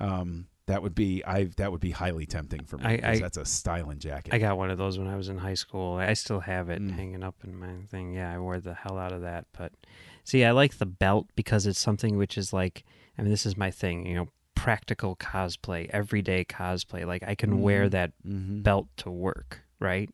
um, 0.00 0.46
that 0.66 0.82
would 0.82 0.94
be 0.94 1.22
I 1.26 1.44
that 1.56 1.70
would 1.72 1.80
be 1.80 1.90
highly 1.90 2.24
tempting 2.26 2.64
for 2.64 2.78
me. 2.78 2.84
I- 2.86 3.10
I- 3.12 3.18
that's 3.18 3.36
a 3.36 3.44
styling 3.44 3.98
jacket. 3.98 4.32
I 4.32 4.38
got 4.38 4.56
one 4.56 4.70
of 4.70 4.78
those 4.78 4.98
when 4.98 5.08
I 5.08 5.16
was 5.16 5.28
in 5.28 5.36
high 5.38 5.54
school. 5.54 5.96
I 5.96 6.14
still 6.14 6.40
have 6.40 6.70
it 6.70 6.80
Mm. 6.80 6.92
hanging 6.94 7.22
up 7.22 7.36
in 7.44 7.54
my 7.58 7.74
thing. 7.90 8.14
Yeah, 8.14 8.32
I 8.32 8.38
wore 8.38 8.60
the 8.60 8.74
hell 8.74 8.98
out 8.98 9.12
of 9.12 9.20
that. 9.22 9.46
But 9.56 9.72
see, 10.24 10.44
I 10.44 10.50
like 10.50 10.78
the 10.78 10.86
belt 10.86 11.28
because 11.36 11.66
it's 11.66 11.78
something 11.80 12.16
which 12.16 12.36
is 12.36 12.52
like, 12.52 12.84
I 13.18 13.22
mean, 13.22 13.30
this 13.30 13.46
is 13.46 13.56
my 13.56 13.70
thing. 13.70 14.06
You 14.06 14.14
know, 14.16 14.28
practical 14.54 15.14
cosplay, 15.16 15.88
everyday 15.90 16.44
cosplay. 16.44 17.06
Like 17.06 17.22
I 17.22 17.34
can 17.34 17.60
wear 17.60 17.86
Mhm. 17.86 17.90
that 17.92 18.12
Mhm. 18.26 18.62
belt 18.62 18.88
to 18.98 19.10
work, 19.10 19.60
right? 19.78 20.10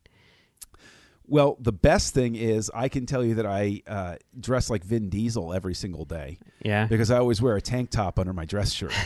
Well, 1.27 1.57
the 1.61 1.73
best 1.73 2.13
thing 2.13 2.35
is 2.35 2.71
I 2.75 2.89
can 2.89 3.07
tell 3.07 3.25
you 3.25 3.37
that 3.37 3.47
I 3.47 3.83
uh, 3.87 4.17
dress 4.39 4.69
like 4.69 4.83
Vin 4.83 5.09
Diesel 5.09 5.53
every 5.55 5.75
single 5.75 6.05
day 6.05 6.39
Yeah. 6.63 6.87
because 6.89 7.11
I 7.11 7.19
always 7.19 7.41
wear 7.41 7.55
a 7.57 7.61
tank 7.61 7.91
top 7.91 8.19
under 8.19 8.33
my 8.33 8.45
dress 8.45 8.73
shirt. 8.73 8.93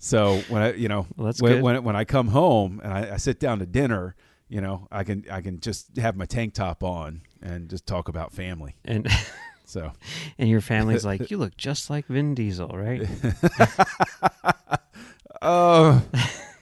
So 0.00 0.42
when 0.48 0.62
I, 0.62 0.74
you 0.74 0.86
know, 0.86 1.08
Well, 1.16 1.32
when, 1.40 1.60
when 1.60 1.82
when 1.82 1.96
I 1.96 2.04
come 2.04 2.28
home 2.28 2.80
and 2.84 2.92
I, 2.92 3.14
I 3.14 3.16
sit 3.16 3.40
down 3.40 3.58
to 3.58 3.66
dinner, 3.66 4.14
you 4.48 4.60
know, 4.60 4.86
I 4.92 5.02
can 5.02 5.24
I 5.28 5.40
can 5.40 5.58
just 5.58 5.96
have 5.96 6.14
my 6.16 6.24
tank 6.24 6.54
top 6.54 6.84
on 6.84 7.22
and 7.42 7.68
just 7.68 7.84
talk 7.84 8.06
about 8.08 8.32
family. 8.32 8.76
And 8.84 9.08
So, 9.68 9.92
And 10.38 10.48
your 10.48 10.62
family's 10.62 11.04
like, 11.04 11.30
you 11.30 11.36
look 11.36 11.56
just 11.58 11.90
like 11.90 12.06
Vin 12.06 12.34
Diesel, 12.34 12.68
right? 12.68 13.06
oh, 15.42 16.02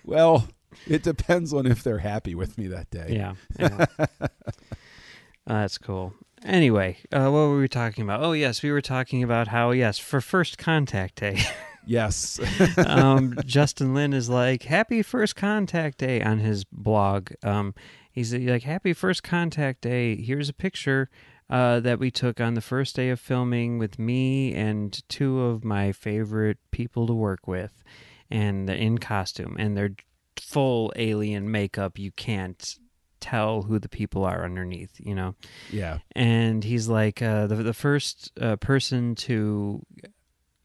well, 0.05 0.49
it 0.89 1.05
depends 1.05 1.53
on 1.53 1.67
if 1.67 1.85
they're 1.85 1.99
happy 1.99 2.35
with 2.35 2.59
me 2.59 2.67
that 2.67 2.91
day. 2.91 3.07
Yeah. 3.11 3.35
yeah. 3.59 3.87
Uh, 3.99 4.27
that's 5.47 5.79
cool. 5.79 6.15
Anyway, 6.45 6.99
uh, 7.13 7.25
what 7.31 7.33
were 7.33 7.59
we 7.61 7.69
talking 7.69 8.03
about? 8.03 8.23
Oh, 8.25 8.33
yes, 8.33 8.63
we 8.63 8.73
were 8.73 8.83
talking 8.83 9.23
about 9.23 9.49
how, 9.49 9.71
yes, 9.71 9.99
for 9.99 10.21
first 10.21 10.59
contact 10.59 11.17
day, 11.17 11.39
Yes. 11.87 12.41
um, 12.77 13.37
Justin 13.47 13.95
Lin 13.95 14.13
is 14.13 14.29
like, 14.29 14.65
Happy 14.65 15.03
First 15.03 15.37
Contact 15.37 15.99
Day 15.99 16.21
on 16.21 16.41
his 16.41 16.65
blog. 16.65 17.31
Um, 17.45 17.73
he's 18.11 18.35
like, 18.35 18.65
Happy 18.65 18.93
First 18.93 19.23
Contact 19.23 19.81
Day. 19.81 20.17
Here's 20.17 20.49
a 20.49 20.53
picture 20.53 21.09
uh, 21.49 21.81
that 21.81 21.99
we 21.99 22.11
took 22.11 22.41
on 22.41 22.55
the 22.55 22.61
first 22.61 22.97
day 22.97 23.11
of 23.11 23.21
filming 23.21 23.79
with 23.79 23.99
me 23.99 24.55
and 24.55 25.03
two 25.09 25.41
of 25.41 25.65
my 25.65 25.93
favorite 25.93 26.59
people 26.71 27.07
to 27.07 27.15
work 27.15 27.47
with, 27.47 27.83
and 28.31 28.69
they're 28.69 28.77
in 28.77 28.99
costume, 28.99 29.57
and 29.59 29.77
they're 29.77 29.95
full 30.37 30.93
alien 30.97 31.51
makeup. 31.51 31.99
You 31.99 32.11
can't 32.13 32.77
tell 33.21 33.63
who 33.63 33.79
the 33.79 33.89
people 33.89 34.25
are 34.25 34.45
underneath, 34.45 34.95
you 34.99 35.15
know? 35.15 35.35
yeah. 35.71 35.99
and 36.13 36.63
he's 36.63 36.89
like 36.89 37.23
uh, 37.23 37.47
the 37.47 37.57
the 37.57 37.75
first 37.75 38.33
uh, 38.41 38.57
person 38.57 39.15
to 39.15 39.85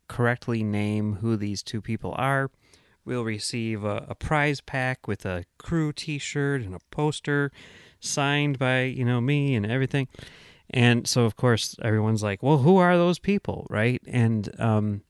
correctly 0.08 0.62
name 0.64 1.14
who 1.22 1.38
these 1.38 1.64
two 1.64 1.82
people 1.82 2.14
are 2.18 2.52
will 3.06 3.24
receive 3.24 3.84
a, 3.84 4.06
a 4.10 4.16
prize 4.16 4.62
pack 4.62 5.08
with 5.08 5.26
a 5.26 5.46
crew 5.58 5.94
T-shirt 5.94 6.62
and 6.62 6.76
a 6.76 6.80
poster 6.92 7.52
signed 8.00 8.60
by 8.60 8.84
you 8.84 9.06
know 9.06 9.22
me 9.22 9.56
and 9.56 9.66
everything. 9.66 10.08
And 10.72 11.08
so 11.08 11.26
of 11.26 11.36
course 11.36 11.76
everyone's 11.84 12.24
like, 12.24 12.42
"Well, 12.42 12.60
who 12.60 12.78
are 12.78 12.98
those 12.98 13.20
people?" 13.20 13.68
Right? 13.70 14.02
And 14.08 14.50
um, 14.60 15.02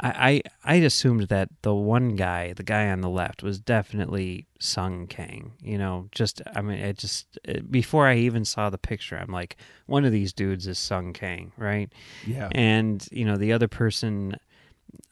I, 0.00 0.42
I 0.64 0.74
I 0.74 0.74
assumed 0.76 1.22
that 1.28 1.48
the 1.62 1.74
one 1.74 2.14
guy, 2.14 2.52
the 2.52 2.62
guy 2.62 2.88
on 2.88 3.00
the 3.00 3.08
left, 3.08 3.42
was 3.42 3.58
definitely 3.58 4.46
Sung 4.60 5.06
Kang. 5.08 5.52
You 5.60 5.78
know, 5.78 6.08
just 6.12 6.40
I 6.54 6.62
mean, 6.62 6.78
it 6.78 6.98
just 6.98 7.38
it, 7.44 7.70
before 7.70 8.06
I 8.06 8.16
even 8.16 8.44
saw 8.44 8.70
the 8.70 8.78
picture, 8.78 9.16
I'm 9.16 9.32
like, 9.32 9.56
one 9.86 10.04
of 10.04 10.12
these 10.12 10.32
dudes 10.32 10.66
is 10.66 10.78
Sung 10.78 11.12
Kang, 11.12 11.52
right? 11.56 11.92
Yeah. 12.26 12.48
And 12.52 13.06
you 13.10 13.24
know, 13.24 13.36
the 13.36 13.52
other 13.52 13.68
person, 13.68 14.36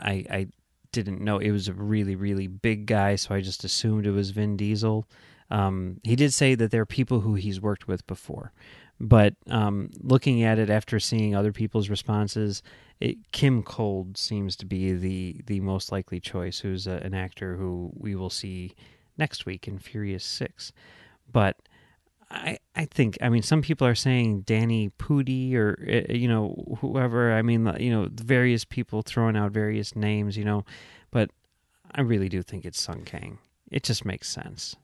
I 0.01 0.25
I 0.31 0.47
didn't 0.93 1.21
know 1.21 1.39
it 1.39 1.51
was 1.51 1.69
a 1.69 1.75
really 1.75 2.15
really 2.15 2.47
big 2.47 2.87
guy, 2.87 3.17
so 3.17 3.35
I 3.35 3.41
just 3.41 3.65
assumed 3.65 4.07
it 4.07 4.13
was 4.13 4.31
Vin 4.31 4.57
Diesel. 4.57 5.09
Um, 5.51 6.01
he 6.03 6.17
did 6.17 6.35
say 6.35 6.55
that 6.57 6.71
there 6.71 6.83
are 6.83 6.87
people 6.87 7.21
who 7.21 7.35
he's 7.35 7.61
worked 7.61 7.87
with 7.87 8.05
before, 8.07 8.53
but 8.99 9.35
um, 9.49 9.91
looking 10.01 10.43
at 10.43 10.59
it 10.59 10.71
after 10.71 10.99
seeing 10.99 11.35
other 11.35 11.53
people's 11.53 11.89
responses, 11.89 12.63
it, 13.01 13.19
Kim 13.33 13.63
Kold 13.63 14.17
seems 14.17 14.57
to 14.57 14.67
be 14.67 14.93
the 14.93 15.43
the 15.47 15.61
most 15.61 15.93
likely 15.93 16.21
choice. 16.21 16.59
Who's 16.61 16.87
a, 16.87 16.93
an 16.93 17.15
actor 17.15 17.57
who 17.57 17.93
we 17.95 18.15
will 18.15 18.31
see 18.31 18.75
next 19.19 19.47
week 19.47 19.69
in 19.69 19.79
Furious 19.79 20.25
Six, 20.25 20.73
but. 21.31 21.57
I, 22.29 22.59
I 22.75 22.87
think 22.87 23.17
I 23.23 23.29
mean 23.29 23.43
some 23.43 23.63
people 23.63 23.87
are 23.87 23.95
saying 23.95 24.41
Danny 24.41 24.91
Pudi 24.99 25.55
or 25.55 25.79
uh, 25.89 26.13
you 26.13 26.27
know 26.27 26.77
whoever 26.81 27.33
I 27.33 27.43
mean 27.43 27.73
you 27.79 27.89
know 27.89 28.09
various 28.11 28.65
people 28.65 29.03
throwing 29.03 29.37
out 29.37 29.53
various 29.53 29.95
names 29.95 30.37
you 30.37 30.43
know 30.43 30.65
but 31.13 31.31
I 31.95 32.01
really 32.01 32.29
do 32.29 32.43
think 32.43 32.65
it's 32.65 32.81
Sung 32.81 33.05
Kang 33.05 33.39
it 33.71 33.85
just 33.85 34.05
makes 34.05 34.29
sense 34.29 34.75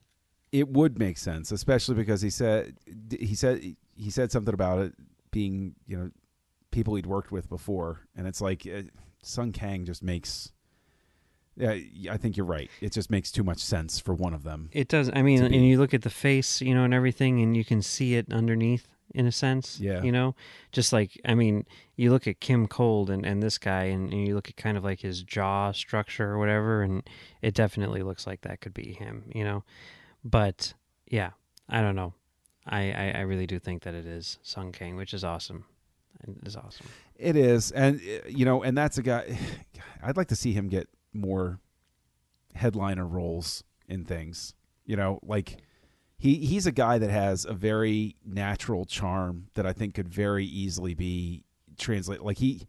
it 0.52 0.68
would 0.68 0.98
make 0.98 1.16
sense, 1.16 1.50
especially 1.50 1.94
because 1.94 2.20
he 2.20 2.28
said 2.28 2.76
he 3.10 3.34
said 3.34 3.74
he 3.96 4.10
said 4.10 4.32
something 4.32 4.54
about 4.54 4.80
it 4.80 4.94
being 5.30 5.74
you 5.86 5.96
know 5.96 6.10
people 6.70 6.94
he'd 6.94 7.06
worked 7.06 7.32
with 7.32 7.48
before, 7.48 8.00
and 8.16 8.26
it's 8.26 8.40
like 8.40 8.66
uh, 8.66 8.82
Sung 9.22 9.52
Kang 9.52 9.84
just 9.84 10.02
makes. 10.02 10.50
Yeah, 11.54 11.76
I 12.10 12.16
think 12.16 12.38
you're 12.38 12.46
right. 12.46 12.70
It 12.80 12.92
just 12.92 13.10
makes 13.10 13.30
too 13.30 13.44
much 13.44 13.58
sense 13.58 14.00
for 14.00 14.14
one 14.14 14.32
of 14.32 14.42
them. 14.42 14.70
It 14.72 14.88
does. 14.88 15.10
I 15.12 15.20
mean, 15.20 15.42
and 15.42 15.54
you 15.54 15.78
look 15.78 15.92
at 15.92 16.00
the 16.00 16.08
face, 16.08 16.62
you 16.62 16.74
know, 16.74 16.84
and 16.84 16.94
everything, 16.94 17.42
and 17.42 17.54
you 17.54 17.62
can 17.62 17.82
see 17.82 18.14
it 18.14 18.32
underneath 18.32 18.88
in 19.14 19.26
a 19.26 19.32
sense. 19.32 19.78
Yeah. 19.78 20.02
You 20.02 20.12
know, 20.12 20.34
just 20.72 20.94
like 20.94 21.20
I 21.26 21.34
mean, 21.34 21.66
you 21.96 22.10
look 22.10 22.26
at 22.26 22.40
Kim 22.40 22.66
Kold 22.66 23.10
and, 23.10 23.26
and 23.26 23.42
this 23.42 23.58
guy, 23.58 23.84
and, 23.84 24.10
and 24.10 24.26
you 24.26 24.34
look 24.34 24.48
at 24.48 24.56
kind 24.56 24.78
of 24.78 24.84
like 24.84 25.00
his 25.00 25.22
jaw 25.22 25.72
structure 25.72 26.30
or 26.30 26.38
whatever, 26.38 26.82
and 26.82 27.02
it 27.42 27.54
definitely 27.54 28.02
looks 28.02 28.26
like 28.26 28.40
that 28.42 28.62
could 28.62 28.72
be 28.72 28.94
him. 28.94 29.24
You 29.34 29.44
know, 29.44 29.64
but 30.24 30.72
yeah, 31.06 31.30
I 31.68 31.82
don't 31.82 31.96
know. 31.96 32.14
I 32.66 32.92
I, 32.92 33.12
I 33.16 33.20
really 33.20 33.46
do 33.46 33.58
think 33.58 33.82
that 33.82 33.94
it 33.94 34.06
is 34.06 34.38
Sung 34.42 34.72
Kang, 34.72 34.96
which 34.96 35.14
is 35.14 35.24
awesome. 35.24 35.64
It 36.26 36.46
is 36.46 36.56
awesome. 36.56 36.86
It 37.16 37.36
is, 37.36 37.70
and 37.72 38.00
uh, 38.00 38.28
you 38.28 38.44
know, 38.44 38.62
and 38.62 38.76
that's 38.76 38.98
a 38.98 39.02
guy. 39.02 39.38
I'd 40.02 40.16
like 40.16 40.28
to 40.28 40.36
see 40.36 40.52
him 40.52 40.68
get 40.68 40.88
more 41.12 41.60
headliner 42.54 43.06
roles 43.06 43.64
in 43.88 44.04
things. 44.04 44.54
You 44.84 44.96
know, 44.96 45.20
like 45.22 45.58
he 46.18 46.36
he's 46.36 46.66
a 46.66 46.72
guy 46.72 46.98
that 46.98 47.10
has 47.10 47.44
a 47.44 47.52
very 47.52 48.16
natural 48.24 48.84
charm 48.84 49.48
that 49.54 49.66
I 49.66 49.72
think 49.72 49.94
could 49.94 50.08
very 50.08 50.44
easily 50.44 50.94
be 50.94 51.44
translated. 51.78 52.24
Like 52.24 52.38
he 52.38 52.66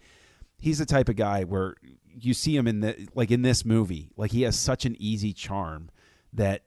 he's 0.58 0.80
the 0.80 0.86
type 0.86 1.10
of 1.10 1.16
guy 1.16 1.44
where 1.44 1.76
you 2.20 2.34
see 2.34 2.56
him 2.56 2.68
in 2.68 2.80
the 2.80 3.08
like 3.16 3.32
in 3.32 3.42
this 3.42 3.66
movie, 3.66 4.10
like 4.16 4.32
he 4.32 4.44
has 4.44 4.58
such 4.58 4.86
an 4.86 4.96
easy 5.00 5.34
charm 5.34 5.90
that 6.32 6.64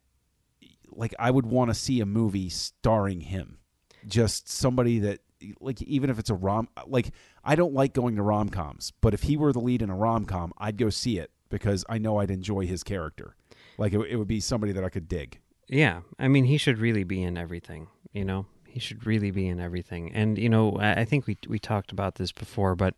like 0.96 1.14
I 1.18 1.30
would 1.30 1.46
want 1.46 1.70
to 1.70 1.74
see 1.74 2.00
a 2.00 2.06
movie 2.06 2.48
starring 2.48 3.20
him. 3.20 3.58
Just 4.06 4.48
somebody 4.48 5.00
that 5.00 5.20
like 5.60 5.82
even 5.82 6.10
if 6.10 6.18
it's 6.18 6.30
a 6.30 6.34
rom 6.34 6.68
like 6.86 7.12
I 7.44 7.54
don't 7.54 7.74
like 7.74 7.92
going 7.92 8.16
to 8.16 8.22
rom 8.22 8.48
coms, 8.48 8.92
but 9.00 9.14
if 9.14 9.22
he 9.22 9.36
were 9.36 9.52
the 9.52 9.60
lead 9.60 9.82
in 9.82 9.90
a 9.90 9.96
rom 9.96 10.24
com, 10.24 10.52
I'd 10.58 10.76
go 10.76 10.90
see 10.90 11.18
it 11.18 11.30
because 11.48 11.84
I 11.88 11.98
know 11.98 12.18
I'd 12.18 12.30
enjoy 12.30 12.66
his 12.66 12.82
character. 12.82 13.36
Like 13.78 13.92
it, 13.92 14.00
it 14.00 14.16
would 14.16 14.28
be 14.28 14.40
somebody 14.40 14.72
that 14.72 14.84
I 14.84 14.88
could 14.88 15.08
dig. 15.08 15.40
Yeah, 15.68 16.00
I 16.18 16.28
mean, 16.28 16.44
he 16.44 16.58
should 16.58 16.78
really 16.78 17.04
be 17.04 17.22
in 17.22 17.36
everything. 17.36 17.88
You 18.12 18.24
know, 18.24 18.46
he 18.66 18.80
should 18.80 19.04
really 19.06 19.30
be 19.30 19.48
in 19.48 19.60
everything. 19.60 20.12
And 20.12 20.38
you 20.38 20.48
know, 20.48 20.78
I, 20.78 21.04
think 21.04 21.26
we 21.26 21.36
we 21.48 21.58
talked 21.58 21.92
about 21.92 22.16
this 22.16 22.32
before, 22.32 22.74
but 22.74 22.94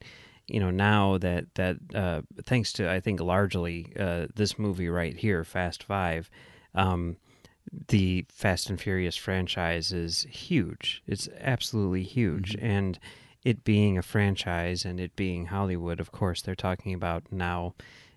you 0.47 0.61
know, 0.61 0.71
now 0.71 1.19
that 1.19 1.47
that 1.55 1.77
uh, 1.95 2.23
thanks 2.45 2.73
to 2.75 2.91
I 2.91 3.01
think 3.01 3.21
largely 3.21 3.93
uh, 3.99 4.27
this 4.35 4.59
movie 4.59 4.89
right 4.89 5.17
here, 5.17 5.45
Fast 5.45 5.83
Five, 5.83 6.31
um, 6.75 7.17
the 7.89 8.25
Fast 8.29 8.71
and 8.71 8.81
Furious 8.81 9.17
franchise 9.17 9.93
is 9.93 10.27
huge. 10.31 11.03
It's 11.07 11.29
absolutely 11.41 12.03
huge, 12.03 12.57
and 12.61 12.99
it 13.45 13.65
being 13.65 13.97
a 13.99 14.03
franchise 14.03 14.85
and 14.85 14.99
it 15.01 15.15
being 15.17 15.47
Hollywood, 15.47 16.01
of 16.01 16.13
course, 16.13 16.43
they're 16.43 16.55
talking 16.55 16.93
about 16.95 17.25
now 17.31 17.75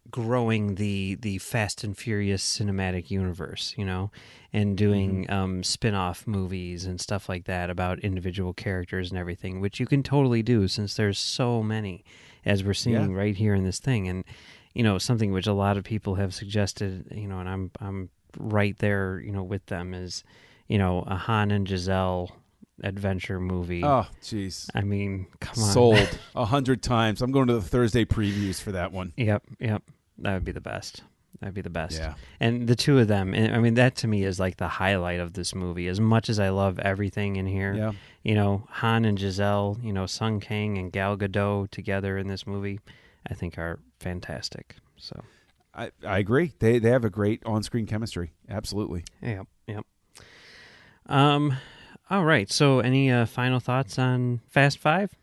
growing 0.09 0.75
the 0.75 1.15
the 1.21 1.37
Fast 1.37 1.83
and 1.83 1.97
Furious 1.97 2.43
cinematic 2.43 3.09
universe, 3.11 3.73
you 3.77 3.85
know, 3.85 4.11
and 4.51 4.75
doing 4.77 5.29
um, 5.29 5.63
spin-off 5.63 6.25
movies 6.27 6.85
and 6.85 6.99
stuff 6.99 7.29
like 7.29 7.45
that 7.45 7.69
about 7.69 7.99
individual 7.99 8.53
characters 8.53 9.09
and 9.11 9.19
everything, 9.19 9.61
which 9.61 9.79
you 9.79 9.85
can 9.85 10.03
totally 10.03 10.41
do 10.43 10.67
since 10.67 10.95
there's 10.95 11.19
so 11.19 11.61
many, 11.63 12.03
as 12.45 12.63
we're 12.63 12.73
seeing 12.73 13.11
Yeah. 13.11 13.17
right 13.17 13.35
here 13.37 13.53
in 13.53 13.63
this 13.63 13.79
thing, 13.79 14.07
and 14.07 14.23
you 14.73 14.83
know 14.83 14.97
something 14.97 15.31
which 15.31 15.47
a 15.47 15.53
lot 15.53 15.77
of 15.77 15.83
people 15.83 16.15
have 16.15 16.33
suggested, 16.33 17.05
you 17.11 17.27
know, 17.27 17.39
and 17.39 17.47
I'm 17.49 17.71
I'm 17.79 18.09
right 18.37 18.77
there, 18.79 19.19
you 19.23 19.31
know, 19.31 19.43
with 19.43 19.65
them 19.67 19.93
is, 19.93 20.23
you 20.67 20.77
know, 20.77 21.03
a 21.07 21.15
Han 21.15 21.51
and 21.51 21.67
Giselle 21.67 22.31
adventure 22.83 23.39
movie. 23.39 23.83
Oh, 23.83 24.07
jeez. 24.21 24.69
I 24.73 24.81
mean, 24.81 25.27
come 25.39 25.63
on, 25.63 25.69
Sold 25.71 26.19
a 26.35 26.45
hundred 26.45 26.81
times. 26.81 27.21
I'm 27.21 27.31
going 27.31 27.47
to 27.47 27.53
the 27.53 27.61
Thursday 27.61 28.05
previews 28.05 28.61
for 28.61 28.71
that 28.73 28.91
one. 28.91 29.13
Yep, 29.17 29.43
yep. 29.59 29.83
That 30.19 30.33
would 30.33 30.45
be 30.45 30.51
the 30.51 30.61
best. 30.61 31.03
That'd 31.39 31.55
be 31.55 31.61
the 31.61 31.71
best. 31.71 31.97
Yeah. 31.97 32.13
And 32.39 32.67
the 32.67 32.75
two 32.75 32.99
of 32.99 33.07
them, 33.07 33.33
and 33.33 33.55
I 33.55 33.59
mean, 33.59 33.73
that 33.75 33.95
to 33.97 34.07
me 34.07 34.23
is 34.23 34.39
like 34.39 34.57
the 34.57 34.67
highlight 34.67 35.19
of 35.19 35.33
this 35.33 35.55
movie. 35.55 35.87
As 35.87 35.99
much 35.99 36.29
as 36.29 36.39
I 36.39 36.49
love 36.49 36.77
everything 36.79 37.37
in 37.37 37.47
here, 37.47 37.73
Yeah. 37.73 37.91
you 38.23 38.35
know, 38.35 38.67
Han 38.69 39.05
and 39.05 39.19
Giselle, 39.19 39.79
you 39.81 39.91
know, 39.91 40.05
Sung 40.05 40.39
Kang 40.39 40.77
and 40.77 40.91
Gal 40.91 41.17
Gadot 41.17 41.71
together 41.71 42.17
in 42.19 42.27
this 42.27 42.45
movie, 42.45 42.79
I 43.27 43.33
think 43.33 43.57
are 43.57 43.79
fantastic. 43.99 44.75
So, 44.97 45.23
I, 45.73 45.91
I 46.05 46.19
agree. 46.19 46.53
They 46.59 46.79
they 46.79 46.89
have 46.89 47.05
a 47.05 47.09
great 47.09 47.41
on 47.45 47.63
screen 47.63 47.85
chemistry. 47.85 48.33
Absolutely. 48.49 49.03
yep, 49.21 49.47
yep. 49.67 49.85
Um, 51.07 51.57
all 52.09 52.25
right. 52.25 52.51
So, 52.51 52.79
any 52.79 53.09
uh, 53.11 53.25
final 53.25 53.59
thoughts 53.59 53.97
on 53.97 54.41
Fast 54.49 54.77
Five? 54.79 55.15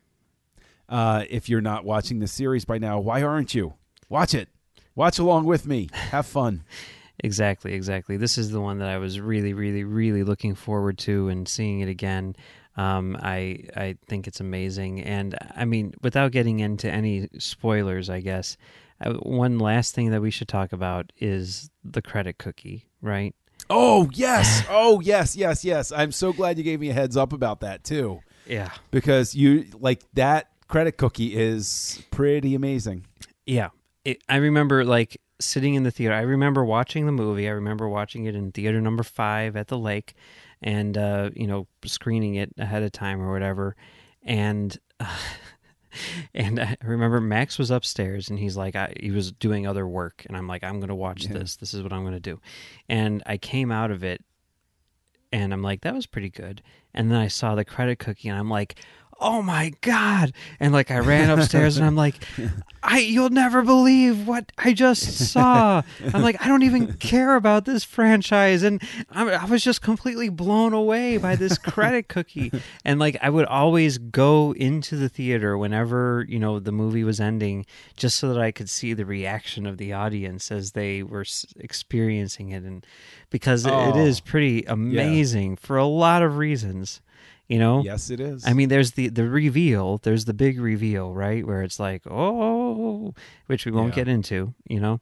Uh, 0.87 1.23
if 1.29 1.49
you're 1.49 1.61
not 1.61 1.85
watching 1.85 2.19
the 2.19 2.27
series 2.27 2.65
by 2.65 2.79
now, 2.79 2.99
why 2.99 3.21
aren't 3.21 3.53
you? 3.53 3.73
Watch 4.09 4.33
it. 4.33 4.49
Watch 4.95 5.19
along 5.19 5.45
with 5.45 5.67
me. 5.67 5.89
Have 5.93 6.25
fun. 6.25 6.63
Exactly, 7.21 7.73
exactly. 7.73 8.15
This 8.15 8.37
is 8.37 8.49
the 8.51 8.61
one 8.61 8.79
that 8.79 8.87
I 8.87 8.97
was 8.97 9.19
really, 9.19 9.51
really, 9.51 9.83
really 9.83 10.23
looking 10.23 10.55
forward 10.55 10.97
to 10.99 11.27
and 11.27 11.49
seeing 11.49 11.81
it 11.81 11.89
again. 11.89 12.33
Um, 12.77 13.17
I 13.19 13.65
I 13.75 13.97
think 14.07 14.25
it's 14.25 14.39
amazing, 14.39 15.01
and 15.01 15.37
I 15.53 15.65
mean, 15.65 15.93
without 16.01 16.31
getting 16.31 16.61
into 16.61 16.89
any 16.89 17.27
spoilers, 17.37 18.09
I 18.09 18.21
guess 18.21 18.55
uh, 19.01 19.13
one 19.13 19.59
last 19.59 19.95
thing 19.95 20.11
that 20.11 20.21
we 20.21 20.31
should 20.31 20.47
talk 20.47 20.73
about 20.73 21.11
is 21.17 21.69
the 21.83 22.01
credit 22.01 22.37
cookie, 22.37 22.87
right? 23.01 23.33
Oh 23.69 24.09
yes. 24.13 24.63
Oh 24.69 24.99
yes. 24.99 25.35
Yes. 25.35 25.63
Yes. 25.63 25.91
I'm 25.91 26.11
so 26.11 26.33
glad 26.33 26.57
you 26.57 26.63
gave 26.63 26.79
me 26.79 26.89
a 26.89 26.93
heads 26.93 27.15
up 27.17 27.33
about 27.33 27.61
that 27.61 27.83
too, 27.83 28.21
Yeah, 28.45 28.71
because 28.91 29.35
you 29.35 29.65
like 29.79 30.01
that 30.13 30.49
credit 30.67 30.97
cookie 30.97 31.35
is 31.35 32.01
pretty 32.11 32.55
amazing. 32.55 33.05
Yeah, 33.45 33.69
it, 34.05 34.23
I 34.29 34.37
remember 34.37 34.85
like 34.85 35.19
sitting 35.39 35.75
in 35.75 35.83
the 35.83 35.91
theater. 35.91 36.13
I 36.13 36.21
remember 36.21 36.63
watching 36.65 37.05
the 37.05 37.11
movie. 37.11 37.47
I 37.47 37.51
remember 37.51 37.87
watching 37.89 38.25
it 38.25 38.35
in 38.35 38.51
theater 38.51 38.79
number 38.81 39.03
five 39.03 39.55
at 39.55 39.67
the 39.67 39.77
lake, 39.77 40.13
and 40.61 40.97
uh, 40.97 41.29
you 41.35 41.47
know, 41.47 41.67
screening 41.85 42.35
it 42.35 42.53
ahead 42.57 42.83
of 42.83 42.91
time 42.91 43.21
or 43.21 43.31
whatever. 43.31 43.75
And 44.23 44.77
uh, 44.99 45.05
and 46.33 46.59
I 46.59 46.77
remember 46.83 47.19
Max 47.21 47.57
was 47.57 47.71
upstairs, 47.71 48.29
and 48.29 48.37
he's 48.39 48.57
like, 48.57 48.75
I, 48.75 48.93
he 48.99 49.11
was 49.11 49.31
doing 49.31 49.65
other 49.67 49.87
work, 49.87 50.25
and 50.27 50.35
I'm 50.37 50.47
like, 50.47 50.63
I'm 50.63 50.79
gonna 50.79 50.95
watch 50.95 51.25
Yeah. 51.25 51.33
this. 51.33 51.55
This 51.57 51.73
is 51.73 51.81
what 51.83 51.93
I'm 51.93 52.03
gonna 52.03 52.19
do. 52.19 52.39
And 52.87 53.23
I 53.25 53.37
came 53.37 53.71
out 53.71 53.91
of 53.91 54.03
it, 54.03 54.23
and 55.31 55.53
I'm 55.53 55.61
like, 55.61 55.81
that 55.81 55.93
was 55.93 56.05
pretty 56.07 56.29
good. 56.29 56.61
And 56.93 57.11
then 57.11 57.19
I 57.19 57.27
saw 57.27 57.55
the 57.55 57.65
credit 57.65 57.99
cookie, 57.99 58.29
and 58.29 58.37
I'm 58.37 58.49
like. 58.49 58.79
Oh 59.21 59.41
my 59.41 59.73
god! 59.81 60.31
And 60.59 60.71
like 60.73 60.91
I 60.91 60.99
ran 60.99 61.29
upstairs 61.29 61.75
and 61.77 61.85
I'm 61.85 61.95
like, 61.97 62.15
I 62.81 62.99
you'll 62.99 63.29
never 63.29 63.61
believe 63.63 64.25
what 64.25 64.51
I 64.57 64.71
just 64.71 65.01
saw. 65.31 65.81
I'm 66.13 66.21
like, 66.21 66.41
I 66.43 66.47
don't 66.47 66.63
even 66.63 66.93
care 66.93 67.35
about 67.35 67.65
this 67.65 67.83
franchise, 67.83 68.63
and 68.63 68.81
I'm, 69.11 69.27
I 69.27 69.43
was 69.45 69.61
just 69.63 69.81
completely 69.81 70.29
blown 70.29 70.71
away 70.71 71.17
by 71.17 71.35
this 71.35 71.57
credit 71.57 72.07
cookie. 72.07 72.49
And 72.85 72.97
like, 72.99 73.17
I 73.21 73.29
would 73.29 73.45
always 73.47 73.97
go 73.97 74.53
into 74.53 74.95
the 74.95 75.09
theater 75.09 75.57
whenever 75.57 76.25
you 76.29 76.39
know 76.39 76.59
the 76.59 76.71
movie 76.71 77.03
was 77.03 77.19
ending, 77.19 77.65
just 77.97 78.17
so 78.17 78.31
that 78.33 78.39
I 78.41 78.51
could 78.51 78.69
see 78.69 78.93
the 78.93 79.05
reaction 79.05 79.65
of 79.65 79.77
the 79.77 79.91
audience 79.91 80.49
as 80.49 80.71
they 80.71 81.03
were 81.03 81.25
experiencing 81.59 82.51
it, 82.51 82.63
and 82.63 82.85
because 83.29 83.65
it- 83.65 83.73
it 83.73 83.95
Oh, 83.95 84.05
is 84.05 84.19
pretty 84.21 84.63
amazing 84.65 85.55
for 85.57 85.77
a 85.77 85.85
lot 85.85 86.21
of 86.23 86.37
reasons. 86.37 87.01
You 87.49 87.57
know, 87.59 87.81
Yes, 87.83 88.09
it 88.11 88.19
is. 88.19 88.45
I 88.45 88.53
mean, 88.53 88.69
there's 88.69 88.91
the 88.91 89.07
the 89.09 89.27
reveal. 89.27 89.97
There's 89.97 90.25
the 90.25 90.33
big 90.35 90.59
reveal, 90.61 91.13
right, 91.13 91.45
where 91.45 91.63
it's 91.63 91.79
like, 91.79 92.03
oh, 92.09 93.13
which 93.47 93.65
we 93.65 93.71
won't 93.71 93.89
Yeah. 93.97 94.03
get 94.03 94.07
into, 94.07 94.53
you 94.69 94.79
know. 94.79 95.01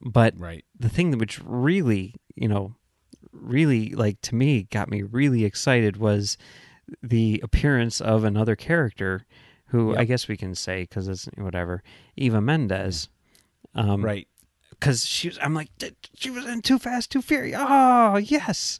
But 0.00 0.34
right. 0.38 0.64
the 0.78 0.90
thing 0.90 1.10
that 1.10 1.18
which 1.18 1.40
really, 1.42 2.14
you 2.36 2.46
know, 2.46 2.74
really 3.32 3.90
like 3.94 4.20
to 4.22 4.34
me 4.34 4.64
got 4.64 4.90
me 4.90 5.02
really 5.02 5.44
excited 5.44 5.96
was 5.96 6.36
the 7.02 7.40
appearance 7.42 8.00
of 8.00 8.22
another 8.22 8.54
character, 8.54 9.24
who 9.68 9.96
I 9.96 10.04
guess 10.04 10.28
we 10.28 10.36
can 10.36 10.54
say 10.54 10.82
because 10.82 11.08
it's 11.08 11.24
whatever, 11.36 11.82
Eva 12.16 12.40
Mendes. 12.40 13.08
Um, 13.74 14.04
Right. 14.04 14.28
Because 14.70 15.04
she 15.06 15.28
was, 15.28 15.38
I'm 15.42 15.54
like, 15.54 15.70
she 16.14 16.30
was 16.30 16.46
in 16.46 16.60
Too 16.62 16.78
Fast, 16.78 17.10
Too 17.10 17.20
Furious. 17.22 17.58
Oh, 17.60 18.16
yes. 18.18 18.78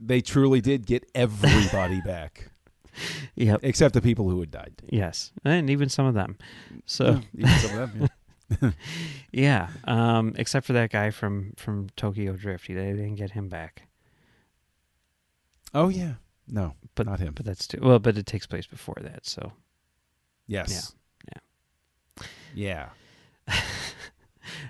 They 0.00 0.20
truly 0.20 0.60
did 0.60 0.86
get 0.86 1.08
everybody 1.14 2.00
back, 2.04 2.50
Yep. 3.36 3.60
except 3.62 3.94
the 3.94 4.02
people 4.02 4.28
who 4.28 4.40
had 4.40 4.50
died. 4.50 4.74
Yes. 4.90 5.32
And 5.44 5.70
even 5.70 5.88
some 5.88 6.06
of 6.06 6.14
them. 6.14 6.36
So. 6.86 7.20
Yeah, 7.32 7.46
even 7.46 7.58
some 7.68 7.78
of 7.80 7.92
them. 7.98 8.08
yeah. 8.60 8.70
Yeah, 9.32 9.68
um, 9.84 10.34
except 10.36 10.66
for 10.66 10.74
that 10.74 10.90
guy 10.92 11.10
from 11.10 11.54
from 11.56 11.88
Tokyo 11.96 12.34
Drift, 12.34 12.68
they 12.68 12.74
didn't 12.74 13.14
get 13.16 13.30
him 13.32 13.48
back. 13.48 13.88
Oh 15.72 15.88
yeah. 15.88 16.14
No, 16.46 16.74
But 16.94 17.06
not 17.06 17.20
him. 17.20 17.32
But 17.34 17.46
that's 17.46 17.66
too 17.66 17.78
well. 17.82 17.98
But 17.98 18.18
it 18.18 18.26
takes 18.26 18.46
place 18.46 18.66
before 18.66 18.96
that, 19.00 19.26
so 19.26 19.52
Yes. 20.46 20.94
Yeah. 22.54 22.90
Yeah. 23.48 23.58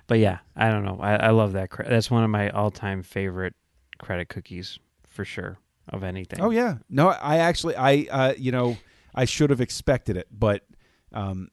But 0.07 0.19
yeah, 0.19 0.39
I 0.55 0.71
don't 0.71 0.85
know. 0.85 0.99
I, 1.01 1.17
I 1.17 1.31
love 1.31 1.53
that. 1.55 1.71
Cre- 1.71 1.83
that's 1.89 2.11
one 2.11 2.23
of 2.25 2.31
my 2.31 2.51
all 2.51 2.71
time 2.71 3.03
favorite 3.03 3.55
credit 3.99 4.29
cookies 4.29 4.79
for 5.15 5.25
sure 5.25 5.59
of 5.89 6.03
anything. 6.03 6.41
Oh 6.41 6.51
yeah. 6.51 6.79
No, 6.91 7.09
I 7.09 7.39
actually 7.39 7.77
I 7.77 8.07
uh 8.11 8.35
you 8.37 8.53
know, 8.53 8.77
I 9.15 9.25
should 9.25 9.51
have 9.51 9.61
expected 9.61 10.17
it, 10.17 10.29
but 10.31 10.67
um 11.13 11.49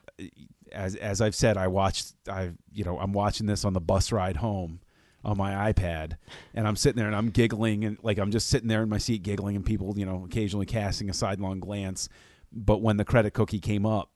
as 0.72 0.96
as 0.96 1.22
I've 1.22 1.36
said, 1.36 1.58
I 1.58 1.68
watched 1.68 2.14
I 2.28 2.52
you 2.72 2.84
know, 2.84 2.98
I'm 2.98 3.14
watching 3.14 3.46
this 3.46 3.64
on 3.64 3.74
the 3.74 3.82
bus 3.82 4.12
ride 4.12 4.38
home 4.38 4.80
on 5.24 5.38
my 5.38 5.72
iPad 5.72 6.14
and 6.56 6.68
I'm 6.68 6.76
sitting 6.76 6.98
there 6.98 7.08
and 7.08 7.16
I'm 7.16 7.30
giggling 7.30 7.86
and 7.86 7.98
like 8.02 8.18
I'm 8.18 8.32
just 8.32 8.50
sitting 8.50 8.68
there 8.68 8.82
in 8.82 8.90
my 8.90 8.98
seat 8.98 9.22
giggling 9.22 9.56
and 9.56 9.66
people, 9.66 9.94
you 9.98 10.06
know, 10.06 10.26
occasionally 10.26 10.66
casting 10.66 11.10
a 11.10 11.14
sidelong 11.14 11.60
glance. 11.60 12.10
But 12.52 12.82
when 12.82 12.98
the 12.98 13.06
credit 13.06 13.32
cookie 13.34 13.60
came 13.60 13.86
up, 13.86 14.10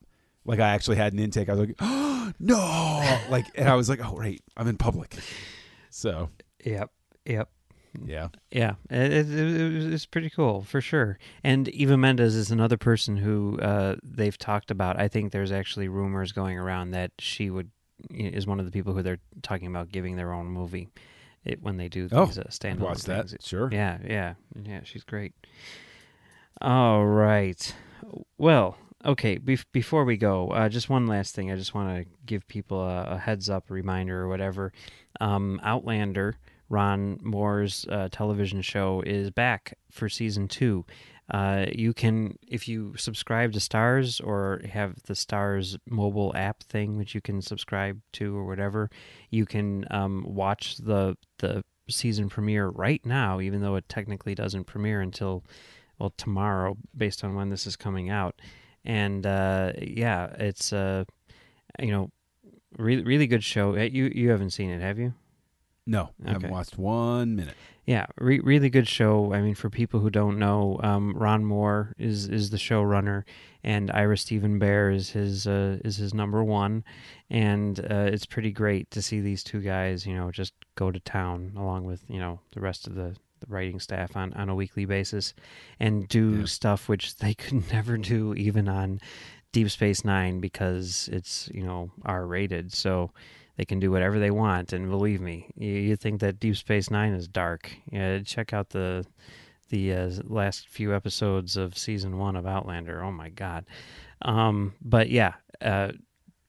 like 0.44 0.58
I 0.58 0.70
actually 0.70 0.96
had 0.96 1.12
an 1.12 1.20
intake, 1.20 1.48
I 1.48 1.52
was 1.52 1.60
like, 1.60 1.76
oh, 1.80 2.32
no, 2.40 3.18
like, 3.30 3.46
and 3.54 3.68
I 3.68 3.74
was 3.76 3.88
like, 3.88 4.00
oh, 4.04 4.16
right, 4.16 4.40
I'm 4.56 4.68
in 4.68 4.76
public. 4.76 5.16
So, 5.90 6.30
Yep. 6.64 6.90
Yep. 7.24 7.48
Yeah. 8.04 8.28
Yeah, 8.50 8.74
it, 8.90 9.12
it, 9.12 9.30
it, 9.30 9.92
it's 9.92 10.06
pretty 10.06 10.30
cool 10.30 10.62
for 10.62 10.80
sure. 10.80 11.18
And 11.44 11.68
Eva 11.68 11.96
Mendes 11.96 12.34
is 12.34 12.50
another 12.50 12.76
person 12.76 13.16
who 13.16 13.58
uh, 13.60 13.96
they've 14.02 14.36
talked 14.36 14.70
about. 14.70 14.98
I 15.00 15.08
think 15.08 15.32
there's 15.32 15.52
actually 15.52 15.88
rumors 15.88 16.32
going 16.32 16.58
around 16.58 16.90
that 16.92 17.12
she 17.18 17.50
would 17.50 17.70
is 18.10 18.46
one 18.46 18.60
of 18.60 18.66
the 18.66 18.72
people 18.72 18.92
who 18.92 19.02
they're 19.02 19.18
talking 19.42 19.68
about 19.68 19.90
giving 19.90 20.16
their 20.16 20.32
own 20.32 20.46
movie 20.46 20.88
it, 21.44 21.62
when 21.62 21.78
they 21.78 21.88
do 21.88 22.08
Oh, 22.12 22.26
these 22.26 22.38
uh, 22.38 22.42
standalone 22.50 22.80
Watch 22.80 23.04
that. 23.04 23.30
things. 23.30 23.44
Sure. 23.46 23.70
Yeah, 23.72 23.98
yeah, 24.06 24.34
yeah. 24.64 24.80
She's 24.84 25.02
great. 25.04 25.32
All 26.60 27.04
right. 27.06 27.74
Well, 28.38 28.76
okay. 29.04 29.38
Bef- 29.38 29.64
before 29.72 30.04
we 30.04 30.16
go, 30.16 30.48
uh, 30.50 30.68
just 30.68 30.88
one 30.88 31.06
last 31.06 31.34
thing. 31.34 31.50
I 31.50 31.56
just 31.56 31.74
want 31.74 31.96
to 32.04 32.10
give 32.24 32.46
people 32.48 32.80
a, 32.80 33.02
a 33.12 33.18
heads 33.18 33.48
up, 33.50 33.70
reminder, 33.70 34.22
or 34.22 34.28
whatever. 34.28 34.72
Um, 35.20 35.60
Outlander, 35.62 36.36
Ron 36.68 37.18
Moore's 37.22 37.86
uh, 37.90 38.08
television 38.10 38.62
show, 38.62 39.02
is 39.06 39.30
back 39.30 39.78
for 39.90 40.08
season 40.08 40.48
two. 40.48 40.84
Uh, 41.28 41.66
you 41.72 41.92
can, 41.92 42.38
if 42.46 42.68
you 42.68 42.94
subscribe 42.96 43.52
to 43.52 43.58
Starz 43.58 44.24
or 44.24 44.60
have 44.70 45.02
the 45.04 45.14
Starz 45.14 45.76
mobile 45.88 46.32
app 46.36 46.62
thing, 46.62 46.96
which 46.96 47.14
you 47.14 47.20
can 47.20 47.42
subscribe 47.42 48.00
to 48.12 48.36
or 48.36 48.44
whatever, 48.44 48.90
you 49.30 49.44
can 49.44 49.84
um, 49.90 50.24
watch 50.26 50.76
the 50.76 51.16
the 51.38 51.64
season 51.88 52.28
premiere 52.28 52.68
right 52.68 53.04
now, 53.04 53.40
even 53.40 53.60
though 53.60 53.76
it 53.76 53.88
technically 53.88 54.34
doesn't 54.34 54.64
premiere 54.64 55.00
until 55.00 55.44
well 55.98 56.12
tomorrow, 56.16 56.76
based 56.96 57.24
on 57.24 57.34
when 57.34 57.50
this 57.50 57.66
is 57.66 57.76
coming 57.76 58.08
out. 58.08 58.40
And 58.84 59.26
uh, 59.26 59.72
yeah, 59.82 60.26
it's 60.38 60.72
uh, 60.72 61.04
you 61.80 61.90
know, 61.90 62.10
really 62.78 63.02
really 63.02 63.26
good 63.26 63.42
show. 63.42 63.76
Uh, 63.76 63.82
You 63.82 64.12
you 64.14 64.30
haven't 64.30 64.50
seen 64.50 64.70
it, 64.70 64.80
have 64.80 64.98
you? 64.98 65.12
No, 65.86 66.10
I 66.24 66.28
haven't 66.30 66.46
Okay. 66.46 66.52
watched 66.52 66.78
one 66.78 67.36
minute. 67.36 67.54
Yeah, 67.84 68.06
re- 68.18 68.40
really 68.40 68.68
good 68.68 68.88
show. 68.88 69.32
I 69.32 69.40
mean, 69.40 69.54
for 69.54 69.70
people 69.70 70.00
who 70.00 70.10
don't 70.10 70.38
know, 70.40 70.80
um, 70.82 71.14
Ron 71.16 71.44
Moore 71.44 71.94
is 71.98 72.26
is 72.28 72.50
the 72.50 72.56
showrunner, 72.56 73.22
and 73.62 73.92
Ira 73.92 74.18
Steven 74.18 74.58
Behr 74.58 74.92
is 74.92 75.10
his 75.10 75.46
uh, 75.46 75.78
is 75.84 75.96
his 75.96 76.12
number 76.12 76.42
one, 76.42 76.82
and 77.30 77.78
uh, 77.78 78.08
it's 78.12 78.26
pretty 78.26 78.50
great 78.50 78.90
to 78.90 79.00
see 79.00 79.20
these 79.20 79.44
two 79.44 79.60
guys, 79.60 80.04
you 80.04 80.14
know, 80.14 80.32
just 80.32 80.52
go 80.74 80.90
to 80.90 80.98
town 80.98 81.52
along 81.56 81.84
with 81.84 82.02
you 82.08 82.18
know 82.18 82.40
the 82.52 82.60
rest 82.60 82.88
of 82.88 82.96
the, 82.96 83.14
the 83.38 83.46
writing 83.46 83.78
staff 83.78 84.16
on 84.16 84.32
on 84.32 84.48
a 84.48 84.54
weekly 84.56 84.84
basis, 84.84 85.32
and 85.78 86.08
do 86.08 86.38
Yeah. 86.40 86.44
stuff 86.46 86.88
which 86.88 87.16
they 87.18 87.34
could 87.42 87.70
never 87.72 87.96
do 87.96 88.34
even 88.34 88.68
on 88.68 88.98
Deep 89.52 89.70
Space 89.70 90.04
Nine 90.04 90.40
because 90.40 91.08
it's 91.12 91.48
you 91.54 91.62
know 91.62 91.92
R 92.04 92.26
rated, 92.26 92.72
so 92.72 93.12
they 93.56 93.64
can 93.64 93.80
do 93.80 93.90
whatever 93.90 94.18
they 94.18 94.30
want. 94.30 94.72
And 94.72 94.90
believe 94.90 95.20
me, 95.20 95.50
you, 95.56 95.72
you 95.72 95.96
think 95.96 96.20
that 96.20 96.38
Deep 96.40 96.56
Space 96.56 96.90
Nine 96.90 97.12
is 97.12 97.28
dark? 97.28 97.70
Yeah, 97.90 98.20
check 98.20 98.52
out 98.52 98.70
the 98.70 99.06
the 99.68 99.92
uh, 99.92 100.10
last 100.24 100.68
few 100.68 100.94
episodes 100.94 101.56
of 101.56 101.76
season 101.76 102.18
one 102.18 102.36
of 102.36 102.46
Outlander. 102.46 103.02
Oh 103.02 103.12
my 103.12 103.30
god! 103.30 103.66
Um, 104.22 104.74
but 104.80 105.10
yeah, 105.10 105.34
uh, 105.60 105.92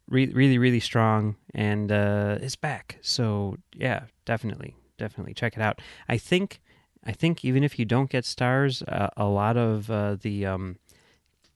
re- 0.07 0.31
really, 0.33 0.57
really 0.57 0.79
strong, 0.79 1.35
and 1.53 1.91
uh, 1.91 2.37
it's 2.41 2.55
back. 2.55 2.99
So 3.01 3.57
yeah, 3.73 4.03
definitely, 4.25 4.75
definitely 4.97 5.33
check 5.33 5.55
it 5.55 5.61
out. 5.61 5.81
I 6.07 6.17
think, 6.17 6.61
I 7.03 7.11
think 7.11 7.43
even 7.43 7.63
if 7.63 7.79
you 7.79 7.85
don't 7.85 8.09
get 8.09 8.23
Starz, 8.23 8.83
uh, 8.87 9.09
a 9.17 9.25
lot 9.25 9.57
of 9.57 9.89
uh, 9.89 10.17
the 10.21 10.45
um, 10.45 10.77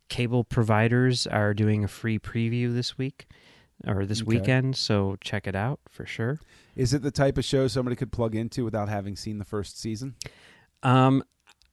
cable 0.09 0.43
providers 0.43 1.27
are 1.27 1.53
doing 1.53 1.83
a 1.83 1.87
free 1.87 2.19
preview 2.19 2.73
this 2.73 2.97
week 2.97 3.27
or 3.87 4.05
this 4.05 4.21
Okay. 4.21 4.27
weekend. 4.37 4.75
So 4.75 5.17
check 5.21 5.47
it 5.47 5.55
out 5.55 5.79
for 5.89 6.05
sure. 6.05 6.39
Is 6.75 6.93
it 6.93 7.01
the 7.01 7.11
type 7.11 7.37
of 7.37 7.45
show 7.45 7.67
somebody 7.67 7.95
could 7.95 8.11
plug 8.11 8.35
into 8.35 8.63
without 8.63 8.89
having 8.89 9.15
seen 9.15 9.37
the 9.37 9.45
first 9.45 9.79
season? 9.79 10.15
Um, 10.83 11.23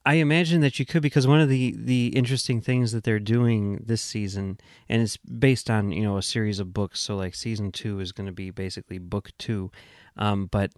I 0.04 0.14
imagine 0.14 0.60
that 0.62 0.78
you 0.78 0.86
could 0.86 1.02
because 1.02 1.26
one 1.26 1.40
of 1.40 1.48
the 1.48 1.74
the 1.76 2.08
interesting 2.08 2.60
things 2.60 2.92
that 2.92 3.04
they're 3.04 3.18
doing 3.18 3.82
this 3.84 4.00
season, 4.00 4.58
and 4.88 5.02
it's 5.02 5.16
based 5.18 5.70
on 5.70 5.92
you 5.92 6.02
know 6.02 6.16
a 6.16 6.22
series 6.22 6.60
of 6.60 6.72
books. 6.72 7.00
So 7.00 7.14
like 7.16 7.34
season 7.34 7.72
two 7.72 8.00
is 8.00 8.12
going 8.12 8.26
to 8.26 8.32
be 8.32 8.50
basically 8.50 8.98
book 8.98 9.30
two, 9.38 9.70
um, 10.16 10.46
but 10.46 10.72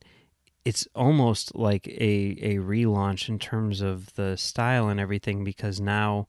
it's 0.65 0.87
almost 0.95 1.55
like 1.55 1.87
a 1.89 2.37
a 2.43 2.57
relaunch 2.57 3.29
in 3.29 3.39
terms 3.39 3.81
of 3.81 4.13
the 4.15 4.37
style 4.37 4.89
and 4.89 4.99
everything 4.99 5.45
because 5.45 5.81
now 5.81 6.27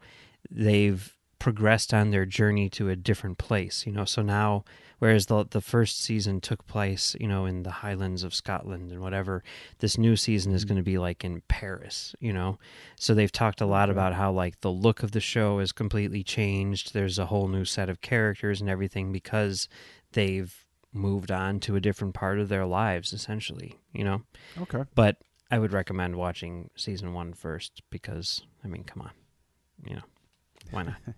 they've 0.49 1.15
progressed 1.39 1.93
on 1.93 2.11
their 2.11 2.25
journey 2.25 2.69
to 2.69 2.89
a 2.89 2.95
different 2.95 3.39
place. 3.39 3.85
You 3.87 3.93
know, 3.93 4.05
so 4.05 4.21
now 4.21 4.63
Whereas 5.01 5.25
the 5.25 5.47
the 5.49 5.61
first 5.61 5.99
season 5.99 6.41
took 6.41 6.67
place, 6.67 7.15
you 7.19 7.27
know, 7.27 7.47
in 7.47 7.63
the 7.63 7.71
Highlands 7.71 8.21
of 8.21 8.35
Scotland 8.35 8.91
and 8.91 9.01
whatever. 9.01 9.43
This 9.79 9.97
new 9.97 10.15
season 10.15 10.53
is 10.53 10.63
going 10.63 10.77
to 10.77 10.83
be 10.83 10.99
like 10.99 11.25
in 11.25 11.41
Paris, 11.47 12.13
you 12.19 12.31
know. 12.31 12.59
So 12.97 13.15
they've 13.15 13.31
talked 13.31 13.61
a 13.61 13.65
lot 13.65 13.89
about 13.89 14.13
how 14.13 14.31
like 14.31 14.61
the 14.61 14.69
look 14.69 15.01
of 15.01 15.11
the 15.11 15.19
show 15.19 15.57
is 15.57 15.71
completely 15.71 16.21
changed. 16.21 16.93
There's 16.93 17.17
a 17.17 17.25
whole 17.25 17.47
new 17.47 17.65
set 17.65 17.89
of 17.89 18.01
characters 18.01 18.61
and 18.61 18.69
everything 18.69 19.11
because 19.11 19.67
they've 20.11 20.55
moved 20.93 21.31
on 21.31 21.59
to 21.61 21.75
a 21.75 21.81
different 21.81 22.13
part 22.13 22.37
of 22.37 22.47
their 22.47 22.67
lives 22.67 23.11
essentially, 23.11 23.79
you 23.93 24.03
know. 24.03 24.21
Okay. 24.61 24.83
But 24.93 25.17
I 25.49 25.57
would 25.57 25.73
recommend 25.73 26.15
watching 26.15 26.69
season 26.75 27.15
one 27.15 27.33
first 27.33 27.81
because 27.89 28.43
I 28.63 28.67
mean, 28.67 28.83
come 28.83 29.01
on, 29.01 29.11
you 29.83 29.95
know, 29.95 30.03
why 30.69 30.83
not? 30.83 30.97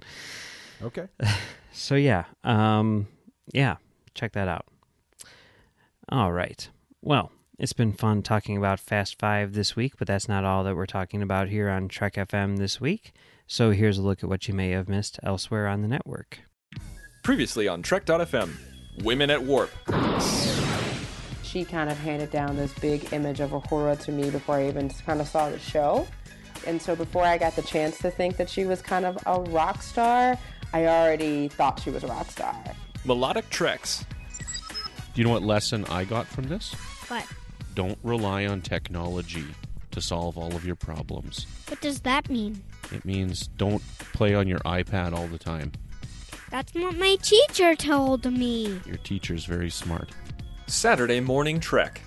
Okay. 0.82 1.08
so 1.72 1.96
yeah, 1.96 2.26
um, 2.44 3.08
yeah, 3.52 3.78
check 4.14 4.34
that 4.34 4.48
out. 4.48 4.66
All 6.10 6.32
right. 6.32 6.70
Well, 7.02 7.32
it's 7.60 7.74
been 7.74 7.94
fun 7.94 8.24
talking 8.24 8.58
about 8.58 8.80
Fast 8.80 9.20
Five 9.20 9.54
this 9.54 9.76
week, 9.76 9.94
but 9.98 10.08
that's 10.08 10.28
not 10.28 10.44
all 10.44 10.64
that 10.64 10.76
we're 10.76 10.86
talking 10.86 11.22
about 11.22 11.50
here 11.50 11.70
on 11.70 11.88
Trek 11.88 12.16
FM 12.16 12.58
this 12.58 12.82
week. 12.82 13.14
So 13.48 13.72
here's 13.72 13.98
a 13.98 14.02
look 14.02 14.24
at 14.24 14.30
what 14.30 14.48
you 14.48 14.54
may 14.54 14.72
have 14.72 14.90
missed 14.90 15.20
elsewhere 15.24 15.68
on 15.68 15.82
the 15.82 15.88
network. 15.88 16.40
Previously 17.24 17.68
on 17.68 17.82
Trek.fm, 17.82 18.52
Women 19.04 19.30
at 19.30 19.44
Warp. 19.44 19.70
She 21.44 21.64
kind 21.64 21.90
of 21.90 21.98
handed 22.00 22.32
down 22.32 22.58
this 22.58 22.74
big 22.80 23.14
image 23.14 23.40
of 23.40 23.52
Uhura 23.52 24.00
to 24.06 24.12
me 24.12 24.30
before 24.30 24.56
I 24.56 24.68
even 24.68 24.90
kind 24.90 25.22
of 25.22 25.28
saw 25.28 25.50
the 25.50 25.60
show. 25.60 26.08
And 26.66 26.82
so 26.82 26.96
before 26.96 27.24
I 27.24 27.38
got 27.38 27.56
the 27.56 27.62
chance 27.62 27.98
to 28.00 28.10
think 28.10 28.38
that 28.38 28.50
she 28.50 28.66
was 28.66 28.82
kind 28.82 29.06
of 29.06 29.18
a 29.26 29.40
rock 29.52 29.82
star, 29.82 30.38
I 30.74 30.88
already 30.88 31.50
thought 31.50 31.80
she 31.80 31.92
was 31.92 32.04
a 32.04 32.08
rock 32.08 32.32
star. 32.32 32.56
Melodic 33.06 33.50
Treks. 33.50 34.06
Do 35.14 35.22
you 35.22 35.24
know 35.26 35.32
what 35.32 35.44
lesson 35.44 35.86
I 35.86 36.06
got 36.06 36.26
from 36.26 36.48
this? 36.48 36.74
What? 37.08 37.26
Don't 37.76 37.98
rely 38.04 38.46
on 38.46 38.62
technology 38.62 39.46
to 39.92 40.02
solve 40.02 40.38
all 40.38 40.56
of 40.56 40.66
your 40.66 40.76
problems. 40.76 41.46
What 41.68 41.82
does 41.82 42.00
that 42.02 42.30
mean? 42.30 42.64
It 42.92 43.06
means 43.06 43.48
don't 43.48 43.82
play 44.14 44.34
on 44.34 44.48
your 44.48 44.60
iPad 44.60 45.14
all 45.14 45.28
the 45.28 45.38
time. 45.38 45.72
That's 46.50 46.74
what 46.74 46.98
my 46.98 47.18
teacher 47.22 47.76
told 47.76 48.26
me. 48.32 48.80
Your 48.86 48.98
teacher's 48.98 49.46
very 49.46 49.70
smart. 49.70 50.12
Saturday 50.68 51.20
Morning 51.20 51.60
Trek. 51.60 52.02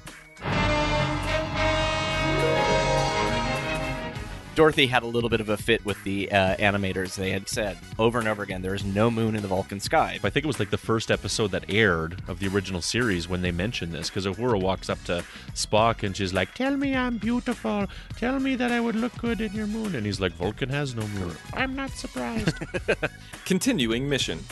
Dorothy 4.57 4.87
had 4.87 5.03
a 5.03 5.07
little 5.07 5.29
bit 5.29 5.43
of 5.43 5.51
a 5.51 5.57
fit 5.59 5.85
with 5.85 6.03
the 6.03 6.33
uh, 6.33 6.57
animators. 6.57 7.15
They 7.15 7.31
had 7.31 7.47
said 7.47 7.77
over 7.99 8.19
and 8.19 8.27
over 8.27 8.43
again, 8.43 8.63
there 8.63 8.75
is 8.75 8.87
no 8.87 9.11
moon 9.11 9.37
in 9.37 9.43
the 9.43 9.49
Vulcan 9.49 9.81
sky. 9.81 10.19
I 10.25 10.31
think 10.31 10.45
it 10.45 10.47
was 10.47 10.59
like 10.59 10.71
the 10.71 10.79
first 10.79 11.11
episode 11.11 11.51
that 11.51 11.67
aired 11.69 12.23
of 12.27 12.39
the 12.39 12.49
original 12.49 12.81
series 12.81 13.29
when 13.29 13.43
they 13.43 13.53
mentioned 13.53 13.93
this, 13.93 14.09
because 14.09 14.25
Uhura 14.25 14.59
walks 14.59 14.89
up 14.89 15.05
to 15.05 15.23
Spock 15.53 16.03
and 16.03 16.17
she's 16.17 16.33
like, 16.33 16.55
"Tell 16.55 16.75
me 16.75 16.97
I'm 16.97 17.19
beautiful. 17.19 17.87
Tell 18.17 18.41
me 18.41 18.57
that 18.57 18.73
I 18.73 18.81
would 18.81 18.97
look 18.97 19.15
good 19.19 19.43
in 19.43 19.53
your 19.53 19.67
moon." 19.67 19.95
And 19.95 20.07
he's 20.07 20.21
like, 20.21 20.33
"Vulcan 20.33 20.71
has 20.71 20.95
no 20.95 21.07
moon." 21.09 21.37
I'm 21.53 21.77
not 21.77 21.91
surprised. 21.91 22.57
Continuing 23.45 24.09
mission. 24.09 24.43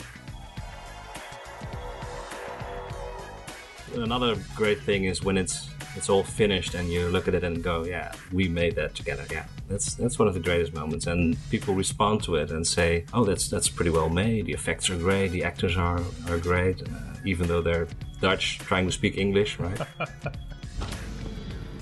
Another 3.95 4.35
great 4.55 4.81
thing 4.81 5.05
is 5.05 5.23
when 5.23 5.35
it's 5.35 5.67
it's 5.95 6.09
all 6.09 6.23
finished 6.23 6.75
and 6.75 6.89
you 6.89 7.07
look 7.09 7.27
at 7.27 7.33
it 7.33 7.43
and 7.43 7.63
go, 7.63 7.83
"Yeah, 7.83 8.11
we 8.31 8.47
made 8.47 8.75
that 8.75 8.95
together." 8.95 9.25
Yeah, 9.31 9.45
that's 9.67 9.95
that's 9.95 10.19
one 10.19 10.27
of 10.27 10.33
the 10.33 10.39
greatest 10.39 10.73
moments, 10.73 11.07
and 11.07 11.37
people 11.49 11.73
respond 11.73 12.23
to 12.23 12.35
it 12.35 12.51
and 12.51 12.65
say, 12.65 13.05
"Oh, 13.13 13.25
that's 13.25 13.47
that's 13.49 13.69
pretty 13.69 13.91
well 13.91 14.09
made. 14.09 14.45
The 14.45 14.53
effects 14.53 14.89
are 14.89 14.97
great. 14.97 15.29
The 15.29 15.43
actors 15.43 15.77
are 15.77 16.01
are 16.29 16.37
great, 16.37 16.81
uh, 16.81 17.15
even 17.25 17.47
though 17.47 17.61
they're 17.61 17.87
Dutch 18.21 18.59
trying 18.59 18.85
to 18.85 18.91
speak 18.91 19.17
English, 19.17 19.59
right?" 19.59 19.79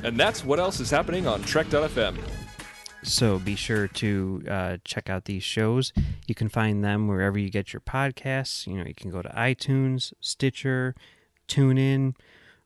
And 0.03 0.19
that's 0.19 0.43
what 0.43 0.59
else 0.59 0.81
is 0.81 0.91
happening 0.91 1.27
on 1.27 1.41
Trek.fm. 1.43 2.17
So 3.03 3.39
be 3.39 3.55
sure 3.55 3.87
to 3.87 4.43
uh, 4.49 4.77
check 4.83 5.09
out 5.09 5.25
these 5.25 5.43
shows. 5.43 5.93
You 6.27 6.35
can 6.35 6.49
find 6.49 6.83
them 6.83 7.07
wherever 7.07 7.37
you 7.37 7.49
get 7.49 7.73
your 7.73 7.79
podcasts. 7.81 8.67
You 8.67 8.77
know, 8.77 8.85
you 8.85 8.93
can 8.93 9.11
go 9.11 9.21
to 9.21 9.29
iTunes, 9.29 10.13
Stitcher, 10.19 10.93
TuneIn, 11.47 12.15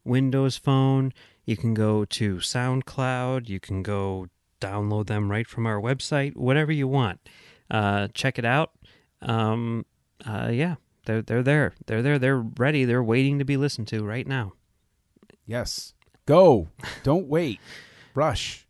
Windows 0.03 0.57
Phone. 0.57 1.13
You 1.47 1.55
can 1.55 1.73
go 1.73 2.03
to 2.05 2.35
SoundCloud. 2.35 3.47
You 3.47 3.59
can 3.59 3.81
go 3.81 4.27
download 4.59 5.07
them 5.07 5.31
right 5.31 5.47
from 5.47 5.65
our 5.65 5.79
website. 5.79 6.35
Whatever 6.35 6.73
you 6.73 6.89
want, 6.89 7.21
uh, 7.71 8.09
check 8.13 8.37
it 8.37 8.45
out. 8.45 8.71
Um, 9.21 9.85
uh, 10.25 10.49
yeah, 10.51 10.75
they're 11.05 11.21
they're 11.21 11.41
there. 11.41 11.73
They're 11.85 12.01
there. 12.01 12.19
They're 12.19 12.41
ready. 12.41 12.83
They're 12.83 13.01
waiting 13.01 13.39
to 13.39 13.45
be 13.45 13.55
listened 13.55 13.87
to 13.87 14.03
right 14.03 14.27
now. 14.27 14.53
Yes. 15.45 15.93
Go. 16.25 16.67
Don't 17.03 17.27
wait. 17.27 17.61
Rush. 18.13 18.67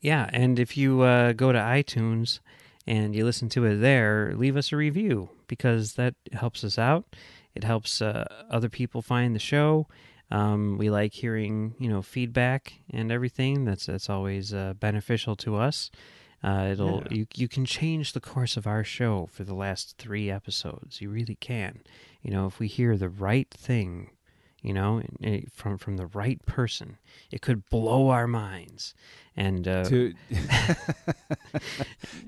Yeah, 0.00 0.30
and 0.32 0.60
if 0.60 0.76
you 0.76 1.02
uh, 1.02 1.32
go 1.32 1.50
to 1.50 1.58
iTunes 1.58 2.38
and 2.86 3.14
you 3.16 3.24
listen 3.24 3.48
to 3.50 3.64
it 3.64 3.78
there, 3.78 4.32
leave 4.36 4.56
us 4.56 4.70
a 4.70 4.76
review 4.76 5.30
because 5.48 5.94
that 5.94 6.14
helps 6.32 6.62
us 6.62 6.78
out. 6.78 7.16
It 7.56 7.64
helps 7.64 8.00
uh, 8.00 8.24
other 8.48 8.68
people 8.68 9.02
find 9.02 9.34
the 9.34 9.40
show. 9.40 9.88
Um, 10.30 10.78
we 10.78 10.90
like 10.90 11.12
hearing 11.12 11.74
you 11.78 11.88
know 11.88 12.02
feedback 12.02 12.74
and 12.90 13.12
everything. 13.12 13.64
That's 13.64 13.86
that's 13.86 14.08
always 14.10 14.52
uh, 14.54 14.74
beneficial 14.78 15.36
to 15.36 15.56
us. 15.56 15.90
Uh, 16.42 16.68
it'll 16.72 17.02
Yeah. 17.10 17.16
you 17.16 17.26
you 17.34 17.48
can 17.48 17.64
change 17.64 18.12
the 18.12 18.20
course 18.20 18.56
of 18.56 18.66
our 18.66 18.84
show 18.84 19.26
for 19.32 19.44
the 19.44 19.54
last 19.54 19.96
three 19.98 20.30
episodes. 20.30 21.00
You 21.00 21.10
really 21.10 21.36
can. 21.36 21.82
You 22.22 22.30
know, 22.30 22.46
if 22.46 22.58
we 22.58 22.68
hear 22.68 22.96
the 22.96 23.08
right 23.08 23.50
thing, 23.50 24.10
you 24.64 24.72
know, 24.72 25.02
eh, 25.22 25.42
from 25.52 25.76
from 25.76 25.98
the 25.98 26.06
right 26.06 26.44
person, 26.46 26.96
it 27.30 27.42
could 27.42 27.68
blow 27.68 28.08
our 28.08 28.26
minds. 28.26 28.94
And 29.36 29.68
uh, 29.68 29.84
To 29.84 30.14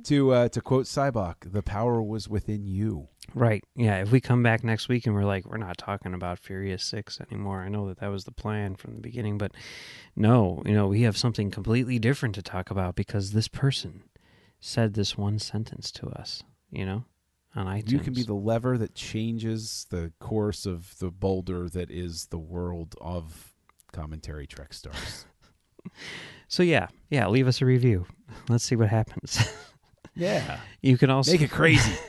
to 0.04 0.32
uh, 0.32 0.48
to 0.50 0.60
quote 0.60 0.84
Sybok, 0.84 1.52
the 1.52 1.62
power 1.62 2.02
was 2.02 2.28
within 2.28 2.66
you. 2.66 3.08
Right. 3.34 3.64
Yeah. 3.74 4.02
If 4.02 4.12
we 4.12 4.20
come 4.20 4.42
back 4.42 4.62
next 4.62 4.88
week 4.88 5.06
and 5.06 5.14
we're 5.14 5.24
like, 5.24 5.46
we're 5.46 5.56
not 5.56 5.78
talking 5.78 6.14
about 6.14 6.38
Furious 6.38 6.84
Six 6.84 7.20
anymore. 7.20 7.62
I 7.62 7.68
know 7.68 7.88
that 7.88 8.00
that 8.00 8.10
was 8.10 8.24
the 8.24 8.32
plan 8.32 8.76
from 8.76 8.94
the 8.94 9.00
beginning, 9.00 9.38
but 9.38 9.52
no, 10.14 10.62
you 10.66 10.74
know, 10.74 10.88
we 10.88 11.02
have 11.02 11.16
something 11.16 11.50
completely 11.50 11.98
different 11.98 12.34
to 12.34 12.42
talk 12.42 12.70
about 12.70 12.96
because 12.96 13.32
this 13.32 13.48
person 13.48 14.04
said 14.60 14.94
this 14.94 15.16
one 15.16 15.38
sentence 15.38 15.90
to 15.92 16.08
us. 16.08 16.42
You 16.70 16.84
know, 16.84 17.04
on 17.56 17.66
iTunes. 17.66 17.90
You 17.90 17.98
can 17.98 18.12
be 18.12 18.22
the 18.22 18.34
lever 18.34 18.78
that 18.78 18.94
changes 18.94 19.86
the 19.90 20.12
course 20.20 20.66
of 20.66 20.98
the 20.98 21.10
boulder 21.10 21.68
that 21.70 21.90
is 21.90 22.26
the 22.26 22.38
world 22.38 22.94
of 23.00 23.54
commentary 23.92 24.46
Trek 24.46 24.72
stars. 24.72 25.26
So 26.48 26.62
yeah, 26.62 26.88
yeah. 27.10 27.26
Leave 27.28 27.48
us 27.48 27.60
a 27.60 27.66
review. 27.66 28.06
Let's 28.48 28.64
see 28.64 28.76
what 28.76 28.88
happens. 28.88 29.48
yeah. 30.14 30.60
you 30.80 30.96
can 30.96 31.10
also 31.10 31.32
Make 31.32 31.42
it 31.42 31.50
crazy. 31.50 31.92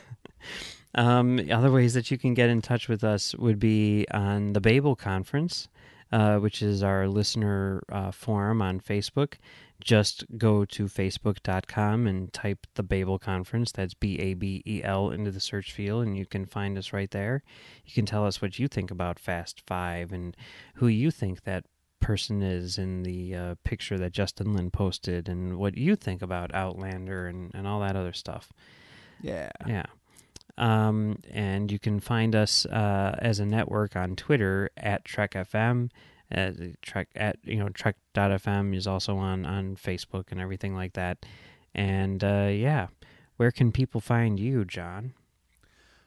Um, 0.96 1.40
other 1.52 1.72
ways 1.72 1.94
that 1.94 2.10
you 2.10 2.18
can 2.18 2.34
get 2.34 2.50
in 2.50 2.60
touch 2.60 2.90
with 2.90 3.04
us 3.04 3.36
would 3.36 3.60
be 3.60 4.08
on 4.12 4.54
the 4.54 4.62
Babel 4.62 4.96
Conference, 4.96 5.68
uh, 6.12 6.38
which 6.38 6.62
is 6.62 6.84
our 6.84 7.08
listener 7.08 7.84
uh, 7.92 8.12
forum 8.12 8.62
on 8.62 8.80
Facebook. 8.80 9.36
Just 9.80 10.26
go 10.38 10.66
to 10.66 10.86
facebook.com 10.86 12.08
and 12.08 12.34
type 12.34 12.66
the 12.74 12.84
Babel 12.84 13.20
Conference. 13.20 13.72
That's 13.72 13.94
B 13.94 14.18
A 14.20 14.34
B 14.34 14.64
E 14.66 14.82
L 14.84 15.12
into 15.12 15.30
the 15.32 15.40
search 15.40 15.72
field, 15.72 16.06
and 16.06 16.18
you 16.18 16.26
can 16.26 16.46
find 16.46 16.78
us 16.78 16.94
right 16.94 17.12
there. 17.12 17.44
You 17.86 17.94
can 17.94 18.06
tell 18.06 18.26
us 18.26 18.42
what 18.42 18.58
you 18.58 18.68
think 18.68 18.90
about 18.90 19.20
Fast 19.20 19.62
Five 19.68 20.12
and 20.12 20.36
who 20.76 20.88
you 20.88 21.12
think 21.12 21.44
that 21.44 21.66
person 22.00 22.42
is 22.42 22.78
in 22.78 23.04
the 23.04 23.36
uh, 23.36 23.56
picture 23.64 23.98
that 23.98 24.14
Justin 24.14 24.54
Lin 24.54 24.72
posted, 24.72 25.30
and 25.30 25.58
what 25.58 25.78
you 25.78 25.96
think 25.96 26.22
about 26.22 26.54
Outlander 26.56 27.28
and, 27.28 27.52
and 27.54 27.68
all 27.68 27.80
that 27.82 27.96
other 27.96 28.14
stuff. 28.14 28.52
Yeah. 29.22 29.50
Yeah. 29.68 29.86
Um, 30.58 31.20
and 31.30 31.72
you 31.72 31.80
can 31.80 32.00
find 32.00 32.36
us 32.36 32.66
uh, 32.66 33.16
as 33.20 33.40
a 33.40 33.46
network 33.46 33.96
on 33.96 34.16
Twitter 34.16 34.72
at 34.76 35.06
Trek 35.06 35.34
FM. 35.34 35.90
Uh, 36.34 36.52
Trek 36.82 37.08
at 37.16 37.38
you 37.44 37.58
know 37.58 37.70
Trek.fm 37.70 38.76
is 38.76 38.86
also 38.86 39.18
on 39.18 39.46
on 39.46 39.76
Facebook 39.76 40.26
and 40.32 40.42
everything 40.42 40.76
like 40.76 40.94
that. 40.94 41.26
And 41.74 42.24
uh, 42.24 42.50
yeah, 42.52 42.88
where 43.38 43.52
can 43.52 43.72
people 43.72 44.02
find 44.02 44.40
you, 44.40 44.66
John? 44.66 45.14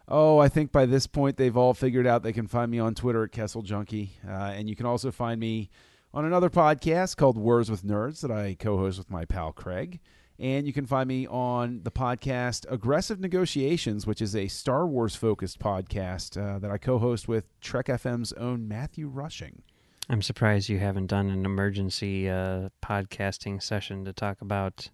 Oh, 0.08 0.38
I 0.38 0.48
think 0.48 0.72
by 0.72 0.86
this 0.86 1.06
point 1.06 1.36
they've 1.36 1.56
all 1.56 1.72
figured 1.72 2.06
out 2.06 2.22
they 2.22 2.32
can 2.32 2.48
find 2.48 2.70
me 2.70 2.80
on 2.80 2.94
Twitter 2.94 3.22
at 3.24 3.32
Kessel 3.32 3.62
Junkie, 3.62 4.18
uh, 4.28 4.52
and 4.54 4.68
you 4.68 4.74
can 4.74 4.84
also 4.84 5.12
find 5.12 5.38
me 5.40 5.70
on 6.12 6.24
another 6.24 6.50
podcast 6.50 7.16
called 7.16 7.38
Words 7.38 7.70
with 7.70 7.84
Nerds 7.84 8.20
that 8.20 8.30
I 8.32 8.56
co-host 8.58 8.98
with 8.98 9.10
my 9.10 9.24
pal 9.24 9.52
Craig. 9.52 10.00
And 10.40 10.66
you 10.66 10.72
can 10.72 10.86
find 10.86 11.06
me 11.06 11.26
on 11.26 11.82
the 11.82 11.90
podcast 11.90 12.64
Aggressive 12.70 13.20
Negotiations, 13.20 14.06
which 14.06 14.22
is 14.22 14.34
a 14.34 14.48
Star 14.48 14.86
Wars 14.86 15.14
focused 15.14 15.58
podcast 15.58 16.40
uh, 16.40 16.58
that 16.60 16.70
I 16.70 16.78
co 16.78 16.98
host 16.98 17.28
with 17.28 17.44
Trek 17.60 17.86
FM's 17.86 18.32
own 18.32 18.66
Matthew 18.66 19.06
Rushing. 19.06 19.60
I'm 20.08 20.22
surprised 20.22 20.70
you 20.70 20.78
haven't 20.78 21.08
done 21.08 21.28
an 21.28 21.44
emergency 21.44 22.26
uh, 22.26 22.70
podcasting 22.82 23.62
session 23.62 24.06
to 24.06 24.14
talk 24.14 24.40
about 24.40 24.88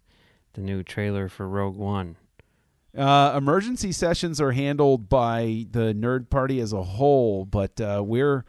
the 0.54 0.62
new 0.62 0.82
trailer 0.82 1.28
for 1.28 1.48
Rogue 1.48 1.76
One. 1.76 2.16
Uh, 2.96 3.34
emergency 3.36 3.92
sessions 3.92 4.40
are 4.40 4.50
handled 4.50 5.08
by 5.08 5.66
the 5.70 5.94
nerd 5.94 6.28
party 6.28 6.58
as 6.58 6.72
a 6.72 6.82
whole, 6.82 7.44
but 7.44 7.80
uh, 7.80 8.02
we're 8.04 8.44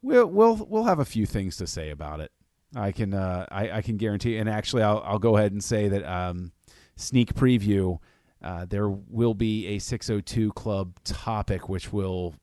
we'll 0.00 0.26
we'll 0.26 0.56
we'll 0.56 0.84
have 0.84 1.00
a 1.00 1.04
few 1.04 1.26
things 1.26 1.58
to 1.58 1.66
say 1.66 1.90
about 1.90 2.20
it. 2.20 2.32
I 2.74 2.92
can 2.92 3.12
uh, 3.14 3.46
I, 3.50 3.70
I 3.78 3.82
can 3.82 3.96
guarantee, 3.96 4.38
and 4.38 4.48
actually, 4.48 4.82
I'll 4.82 5.02
I'll 5.04 5.18
go 5.18 5.36
ahead 5.36 5.52
and 5.52 5.62
say 5.62 5.88
that 5.88 6.04
um, 6.04 6.52
sneak 6.96 7.34
preview. 7.34 7.98
Uh, 8.42 8.64
there 8.68 8.88
will 8.88 9.34
be 9.34 9.66
a 9.68 9.78
602 9.78 10.52
Club 10.54 10.94
topic 11.04 11.68
which 11.68 11.92
will 11.92 12.34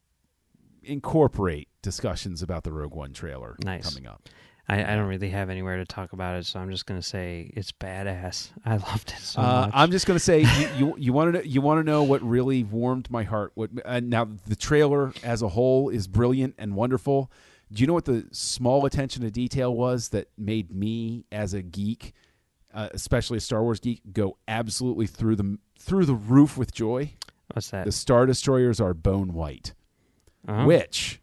incorporate 0.84 1.68
discussions 1.82 2.42
about 2.42 2.64
the 2.64 2.72
Rogue 2.72 2.94
One 2.94 3.14
trailer 3.14 3.56
Nice. 3.64 3.90
coming 3.94 4.08
up. 4.08 4.28
I, 4.68 4.84
I 4.94 4.96
don't 4.96 5.08
really 5.08 5.32
have 5.32 5.50
anywhere 5.50 5.78
to 5.78 5.86
talk 5.86 6.14
about 6.14 6.36
it, 6.38 6.46
so 6.46 6.60
I'm 6.60 6.70
just 6.70 6.86
gonna 6.86 7.02
say 7.02 7.52
it's 7.56 7.72
badass. 7.72 8.52
I 8.66 8.78
loved 8.78 9.12
it 9.18 9.20
so 9.22 9.42
Uh, 9.42 9.62
much. 9.66 9.72
I'm 9.74 9.92
just 9.92 10.06
going 10.06 10.16
to 10.18 10.24
say 10.24 10.42
you 10.42 10.70
you, 10.78 10.96
you 10.98 11.14
want 11.14 11.34
to 11.36 11.48
you 11.48 11.60
want 11.60 11.80
to 11.80 11.84
know 11.84 12.04
what 12.04 12.22
really 12.22 12.64
warmed 12.64 13.10
my 13.10 13.24
heart. 13.24 13.52
What 13.56 13.72
uh, 13.84 14.00
now 14.00 14.28
the 14.48 14.56
trailer 14.56 15.12
as 15.24 15.42
a 15.42 15.50
whole 15.50 15.90
is 15.90 16.08
brilliant 16.08 16.54
and 16.60 16.76
wonderful. 16.76 17.32
Do 17.72 17.82
you 17.82 17.88
know 17.88 17.94
what 17.94 18.06
the 18.06 18.26
small 18.32 18.86
attention 18.86 19.22
to 19.24 19.30
detail 19.32 19.74
was 19.76 20.10
that 20.10 20.28
made 20.38 20.72
me 20.74 21.26
as 21.32 21.54
a 21.54 21.62
geek, 21.62 22.14
uh, 22.74 22.90
especially 22.94 23.38
a 23.38 23.42
Star 23.42 23.62
Wars 23.64 23.80
geek, 23.80 24.02
go 24.12 24.38
absolutely 24.48 25.06
through 25.08 25.36
the 25.36 25.58
through 25.80 26.06
the 26.06 26.16
roof 26.16 26.58
with 26.58 26.74
joy? 26.74 27.14
What's 27.54 27.70
that? 27.72 27.86
The 27.86 27.92
Star 27.92 28.26
Destroyers 28.26 28.80
are 28.82 28.94
bone 28.94 29.34
white, 29.34 29.74
Uh-huh. 30.48 30.66
which 30.66 31.20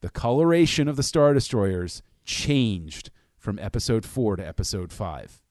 the 0.00 0.10
coloration 0.10 0.88
of 0.88 0.96
the 0.96 1.02
Star 1.02 1.34
Destroyers 1.34 2.02
changed 2.24 3.10
from 3.36 3.58
Episode 3.58 4.04
Four 4.06 4.36
to 4.36 4.46
Episode 4.46 4.92
Five 4.92 5.42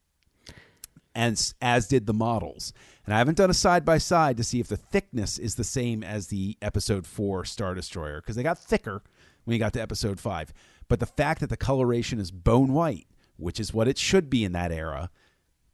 and 1.13 1.53
as 1.61 1.87
did 1.87 2.05
the 2.05 2.13
models. 2.13 2.71
And 3.05 3.13
I 3.13 3.17
haven't 3.17 3.37
done 3.37 3.49
a 3.49 3.53
side 3.53 3.83
by 3.83 3.97
side 3.97 4.37
to 4.37 4.43
see 4.43 4.59
if 4.59 4.67
the 4.67 4.77
thickness 4.77 5.37
is 5.37 5.55
the 5.55 5.63
same 5.63 6.03
as 6.03 6.27
the 6.27 6.57
episode 6.61 7.05
4 7.05 7.43
Star 7.45 7.73
Destroyer 7.73 8.21
because 8.21 8.35
they 8.37 8.43
got 8.43 8.57
thicker 8.57 9.01
when 9.43 9.53
you 9.53 9.59
got 9.59 9.73
to 9.73 9.81
episode 9.81 10.19
5. 10.19 10.53
But 10.87 10.99
the 10.99 11.05
fact 11.05 11.39
that 11.41 11.49
the 11.49 11.57
coloration 11.57 12.19
is 12.19 12.31
bone 12.31 12.73
white, 12.73 13.07
which 13.37 13.59
is 13.59 13.73
what 13.73 13.87
it 13.87 13.97
should 13.97 14.29
be 14.29 14.43
in 14.43 14.51
that 14.53 14.71
era, 14.71 15.09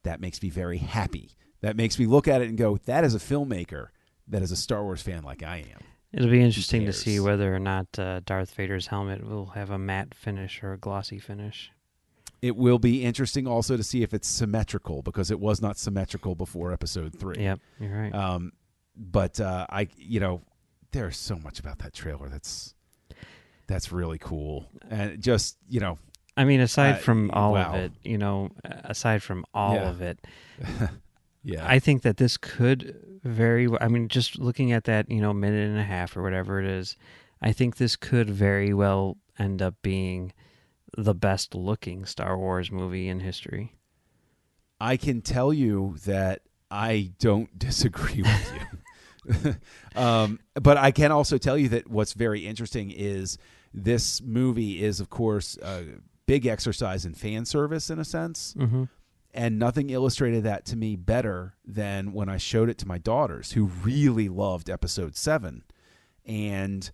that 0.03 0.21
makes 0.21 0.41
me 0.41 0.49
very 0.49 0.77
happy. 0.77 1.31
That 1.61 1.75
makes 1.75 1.97
me 1.97 2.05
look 2.05 2.27
at 2.27 2.41
it 2.41 2.49
and 2.49 2.57
go, 2.57 2.77
that 2.85 3.03
is 3.03 3.15
a 3.15 3.19
filmmaker 3.19 3.87
that 4.27 4.41
is 4.41 4.51
a 4.51 4.55
Star 4.55 4.83
Wars 4.83 5.01
fan 5.01 5.23
like 5.23 5.43
I 5.43 5.57
am. 5.57 5.79
It'll 6.13 6.29
be 6.29 6.41
interesting 6.41 6.85
to 6.85 6.93
see 6.93 7.19
whether 7.19 7.53
or 7.53 7.59
not 7.59 7.87
uh, 7.99 8.21
Darth 8.25 8.53
Vader's 8.53 8.87
helmet 8.87 9.27
will 9.27 9.47
have 9.47 9.71
a 9.71 9.77
matte 9.77 10.13
finish 10.13 10.63
or 10.63 10.73
a 10.73 10.77
glossy 10.77 11.19
finish. 11.19 11.71
It 12.41 12.55
will 12.55 12.79
be 12.79 13.03
interesting 13.03 13.47
also 13.47 13.75
to 13.75 13.83
see 13.83 14.03
if 14.03 14.13
it's 14.13 14.27
symmetrical 14.27 15.01
because 15.01 15.31
it 15.31 15.39
was 15.39 15.61
not 15.61 15.77
symmetrical 15.77 16.35
before 16.35 16.71
episode 16.71 17.17
3. 17.19 17.35
Yep, 17.39 17.59
you're 17.79 18.01
right. 18.01 18.13
Um, 18.13 18.53
but 18.95 19.39
uh, 19.39 19.65
I, 19.69 19.87
you 19.97 20.19
know, 20.19 20.41
there's 20.91 21.17
so 21.17 21.37
much 21.37 21.59
about 21.59 21.79
that 21.79 21.93
trailer 21.93 22.29
that's 22.29 22.73
that's 23.67 23.91
really 23.91 24.17
cool, 24.17 24.65
and 24.89 25.21
just 25.21 25.57
you 25.67 25.79
know, 25.79 25.97
I 26.35 26.45
mean, 26.45 26.59
aside 26.59 26.95
uh, 26.95 26.97
from 26.97 27.31
all 27.31 27.53
wow. 27.53 27.73
of 27.73 27.75
it, 27.75 27.91
you 28.03 28.17
know, 28.17 28.51
aside 28.63 29.23
from 29.23 29.45
all 29.53 29.75
Yeah. 29.75 29.89
of 29.89 30.01
it, 30.01 30.25
yeah, 31.43 31.65
I 31.67 31.79
think 31.79 32.01
that 32.03 32.17
this 32.17 32.37
could 32.37 33.19
very. 33.23 33.67
I 33.79 33.87
mean, 33.87 34.07
just 34.07 34.37
looking 34.39 34.71
at 34.71 34.85
that, 34.85 35.09
you 35.09 35.21
know, 35.21 35.33
minute 35.33 35.67
and 35.67 35.79
a 35.79 35.83
half 35.83 36.15
or 36.15 36.23
whatever 36.23 36.59
it 36.59 36.65
is, 36.65 36.95
I 37.41 37.51
think 37.51 37.77
this 37.77 37.95
could 37.95 38.29
very 38.29 38.73
well 38.73 39.17
end 39.39 39.61
up 39.61 39.75
being 39.81 40.33
the 40.97 41.13
best 41.13 41.53
looking 41.53 42.05
Star 42.05 42.37
Wars 42.37 42.71
movie 42.71 43.07
in 43.07 43.19
history. 43.19 43.73
I 44.79 44.97
can 44.97 45.21
tell 45.21 45.51
you 45.53 45.95
that 46.05 46.41
I 46.69 47.11
don't 47.19 47.57
disagree 47.59 48.21
with 48.23 48.53
you. 48.53 49.55
um, 49.95 50.39
but 50.53 50.77
I 50.77 50.91
can 50.91 51.11
also 51.11 51.37
tell 51.37 51.57
you 51.57 51.69
that 51.69 51.89
what's 51.89 52.13
very 52.13 52.45
interesting 52.45 52.91
is 52.91 53.37
this 53.83 54.21
movie 54.21 54.83
is, 54.83 54.99
of 54.99 55.09
course, 55.09 55.57
a 55.61 55.85
big 56.25 56.45
exercise 56.45 57.05
in 57.05 57.13
fan 57.13 57.45
service 57.45 57.89
in 57.89 57.99
a 57.99 58.05
sense. 58.05 58.53
Mm-hmm. 58.57 58.83
and 59.33 59.59
nothing 59.59 59.89
illustrated 59.91 60.43
that 60.43 60.65
to 60.65 60.75
me 60.75 60.95
better 60.95 61.53
than 61.63 62.11
when 62.11 62.27
I 62.27 62.37
showed 62.37 62.69
it 62.69 62.77
to 62.79 62.87
my 62.87 62.97
daughters, 62.97 63.51
who 63.51 63.65
really 63.65 64.29
loved 64.29 64.69
episode 64.69 65.15
seven. 65.15 65.63
And 66.25 66.89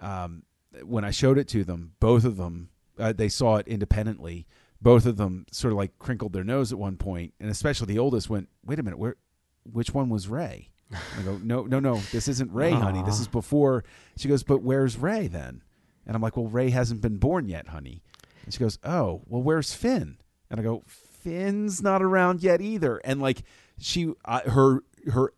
um, 0.00 0.42
when 0.82 1.04
I 1.04 1.12
showed 1.12 1.38
it 1.38 1.46
to 1.48 1.62
them, 1.62 1.92
both 2.00 2.24
of 2.24 2.36
them, 2.36 2.70
uh, 2.98 3.12
they 3.12 3.28
saw 3.28 3.56
it 3.56 3.68
independently. 3.68 4.46
Both 4.82 5.06
of 5.06 5.16
them 5.16 5.46
sort 5.52 5.72
of 5.72 5.78
like 5.78 5.98
crinkled 5.98 6.32
their 6.32 6.44
nose 6.44 6.72
at 6.72 6.78
one 6.78 6.96
point, 6.96 7.32
and 7.40 7.48
especially 7.48 7.86
the 7.86 7.98
oldest 8.00 8.28
went, 8.28 8.48
"Wait 8.64 8.78
a 8.78 8.82
minute, 8.82 8.98
where? 8.98 9.16
Which 9.62 9.94
one 9.94 10.08
was 10.10 10.28
Rey?" 10.28 10.68
I 10.92 11.22
go, 11.22 11.38
"No, 11.42 11.62
no, 11.62 11.80
no, 11.80 11.96
this 12.12 12.28
isn't 12.28 12.52
Rey, 12.52 12.72
honey. 12.72 13.02
This 13.02 13.20
is 13.24 13.28
before." 13.28 13.84
She 14.16 14.28
goes, 14.28 14.42
"But 14.42 14.62
where's 14.62 14.98
Rey 14.98 15.26
then?" 15.28 15.62
And 16.06 16.14
I'm 16.14 16.22
like, 16.22 16.36
"Well, 16.36 16.46
Rey 16.46 16.70
hasn't 16.70 17.00
been 17.00 17.16
born 17.16 17.48
yet, 17.48 17.68
honey." 17.68 18.02
And 18.44 18.52
she 18.52 18.60
goes, 18.60 18.78
"Oh, 18.84 19.22
well, 19.26 19.42
where's 19.42 19.74
Finn?" 19.74 20.18
And 20.50 20.60
I 20.60 20.62
go, 20.62 20.82
"Finn's 20.86 21.82
not 21.82 22.02
around 22.02 22.42
yet 22.42 22.60
either." 22.60 22.98
And 22.98 23.20
like 23.20 23.42
she, 23.78 24.12
uh, 24.24 24.48
her, 24.50 24.80
her, 25.12 25.32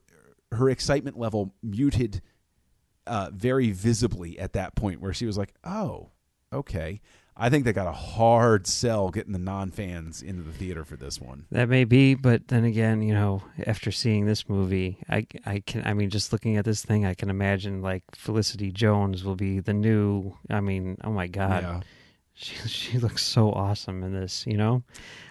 her 0.52 0.68
excitement 0.70 1.18
level 1.18 1.54
muted 1.62 2.22
uh, 3.06 3.30
very 3.32 3.70
visibly 3.70 4.38
at 4.38 4.52
that 4.54 4.74
point, 4.74 5.00
where 5.00 5.12
she 5.14 5.26
was 5.26 5.38
like, 5.38 5.54
"Oh, 5.64 6.10
okay." 6.52 7.00
I 7.38 7.50
think 7.50 7.64
they 7.66 7.72
got 7.74 7.86
a 7.86 7.92
hard 7.92 8.66
sell 8.66 9.10
getting 9.10 9.32
the 9.34 9.38
non-fans 9.38 10.22
into 10.22 10.42
the 10.42 10.52
theater 10.52 10.84
for 10.84 10.96
this 10.96 11.20
one. 11.20 11.44
That 11.50 11.68
may 11.68 11.84
be, 11.84 12.14
but 12.14 12.48
then 12.48 12.64
again, 12.64 13.02
you 13.02 13.12
know, 13.12 13.42
after 13.66 13.92
seeing 13.92 14.24
this 14.24 14.48
movie, 14.48 14.98
I, 15.10 15.26
I 15.44 15.60
can, 15.60 15.86
I 15.86 15.92
mean, 15.92 16.08
just 16.08 16.32
looking 16.32 16.56
at 16.56 16.64
this 16.64 16.82
thing, 16.82 17.04
I 17.04 17.12
can 17.12 17.28
imagine 17.28 17.82
like 17.82 18.04
Felicity 18.14 18.72
Jones 18.72 19.22
will 19.22 19.36
be 19.36 19.60
the 19.60 19.74
new. 19.74 20.34
I 20.48 20.60
mean, 20.60 20.96
oh 21.04 21.10
my 21.10 21.26
god, 21.26 21.62
Yeah. 21.62 21.80
she 22.32 22.54
she 22.68 22.98
looks 22.98 23.22
so 23.22 23.52
awesome 23.52 24.02
in 24.02 24.14
this. 24.14 24.46
You 24.46 24.56
know, 24.56 24.82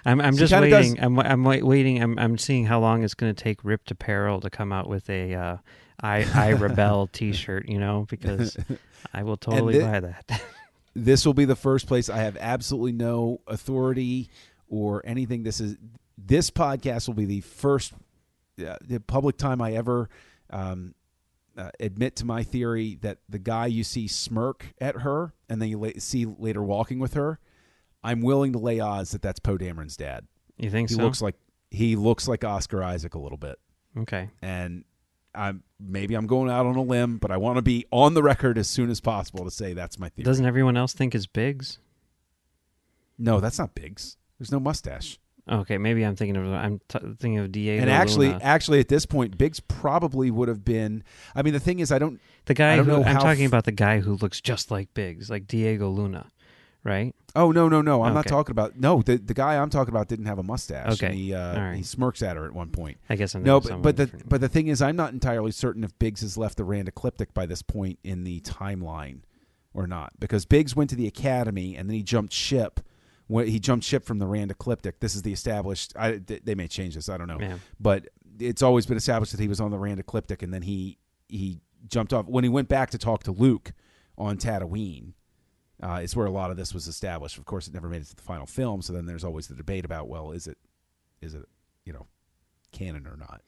I'm 0.06 0.22
I'm 0.22 0.34
She 0.36 0.40
just 0.42 0.54
waiting. 0.54 0.70
does- 0.96 1.04
I'm 1.04 1.20
I'm 1.20 1.44
wait, 1.44 1.66
waiting. 1.66 2.04
I'm 2.04 2.20
I'm 2.20 2.38
seeing 2.38 2.66
how 2.68 2.80
long 2.80 3.04
it's 3.04 3.16
going 3.16 3.34
to 3.34 3.44
take 3.44 3.64
RIPT 3.64 3.90
Apparel 3.92 4.42
to 4.42 4.50
come 4.52 4.72
out 4.72 4.88
with 4.88 5.10
a 5.10 5.34
uh, 5.34 5.58
I 6.02 6.24
I 6.36 6.54
Rebel 6.64 7.08
T-shirt. 7.08 7.68
You 7.68 7.80
know, 7.80 8.06
because 8.12 8.58
I 9.14 9.24
will 9.24 9.38
totally 9.38 9.80
buy 9.80 10.02
that. 10.02 10.42
this 10.96 11.26
will 11.26 11.34
be 11.34 11.46
the 11.46 11.56
first 11.56 11.88
place 11.88 12.10
I 12.10 12.18
have 12.18 12.38
absolutely 12.40 12.94
no 12.94 13.42
authority 13.48 14.30
or 14.68 15.02
anything. 15.06 15.44
This 15.44 15.60
is 15.60 15.78
this 16.18 16.50
podcast 16.50 17.08
will 17.08 17.16
be 17.16 17.26
the 17.26 17.42
first 17.42 17.94
uh, 18.66 18.78
the 18.82 19.00
public 19.00 19.38
time 19.38 19.62
I 19.62 19.74
ever 19.74 20.10
um, 20.50 20.96
uh, 21.58 21.70
admit 21.80 22.16
to 22.18 22.26
my 22.26 22.44
theory 22.44 22.98
that 23.02 23.18
the 23.28 23.40
guy 23.40 23.66
you 23.68 23.84
see 23.84 24.08
smirk 24.08 24.74
at 24.80 24.98
her 25.02 25.34
and 25.50 25.62
then 25.62 25.70
you 25.70 25.78
la- 25.78 25.90
see 25.98 26.26
later 26.26 26.64
walking 26.64 27.00
with 27.00 27.14
her. 27.16 27.40
I'm 28.04 28.22
willing 28.22 28.54
to 28.54 28.60
lay 28.60 28.80
odds 28.80 29.12
that 29.12 29.22
that's 29.22 29.40
Poe 29.40 29.58
Dameron's 29.58 29.98
dad. 29.98 30.28
you 30.58 30.70
think 30.70 30.90
He 30.90 30.96
so? 30.96 31.02
looks 31.04 31.22
like 31.22 31.36
he 31.72 31.96
looks 31.96 32.28
like 32.28 32.44
Oscar 32.46 32.84
Isaac 32.84 33.16
a 33.16 33.20
little 33.20 33.38
bit, 33.38 33.60
okay. 33.98 34.30
and 34.42 34.86
I'm 35.36 35.64
maybe 35.80 36.16
I'm 36.16 36.28
going 36.28 36.50
out 36.50 36.66
on 36.66 36.76
a 36.76 36.82
limb, 36.82 37.18
but 37.18 37.32
I 37.32 37.38
want 37.38 37.58
to 37.58 37.62
be 37.62 37.86
on 37.92 38.14
the 38.14 38.24
record 38.24 38.58
as 38.58 38.68
soon 38.68 38.90
as 38.90 39.00
possible 39.02 39.44
to 39.46 39.52
say 39.52 39.74
that's 39.74 40.00
my 40.00 40.10
theory. 40.10 40.26
Doesn't 40.26 40.46
everyone 40.46 40.78
else 40.78 40.94
think 40.94 41.14
it's 41.16 41.28
Biggs? 41.28 41.80
No, 43.18 43.40
that's 43.40 43.60
not 43.60 43.76
Biggs. 43.76 44.18
There's 44.40 44.52
no 44.52 44.60
mustache. 44.60 45.20
Okay, 45.48 45.78
maybe 45.78 46.04
I'm 46.04 46.16
thinking 46.16 46.36
of 46.38 46.52
I'm 46.52 46.80
t- 46.88 46.98
thinking 47.00 47.38
of 47.38 47.52
Diego. 47.52 47.82
Luna. 47.82 47.82
And 47.84 47.92
actually, 47.92 48.28
Luna. 48.30 48.40
actually, 48.42 48.80
at 48.80 48.88
this 48.88 49.06
point, 49.06 49.38
Biggs 49.38 49.60
probably 49.60 50.32
would 50.32 50.48
have 50.48 50.66
been. 50.66 51.04
I 51.36 51.44
mean, 51.44 51.54
the 51.54 51.60
thing 51.60 51.80
is, 51.80 51.92
I 51.92 52.00
don't. 52.00 52.20
the 52.46 52.56
guy 52.56 52.74
I 52.74 52.76
don't 52.78 52.86
who 52.86 52.92
know 52.92 53.04
I'm 53.04 53.18
talking 53.18 53.44
f- 53.44 53.50
about 53.50 53.66
the 53.66 53.72
guy 53.72 54.00
who 54.00 54.16
looks 54.16 54.42
just 54.42 54.72
like 54.72 54.94
Biggs, 54.96 55.30
like 55.30 55.46
Diego 55.46 55.90
Luna, 55.90 56.32
right? 56.86 57.14
Oh 57.36 57.52
no, 57.52 57.68
no, 57.68 57.82
no! 57.82 58.04
I'm 58.04 58.14
not 58.14 58.28
talking 58.28 58.52
about. 58.52 58.80
No, 58.80 59.02
the 59.02 59.18
the 59.18 59.34
guy 59.34 59.58
I'm 59.58 59.70
talking 59.70 59.94
about 59.94 60.08
didn't 60.08 60.28
have 60.28 60.40
a 60.40 60.44
mustache. 60.44 60.94
Okay. 60.94 61.08
and 61.08 61.16
he 61.16 61.34
uh, 61.34 61.60
right. 61.60 61.76
he 61.76 61.84
smirks 61.84 62.22
at 62.22 62.38
her 62.38 62.46
at 62.46 62.54
one 62.54 62.70
point. 62.70 62.98
I 63.10 63.18
guess 63.18 63.36
I'm 63.36 63.44
No, 63.44 63.60
but 63.60 63.82
but 63.82 63.98
the 63.98 64.10
but 64.26 64.40
the 64.40 64.48
thing 64.48 64.68
is, 64.68 64.82
I'm 64.82 64.96
not 64.96 65.12
entirely 65.12 65.52
certain 65.52 65.84
if 65.84 65.98
Biggs 66.00 66.22
has 66.22 66.38
left 66.38 66.56
the 66.56 66.64
Rand 66.64 66.88
Ecliptic 66.88 67.34
by 67.34 67.46
this 67.46 67.62
point 67.62 68.00
in 68.06 68.24
the 68.24 68.40
timeline 68.42 69.20
or 69.74 69.88
not, 69.88 70.14
because 70.20 70.46
Biggs 70.46 70.76
went 70.76 70.90
to 70.92 70.96
the 70.96 71.08
academy 71.08 71.76
and 71.76 71.90
then 71.90 71.96
he 71.96 72.04
jumped 72.04 72.32
ship. 72.32 72.80
When 73.28 73.48
he 73.48 73.60
jumped 73.60 73.84
ship 73.84 74.06
from 74.06 74.20
the 74.20 74.28
Rand 74.28 74.52
Ecliptic, 74.52 75.00
this 75.00 75.16
is 75.16 75.24
the 75.24 75.34
established. 75.34 75.94
I, 75.98 76.22
they 76.22 76.54
may 76.54 76.68
change 76.68 76.94
this. 76.94 77.10
I 77.10 77.18
don't 77.18 77.28
know, 77.28 77.40
Yeah. 77.42 77.58
but 77.80 78.08
it's 78.40 78.62
always 78.62 78.86
been 78.86 78.98
established 78.98 79.32
that 79.32 79.42
he 79.42 79.48
was 79.48 79.60
on 79.60 79.72
the 79.72 79.80
Rand 79.80 80.00
Ecliptic, 80.00 80.44
and 80.44 80.54
then 80.54 80.62
he 80.62 81.00
he 81.28 81.60
jumped 81.88 82.14
off 82.14 82.28
when 82.28 82.44
he 82.44 82.50
went 82.50 82.70
back 82.70 82.92
to 82.92 83.00
talk 83.00 83.24
to 83.24 83.32
Luke 83.32 83.74
on 84.16 84.38
Tatooine. 84.38 85.14
Uh, 85.84 86.00
is 86.02 86.16
where 86.16 86.26
a 86.26 86.32
lot 86.32 86.52
of 86.52 86.58
this 86.58 86.74
was 86.74 86.88
established. 86.88 87.38
Of 87.38 87.44
course, 87.46 87.68
it 87.68 87.74
never 87.74 87.90
made 87.90 88.02
it 88.02 88.08
to 88.08 88.16
the 88.16 88.22
final 88.22 88.46
film. 88.46 88.82
So 88.82 88.94
then 88.94 89.06
there's 89.06 89.26
always 89.26 89.48
the 89.48 89.56
debate 89.56 89.84
about, 89.84 90.08
well, 90.08 90.32
is 90.32 90.48
it 90.48 90.58
is 91.22 91.34
it 91.34 91.46
you 91.84 91.92
know 91.94 92.08
canon 92.72 93.06
or 93.08 93.18
not? 93.18 93.42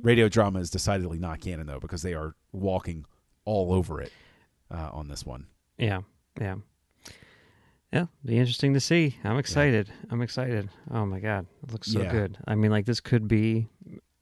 Radio 0.00 0.28
drama 0.28 0.58
is 0.60 0.70
decidedly 0.70 1.18
not 1.18 1.40
canon 1.40 1.66
though 1.66 1.80
because 1.80 2.02
they 2.02 2.14
are 2.14 2.34
walking 2.52 3.04
all 3.44 3.72
over 3.72 4.00
it 4.00 4.12
uh, 4.70 4.90
on 4.92 5.08
this 5.08 5.24
one. 5.24 5.46
yeah, 5.78 6.00
yeah, 6.40 6.56
yeah. 7.92 8.06
Be 8.24 8.38
interesting 8.38 8.74
to 8.74 8.80
see. 8.80 9.16
I'm 9.24 9.38
excited. 9.38 9.90
I'm 10.10 10.22
excited. 10.22 10.68
Oh 10.90 11.06
my 11.06 11.20
god, 11.20 11.46
it 11.62 11.72
looks 11.72 11.90
so 11.90 12.02
Yeah. 12.02 12.10
good. 12.10 12.38
I 12.46 12.54
mean, 12.54 12.70
like 12.70 12.86
this 12.86 13.00
could 13.00 13.26
be 13.28 13.68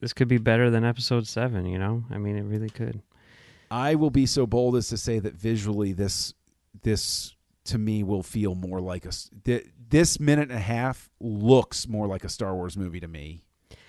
this 0.00 0.12
could 0.12 0.28
be 0.28 0.38
better 0.38 0.70
than 0.70 0.84
episode 0.84 1.26
seven. 1.26 1.66
You 1.66 1.78
know, 1.78 2.04
I 2.10 2.18
mean, 2.18 2.36
it 2.36 2.42
really 2.44 2.70
could. 2.70 3.02
I 3.70 3.94
will 3.94 4.10
be 4.10 4.26
so 4.26 4.46
bold 4.46 4.76
as 4.76 4.88
to 4.88 4.96
say 4.96 5.18
that 5.20 5.34
visually, 5.34 5.92
this 5.92 6.32
this 6.82 7.34
to 7.64 7.78
me 7.78 8.02
will 8.02 8.22
feel 8.22 8.54
more 8.54 8.80
like 8.80 9.04
a 9.04 9.10
th- 9.44 9.66
this 9.88 10.18
minute 10.20 10.48
and 10.50 10.58
a 10.58 10.62
half 10.62 11.10
looks 11.20 11.86
more 11.88 12.06
like 12.06 12.24
a 12.24 12.28
Star 12.28 12.54
Wars 12.54 12.76
movie 12.76 13.00
to 13.00 13.08
me 13.08 13.42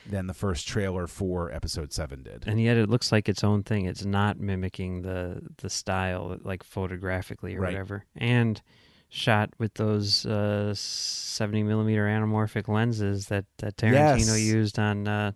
than 0.09 0.27
the 0.27 0.33
first 0.33 0.67
trailer 0.67 1.07
for 1.07 1.51
Episode 1.51 1.93
Seven 1.93 2.23
did. 2.23 2.43
And 2.47 2.59
yet, 2.59 2.75
it 2.77 2.89
looks 2.89 3.11
like 3.11 3.29
its 3.29 3.43
own 3.43 3.61
thing. 3.63 3.85
It's 3.85 4.03
not 4.05 4.39
mimicking 4.39 5.03
the 5.03 5.41
the 5.57 5.69
style, 5.69 6.37
like 6.41 6.63
photographically 6.63 7.55
or 7.55 7.61
Right. 7.61 7.73
whatever. 7.73 8.05
And 8.15 8.61
shot 9.09 9.49
with 9.57 9.73
those 9.75 10.25
uh, 10.25 10.73
seventy 10.75 11.63
millimeter 11.63 12.05
anamorphic 12.07 12.67
lenses 12.67 13.27
that, 13.27 13.45
that 13.57 13.75
Tarantino 13.77 14.27
Yes. 14.27 14.39
used 14.41 14.79
on 14.79 15.07
uh, 15.07 15.31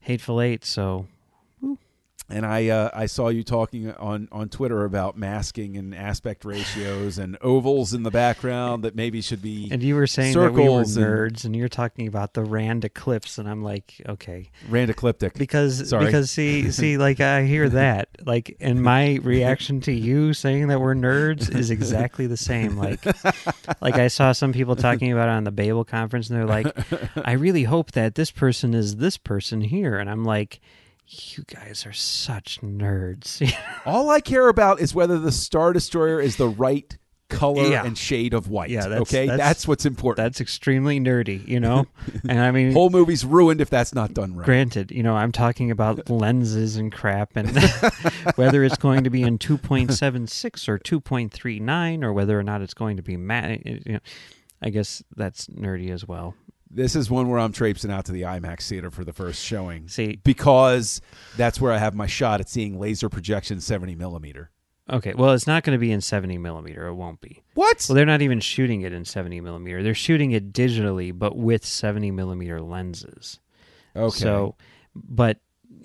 Hateful 0.00 0.40
Eight. 0.40 0.64
So 0.64 1.06
And 2.28 2.46
I 2.46 2.68
uh, 2.68 2.90
I 2.94 3.04
saw 3.04 3.28
you 3.28 3.44
talking 3.44 3.92
on, 3.92 4.28
on 4.32 4.48
Twitter 4.48 4.84
about 4.84 5.16
masking 5.18 5.76
and 5.76 5.94
aspect 5.94 6.46
ratios 6.46 7.18
and 7.18 7.36
ovals 7.42 7.92
in 7.92 8.02
the 8.02 8.10
background 8.10 8.82
that 8.84 8.94
maybe 8.96 9.20
should 9.20 9.42
be 9.42 9.68
And 9.70 9.82
you 9.82 9.94
were 9.94 10.06
saying 10.06 10.32
that 10.32 10.52
we 10.52 10.62
were 10.62 10.84
circles 10.84 10.96
and 10.96 11.06
nerds, 11.06 11.44
and 11.44 11.54
you're 11.54 11.68
talking 11.68 12.06
about 12.08 12.32
the 12.32 12.42
Rand 12.42 12.84
eclipse, 12.86 13.36
and 13.36 13.46
I'm 13.46 13.62
like, 13.62 14.00
okay, 14.08 14.50
randecliptic. 14.70 15.34
because 15.34 15.90
Sorry. 15.90 16.06
because 16.06 16.30
see 16.30 16.70
see 16.70 16.96
like 16.96 17.20
I 17.20 17.44
hear 17.44 17.68
that 17.68 18.08
like, 18.24 18.56
and 18.58 18.82
my 18.82 19.16
reaction 19.22 19.82
to 19.82 19.92
you 19.92 20.32
saying 20.32 20.68
that 20.68 20.80
we're 20.80 20.94
nerds 20.94 21.54
is 21.54 21.70
exactly 21.70 22.26
the 22.26 22.38
same. 22.38 22.78
Like 22.78 23.04
like 23.82 23.96
I 23.96 24.08
saw 24.08 24.32
some 24.32 24.54
people 24.54 24.76
talking 24.76 25.12
about 25.12 25.28
it 25.28 25.32
on 25.32 25.44
the 25.44 25.52
Babel 25.52 25.84
conference, 25.84 26.30
and 26.30 26.38
they're 26.38 26.46
like, 26.46 26.66
I 27.26 27.32
really 27.32 27.64
hope 27.64 27.92
that 27.92 28.14
this 28.14 28.30
person 28.30 28.72
is 28.72 28.96
this 28.96 29.18
person 29.18 29.60
here, 29.60 29.98
and 29.98 30.08
I'm 30.08 30.24
like. 30.24 30.60
You 31.06 31.44
guys 31.44 31.84
are 31.86 31.92
such 31.92 32.60
nerds. 32.60 33.52
All 33.86 34.10
I 34.10 34.20
care 34.20 34.48
about 34.48 34.80
is 34.80 34.94
whether 34.94 35.18
the 35.18 35.32
Star 35.32 35.72
Destroyer 35.72 36.20
is 36.20 36.36
the 36.36 36.48
right 36.48 36.96
color 37.28 37.68
Yeah. 37.68 37.84
and 37.84 37.96
shade 37.96 38.32
of 38.34 38.48
white. 38.48 38.70
Yeah, 38.70 38.82
that's- 38.82 39.00
okay, 39.02 39.26
that's- 39.26 39.38
that's, 39.48 39.68
what's 39.68 39.84
important. 39.86 40.24
That's 40.24 40.40
extremely 40.40 41.00
nerdy, 41.00 41.46
you 41.46 41.58
know. 41.60 41.86
And 42.28 42.38
I 42.40 42.50
mean, 42.52 42.72
Whole 42.72 42.90
movie's 42.90 43.24
ruined 43.24 43.60
if 43.60 43.68
that's 43.70 43.94
not 43.94 44.14
done 44.14 44.34
right. 44.34 44.44
Granted, 44.44 44.90
you 44.90 45.02
know, 45.02 45.14
I'm 45.16 45.32
talking 45.32 45.70
about 45.70 46.08
lenses 46.10 46.76
and 46.76 46.92
crap 46.92 47.30
and 47.36 47.50
whether 48.36 48.62
it's 48.64 48.76
going 48.78 49.04
to 49.04 49.10
be 49.10 49.22
in 49.22 49.38
2.76 49.38 50.68
or 50.68 50.78
2.39 50.78 52.02
or 52.02 52.12
whether 52.12 52.38
or 52.38 52.42
not 52.42 52.60
it's 52.62 52.74
going 52.74 52.96
to 52.96 53.02
be 53.02 53.16
matte. 53.16 53.64
You 53.66 53.80
know, 53.94 53.98
I 54.62 54.70
guess 54.70 55.02
that's 55.16 55.46
nerdy 55.48 55.90
as 55.90 56.06
well. 56.06 56.34
This 56.74 56.96
is 56.96 57.10
one 57.10 57.28
where 57.28 57.38
I'm 57.38 57.52
traipsing 57.52 57.90
out 57.90 58.04
to 58.06 58.12
the 58.12 58.22
IMAX 58.22 58.68
theater 58.68 58.90
for 58.90 59.04
the 59.04 59.12
first 59.12 59.44
showing. 59.44 59.88
See- 59.88 60.20
because 60.24 61.00
that's 61.36 61.60
where 61.60 61.72
I 61.72 61.78
have 61.78 61.94
my 61.94 62.06
shot 62.06 62.40
at 62.40 62.48
seeing 62.48 62.78
laser 62.78 63.08
projection 63.08 63.60
70 63.60 63.94
millimeter. 63.94 64.50
Okay, 64.90 65.14
well, 65.14 65.32
it's 65.32 65.46
not 65.46 65.62
going 65.62 65.74
to 65.74 65.80
be 65.80 65.90
in 65.92 66.02
70 66.02 66.36
millimeter. 66.36 66.86
It 66.88 66.94
won't 66.94 67.20
be. 67.20 67.42
What? 67.54 67.86
Well, 67.88 67.96
they're 67.96 68.04
not 68.04 68.20
even 68.20 68.40
shooting 68.40 68.82
it 68.82 68.92
in 68.92 69.06
70 69.06 69.40
millimeter. 69.40 69.82
They're 69.82 69.94
shooting 69.94 70.32
it 70.32 70.52
digitally, 70.52 71.16
but 71.16 71.36
with 71.38 71.64
70 71.64 72.10
millimeter 72.10 72.60
lenses. 72.60 73.40
Okay. 73.96 74.14
So, 74.14 74.56
but 74.94 75.38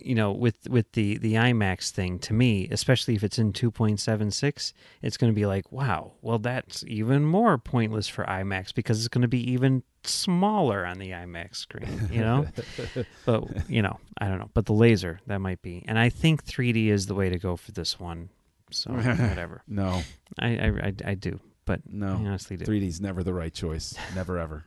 you 0.04 0.16
know, 0.16 0.32
with 0.32 0.68
with 0.70 0.92
the 0.94 1.18
the 1.18 1.34
IMAX 1.34 1.92
thing, 1.92 2.20
to 2.20 2.34
me, 2.34 2.68
especially 2.72 3.16
if 3.16 3.24
it's 3.24 3.40
in 3.40 3.54
2.76, 3.54 4.74
it's 5.02 5.18
going 5.18 5.32
to 5.32 5.36
be 5.36 5.46
like, 5.46 5.72
wow, 5.72 6.14
well, 6.22 6.40
that's 6.40 6.84
even 6.88 7.26
more 7.26 7.58
pointless 7.58 8.08
for 8.08 8.26
IMAX 8.26 8.74
because 8.74 9.00
it's 9.00 9.08
going 9.08 9.22
to 9.22 9.28
be 9.28 9.52
even 9.52 9.84
smaller 10.04 10.86
on 10.86 11.00
the 11.00 11.12
IMAX 11.12 11.58
screen. 11.58 12.10
You 12.12 12.22
know, 12.22 12.48
but 13.26 13.70
you 13.70 13.82
know, 13.82 14.00
I 14.20 14.28
don't 14.28 14.40
know. 14.40 14.50
But 14.54 14.66
the 14.66 14.74
laser 14.74 15.20
that 15.28 15.40
might 15.40 15.62
be, 15.62 15.84
and 15.88 16.00
I 16.00 16.10
think 16.10 16.46
3D 16.46 16.88
is 16.88 17.08
the 17.08 17.16
way 17.16 17.30
to 17.30 17.38
go 17.38 17.56
for 17.56 17.72
this 17.72 18.00
one. 18.00 18.30
So 18.72 18.92
whatever. 18.92 19.64
no, 19.68 20.02
I 20.38 20.48
I, 20.48 20.94
I, 21.06 21.14
do, 21.16 21.40
but 21.66 21.82
no. 21.92 22.10
I 22.10 22.28
honestly 22.28 22.58
do. 22.58 22.66
3D's 22.66 23.02
never 23.02 23.24
the 23.24 23.34
right 23.34 23.54
choice. 23.54 23.96
Never 24.16 24.38
ever. 24.38 24.66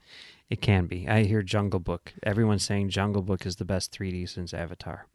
It 0.50 0.60
can 0.60 0.86
be. 0.86 1.08
I 1.08 1.22
hear 1.22 1.42
Jungle 1.42 1.80
Book. 1.80 2.12
Everyone's 2.22 2.62
saying 2.62 2.90
Jungle 2.90 3.22
Book 3.22 3.46
is 3.46 3.56
the 3.56 3.64
best 3.64 3.90
3D 3.90 4.28
since 4.28 4.52
Avatar. 4.52 5.06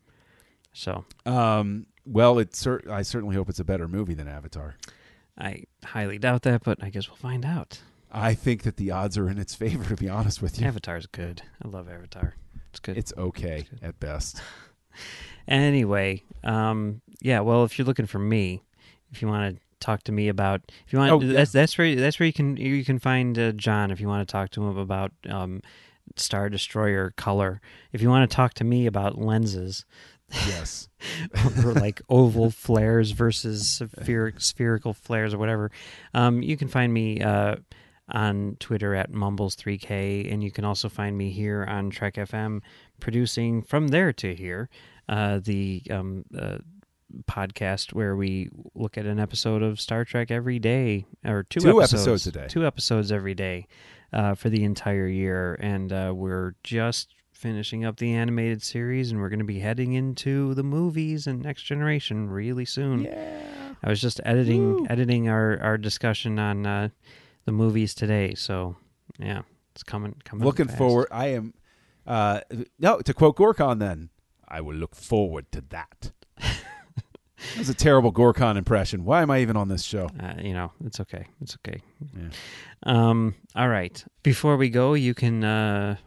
So 0.77 1.05
Um, 1.25 1.87
well, 2.05 2.37
it 2.37 2.55
cer- 2.55 2.83
I 2.89 3.01
certainly 3.01 3.35
hope 3.35 3.49
it's 3.49 3.59
a 3.59 3.63
better 3.63 3.87
movie 3.87 4.13
than 4.13 4.27
Avatar. 4.27 4.75
I 5.37 5.63
highly 5.83 6.19
doubt 6.19 6.43
that, 6.43 6.63
but 6.63 6.83
I 6.83 6.89
guess 6.91 7.07
we'll 7.09 7.17
find 7.17 7.43
out. 7.43 7.81
I 8.11 8.33
think 8.35 8.61
that 8.63 8.77
the 8.77 8.91
odds 8.91 9.17
are 9.17 9.27
in 9.29 9.37
its 9.39 9.55
favor, 9.55 9.83
to 9.89 9.95
be 9.95 10.07
honest 10.07 10.41
with 10.41 10.59
you. 10.61 10.67
Avatar's 10.67 11.07
good. 11.07 11.41
I 11.63 11.67
love 11.67 11.89
Avatar. 11.89 12.35
It's 12.69 12.79
good. 12.79 12.95
It's 12.97 13.11
okay 13.17 13.67
at 13.81 13.99
best. 13.99 14.39
anyway, 15.47 16.23
um, 16.43 17.01
yeah. 17.21 17.39
Well, 17.41 17.63
if 17.63 17.77
you're 17.77 17.85
looking 17.85 18.05
for 18.05 18.19
me, 18.19 18.61
if 19.11 19.21
you 19.21 19.27
want 19.27 19.55
to 19.55 19.61
talk 19.79 20.03
to 20.03 20.11
me 20.11 20.27
about, 20.27 20.61
if 20.85 20.93
you 20.93 20.99
want, 20.99 21.11
Oh, 21.11 21.21
yeah. 21.21 21.33
that's 21.33 21.51
that's 21.51 21.77
where 21.77 21.95
that's 21.95 22.19
where 22.19 22.27
you 22.27 22.33
can 22.33 22.55
you 22.57 22.83
can 22.85 22.99
find 22.99 23.37
uh, 23.37 23.51
John 23.53 23.91
if 23.91 23.99
you 23.99 24.07
want 24.07 24.27
to 24.27 24.31
talk 24.31 24.51
to 24.51 24.63
him 24.65 24.77
about 24.77 25.11
um, 25.27 25.61
Star 26.15 26.49
Destroyer 26.49 27.11
color. 27.17 27.61
If 27.91 28.01
you 28.01 28.09
want 28.09 28.29
to 28.29 28.35
talk 28.35 28.53
to 28.55 28.63
me 28.63 28.85
about 28.85 29.17
lenses. 29.17 29.85
Yes. 30.31 30.89
or 31.65 31.73
like 31.73 32.01
oval 32.09 32.51
flares 32.51 33.11
versus 33.11 33.79
spheric, 33.81 34.41
spherical 34.41 34.93
flares 34.93 35.33
or 35.33 35.37
whatever. 35.37 35.71
Um, 36.13 36.41
you 36.41 36.57
can 36.57 36.67
find 36.67 36.93
me 36.93 37.21
uh, 37.21 37.55
on 38.11 38.57
Twitter 38.59 38.93
at 38.95 39.11
Mumbles3K, 39.11 40.31
and 40.31 40.43
you 40.43 40.51
can 40.51 40.65
also 40.65 40.89
find 40.89 41.17
me 41.17 41.29
here 41.31 41.65
on 41.65 41.89
Trek 41.89 42.15
FM, 42.15 42.61
producing 42.99 43.61
from 43.61 43.89
there 43.89 44.11
to 44.13 44.35
here 44.35 44.69
uh, 45.09 45.39
the 45.43 45.81
um, 45.89 46.25
uh, 46.37 46.57
podcast 47.25 47.93
where 47.93 48.15
we 48.15 48.49
look 48.75 48.97
at 48.97 49.05
an 49.05 49.19
episode 49.19 49.63
of 49.63 49.79
Star 49.79 50.03
Trek 50.03 50.29
every 50.31 50.59
day, 50.59 51.05
or 51.25 51.43
two, 51.43 51.61
Two 51.61 51.79
episodes, 51.81 51.93
episodes 51.93 52.27
a 52.27 52.31
day. 52.31 52.47
two 52.49 52.65
episodes 52.65 53.11
every 53.11 53.33
day 53.33 53.67
uh, 54.13 54.35
for 54.35 54.49
the 54.49 54.63
entire 54.63 55.07
year, 55.07 55.55
and 55.61 55.91
uh, 55.93 56.11
we're 56.15 56.55
just 56.63 57.13
finishing 57.37 57.85
up 57.85 57.97
the 57.97 58.13
animated 58.13 58.63
series, 58.63 59.11
and 59.11 59.21
we're 59.21 59.29
going 59.29 59.39
to 59.39 59.45
be 59.45 59.59
heading 59.59 59.93
into 59.93 60.53
the 60.55 60.63
movies 60.63 61.27
and 61.27 61.41
Next 61.41 61.63
Generation 61.63 62.29
really 62.29 62.65
soon. 62.65 63.03
Yeah. 63.03 63.43
I 63.83 63.89
was 63.89 64.01
just 64.01 64.19
editing 64.25 64.87
editing 64.89 65.29
our, 65.29 65.59
our 65.61 65.77
discussion 65.77 66.39
on 66.39 66.65
uh, 66.65 66.89
the 67.45 67.51
movies 67.51 67.93
today, 67.93 68.33
so 68.33 68.75
yeah, 69.19 69.43
it's 69.73 69.83
coming 69.83 70.15
coming. 70.23 70.45
Looking 70.45 70.67
fast. 70.67 70.77
forward. 70.77 71.07
I 71.11 71.27
am. 71.27 71.53
Uh, 72.05 72.41
no, 72.79 72.99
to 73.01 73.13
quote 73.13 73.37
Gorkon, 73.37 73.79
then 73.79 74.09
I 74.47 74.61
will 74.61 74.75
look 74.75 74.95
forward 74.95 75.51
to 75.51 75.61
that. 75.69 76.11
that 76.37 77.57
was 77.57 77.69
a 77.69 77.75
terrible 77.75 78.11
Gorkon 78.11 78.57
impression. 78.57 79.05
Why 79.05 79.21
am 79.21 79.29
I 79.29 79.41
even 79.41 79.57
on 79.57 79.67
this 79.67 79.83
show? 79.83 80.09
Uh, 80.19 80.35
you 80.41 80.53
know, 80.53 80.71
it's 80.83 80.99
okay. 81.01 81.27
It's 81.41 81.55
okay. 81.57 81.81
Yeah. 82.15 82.29
Um, 82.83 83.35
all 83.55 83.67
right. 83.67 84.03
Before 84.23 84.57
we 84.57 84.69
go, 84.69 84.95
you 84.95 85.13
can 85.13 85.43
uh, 85.43 85.97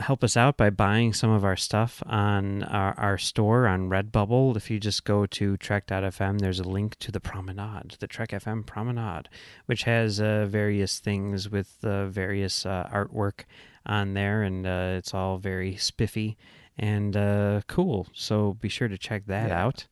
help 0.00 0.22
us 0.22 0.36
out 0.36 0.56
by 0.56 0.70
buying 0.70 1.12
some 1.12 1.30
of 1.30 1.44
our 1.44 1.56
stuff 1.56 2.02
on 2.06 2.62
our, 2.64 2.94
our 2.98 3.18
store 3.18 3.66
on 3.66 3.88
Redbubble. 3.88 4.56
If 4.56 4.70
you 4.70 4.78
just 4.78 5.04
go 5.04 5.24
to 5.26 5.56
Trek.fm, 5.56 6.38
there's 6.40 6.60
a 6.60 6.68
link 6.68 6.98
to 6.98 7.10
the 7.10 7.20
Promenade, 7.20 7.96
the 7.98 8.06
Trek 8.06 8.30
FM 8.30 8.66
Promenade, 8.66 9.28
which 9.66 9.84
has 9.84 10.20
uh, 10.20 10.46
various 10.48 10.98
things 10.98 11.48
with 11.48 11.76
uh, 11.82 12.06
various 12.06 12.66
uh, 12.66 12.88
artwork 12.92 13.44
on 13.86 14.14
there, 14.14 14.42
and 14.42 14.66
uh, 14.66 14.94
it's 14.98 15.14
all 15.14 15.38
very 15.38 15.76
spiffy 15.76 16.36
and 16.78 17.16
uh, 17.16 17.62
cool. 17.66 18.06
So 18.12 18.54
be 18.60 18.68
sure 18.68 18.88
to 18.88 18.98
check 18.98 19.24
that 19.26 19.48
Yeah. 19.48 19.64
out. 19.64 19.86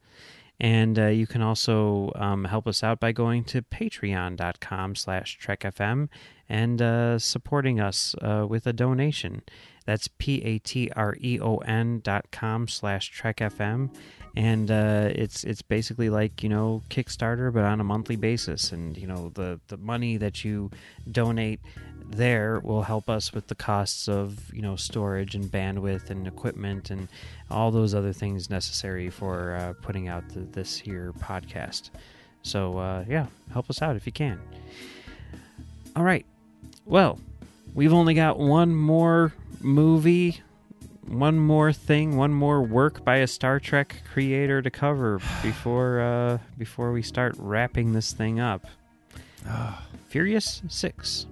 And 0.61 0.98
uh, 0.98 1.07
you 1.07 1.26
can 1.26 1.42
also 1.42 2.12
um, 2.14 2.44
help 2.44 2.68
us 2.68 2.84
out 2.84 3.00
by 3.00 3.11
going 3.11 3.42
to 3.44 3.61
patreon.com 3.62 4.94
slash 4.94 5.38
trekfm 5.38 6.09
and 6.48 6.80
uh, 6.80 7.18
supporting 7.18 7.80
us 7.80 8.14
uh, 8.22 8.46
with 8.48 8.66
a 8.66 8.72
donation. 8.72 9.42
That's 9.85 10.09
P-A-T-R-E-O-N 10.18 12.01
dot 12.03 12.30
com 12.30 12.68
slash 12.68 13.12
trekfm. 13.12 13.95
And 14.37 14.70
uh, 14.70 15.11
it's 15.14 15.45
it's 15.45 15.62
basically 15.62 16.11
like, 16.11 16.43
you 16.43 16.49
know, 16.49 16.82
Kickstarter, 16.91 17.53
but 17.53 17.62
on 17.62 17.80
a 17.80 17.85
monthly 17.85 18.16
basis. 18.16 18.72
And, 18.72 18.97
you 18.97 19.07
know, 19.07 19.30
the, 19.35 19.61
the 19.68 19.76
money 19.76 20.16
that 20.16 20.45
you 20.45 20.70
donate 21.11 21.61
there 22.11 22.61
will 22.61 22.82
help 22.82 23.09
us 23.09 23.32
with 23.32 23.47
the 23.49 23.55
costs 23.55 24.09
of 24.09 24.53
you 24.53 24.62
know 24.62 24.76
storage 24.76 25.35
and 25.35 25.45
bandwidth 25.47 26.11
and 26.11 26.26
equipment 26.26 26.91
and 26.91 27.09
all 27.51 27.70
those 27.70 27.95
other 27.95 28.12
things 28.12 28.51
necessary 28.51 29.11
for 29.11 29.55
uh, 29.55 29.72
putting 29.82 30.09
out 30.09 30.28
the, 30.30 30.41
this 30.41 30.78
here 30.78 31.12
podcast. 31.18 31.91
So 32.43 32.78
uh, 32.78 33.05
yeah, 33.09 33.26
help 33.53 33.70
us 33.70 33.82
out 33.82 33.97
if 33.97 34.07
you 34.07 34.12
can. 34.12 34.41
All 35.97 36.03
right. 36.03 36.26
Well, 36.85 37.18
we've 37.75 37.93
only 37.93 38.14
got 38.14 38.39
one 38.39 38.75
more 38.75 39.33
movie, 39.61 40.41
one 41.07 41.39
more 41.39 41.72
thing, 41.72 42.16
one 42.16 42.33
more 42.33 42.62
work 42.62 43.05
by 43.05 43.16
a 43.16 43.27
Star 43.27 43.61
Trek 43.61 44.03
creator 44.11 44.62
to 44.62 44.70
cover 44.70 45.18
before 45.43 46.01
uh, 46.01 46.39
before 46.57 46.93
we 46.93 47.03
start 47.03 47.35
wrapping 47.39 47.93
this 47.93 48.12
thing 48.12 48.41
up. 48.41 48.66
Furious 50.09 50.62
Six. 50.68 51.27